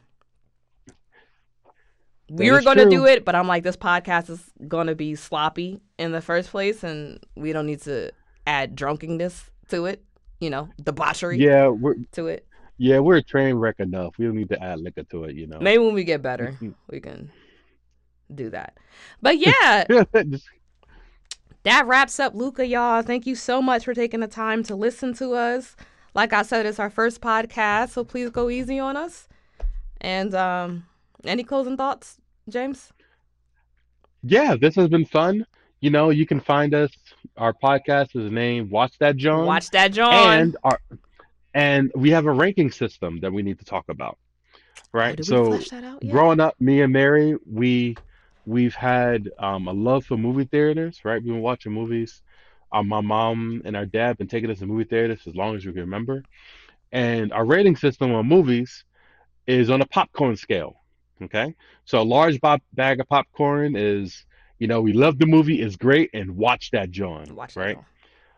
[2.30, 4.96] We That were going to do it, but I'm like, this podcast is going to
[4.96, 8.12] be sloppy in the first place, and we don't need to
[8.48, 10.04] add drunkenness to it,
[10.40, 12.46] you know, debauchery Yeah, we're to it.
[12.78, 14.18] yeah, we're a train wreck enough.
[14.18, 15.60] We don't need to add liquor to it, you know.
[15.60, 16.58] Maybe when we get better,
[16.90, 17.32] we can
[18.34, 18.78] do that.
[19.22, 19.84] But yeah,
[21.64, 23.02] that wraps up Luca, y'all.
[23.02, 25.76] Thank you so much for taking the time to listen to us.
[26.14, 29.28] Like I said, it's our first podcast, so please go easy on us.
[30.02, 30.86] And um,
[31.24, 32.18] any closing thoughts,
[32.50, 32.92] James?
[34.24, 35.46] yeah, this has been fun.
[35.82, 36.92] You know, you can find us.
[37.38, 39.46] Our podcast is named Watch That Jawn.
[39.46, 40.40] Watch that, Jawn.
[40.40, 40.80] and our
[41.54, 44.18] and we have a ranking system that we need to talk about.
[44.18, 44.60] Oh,
[44.94, 45.18] Right?
[45.18, 47.96] we so flesh that out growing up, me and Mary, we
[48.46, 51.22] we've had um, a love for movie theaters, right?
[51.22, 52.22] We've been watching movies.
[52.72, 55.56] Um, my mom and our dad have been taking us to movie theaters as long
[55.56, 56.24] as we can remember.
[56.92, 58.86] And our rating system on movies
[59.48, 60.76] is on a popcorn scale.
[61.24, 61.56] Okay,
[61.86, 64.26] so a large bo- bag of popcorn is,
[64.62, 67.34] you know, we love the movie, it's great, and watch that Jawn.
[67.34, 67.78] Watch that, right?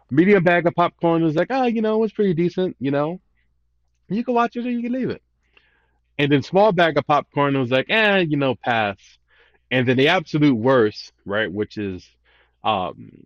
[0.10, 3.20] Medium bag of popcorn was like, oh, you know, it's pretty decent, you know.
[4.08, 5.22] You can watch it or you can leave it.
[6.18, 8.96] And then small bag of popcorn was like, eh, you know, pass.
[9.70, 12.08] And then the absolute worst, right, which is
[12.64, 13.26] um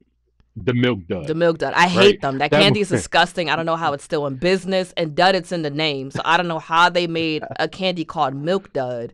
[0.56, 1.28] the milk dud.
[1.28, 1.76] The milk dud.
[1.76, 2.40] I hate them.
[2.40, 3.48] That That candy is disgusting.
[3.52, 4.91] I don't know how it's still in business.
[4.98, 6.10] And dud, it's in the name.
[6.10, 9.14] So I don't know how they made a candy called milk dud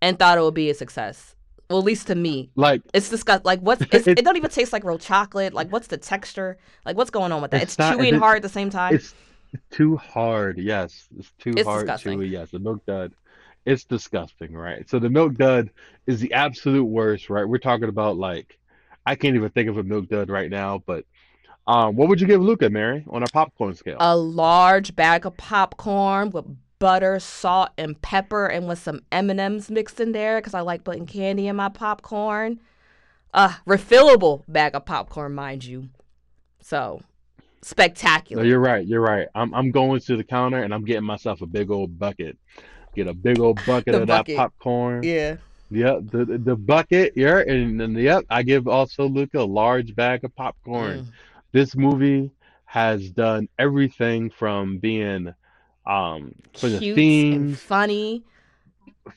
[0.00, 1.33] and thought it would be a success.
[1.70, 2.50] Well, at least to me.
[2.56, 3.44] like It's disgusting.
[3.44, 5.54] Like, what's it's, It- it don't even taste like real chocolate.
[5.54, 6.58] Like, what's the texture?
[6.84, 7.62] Like, what's going on with that?
[7.62, 8.94] It's, It's not- chewy and hard at the same time.
[8.94, 9.14] it's
[9.70, 10.58] too hard.
[10.58, 12.18] Yes, it's too It's hard, disgusting.
[12.18, 12.30] chewy.
[12.30, 13.12] Yes, the milk dud.
[13.64, 14.88] It's disgusting, right?
[14.90, 15.70] So the milk dud
[16.06, 17.48] is the absolute worst, right?
[17.48, 18.58] We're talking about like
[19.06, 21.04] I can't even think of a milk dud right now, but
[21.66, 23.96] um, what would you give Luca, Mary, on a popcorn scale?
[24.00, 26.44] a large bag of popcorn with
[26.84, 30.60] butter, salt, and pepper, and with some M and M's mixed in there because I
[30.60, 32.60] like putting candy in my popcorn.
[33.32, 35.88] Uh, refillable bag of popcorn, mind you.
[36.60, 37.04] So No,
[37.62, 38.44] spectacular.
[38.44, 38.86] you're right.
[38.86, 39.26] You're right.
[39.34, 42.36] I'm I'm going to the counter and I'm getting myself a big old bucket.
[42.94, 44.36] Get a big old bucket of bucket.
[44.36, 45.02] that popcorn.
[45.04, 45.36] yeah.
[45.70, 47.14] Yep, the the the bucket.
[47.16, 50.98] Yeah, and then yep, I give also Luca a large bag of popcorn.
[50.98, 51.12] Mm.
[51.50, 52.30] This movie
[52.66, 55.32] has done everything from being
[55.86, 57.60] um for the Cute and themes.
[57.60, 58.24] funny.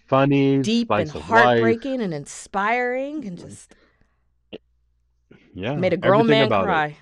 [0.07, 1.23] funny, deep and of life.
[1.23, 3.73] heartbreaking and inspiring and just
[5.53, 6.67] Yeah, made a grown man about it.
[6.67, 6.97] cry.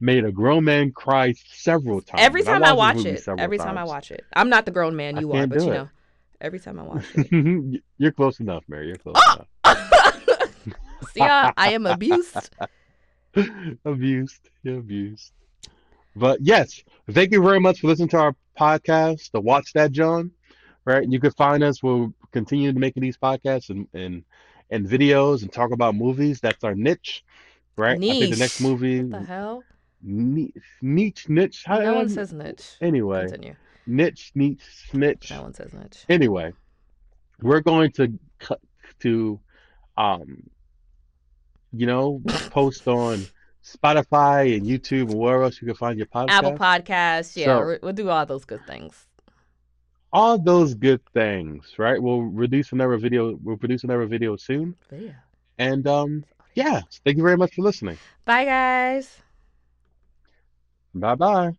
[0.00, 2.22] Made a grown man cry several times.
[2.22, 4.24] Every time I watched watch it, every time I watch it.
[4.34, 5.74] I'm not the grown man I you are, but you it.
[5.74, 5.88] know,
[6.40, 7.80] every time I watch it.
[7.98, 8.88] You're close enough, Mary.
[8.88, 9.46] You're close enough.
[11.14, 12.50] See, I am abused.
[13.84, 14.50] abused.
[14.62, 15.32] You're abused.
[16.14, 20.30] But yes, thank you very much for listening to our podcast, the Watch That Jawn.
[20.84, 21.08] Right?
[21.08, 21.82] You can find us.
[21.82, 24.24] We'll continue to making these podcasts and and
[24.70, 26.40] and videos and talk about movies.
[26.40, 27.24] That's our niche.
[27.76, 27.96] Right?
[27.96, 29.64] I think the next movie What the hell?
[30.02, 31.62] niche niche niche.
[31.64, 32.76] How, No one says niche.
[32.80, 33.22] anyway.
[33.28, 33.54] Continue.
[33.86, 35.30] Niche, niche, snitch.
[35.30, 36.04] No one says niche.
[36.08, 36.52] Anyway,
[37.40, 38.60] we're going to cut
[39.00, 39.40] to,
[39.96, 40.44] um,
[41.72, 43.24] you know, post on
[43.64, 46.30] Spotify and YouTube and where else you can find your podcast.
[46.30, 47.36] Apple Podcasts.
[47.36, 49.06] Yeah, So- we- we'll do all those good things.
[50.12, 52.00] All those good things, right?
[52.02, 53.38] We'll release another video.
[53.42, 54.74] We'll produce another video soon.
[54.90, 55.12] Yeah.
[55.58, 56.24] And um,
[56.54, 57.96] yeah, thank you very much for listening.
[58.26, 59.20] Bye, guys.
[60.94, 61.52] Bye bye.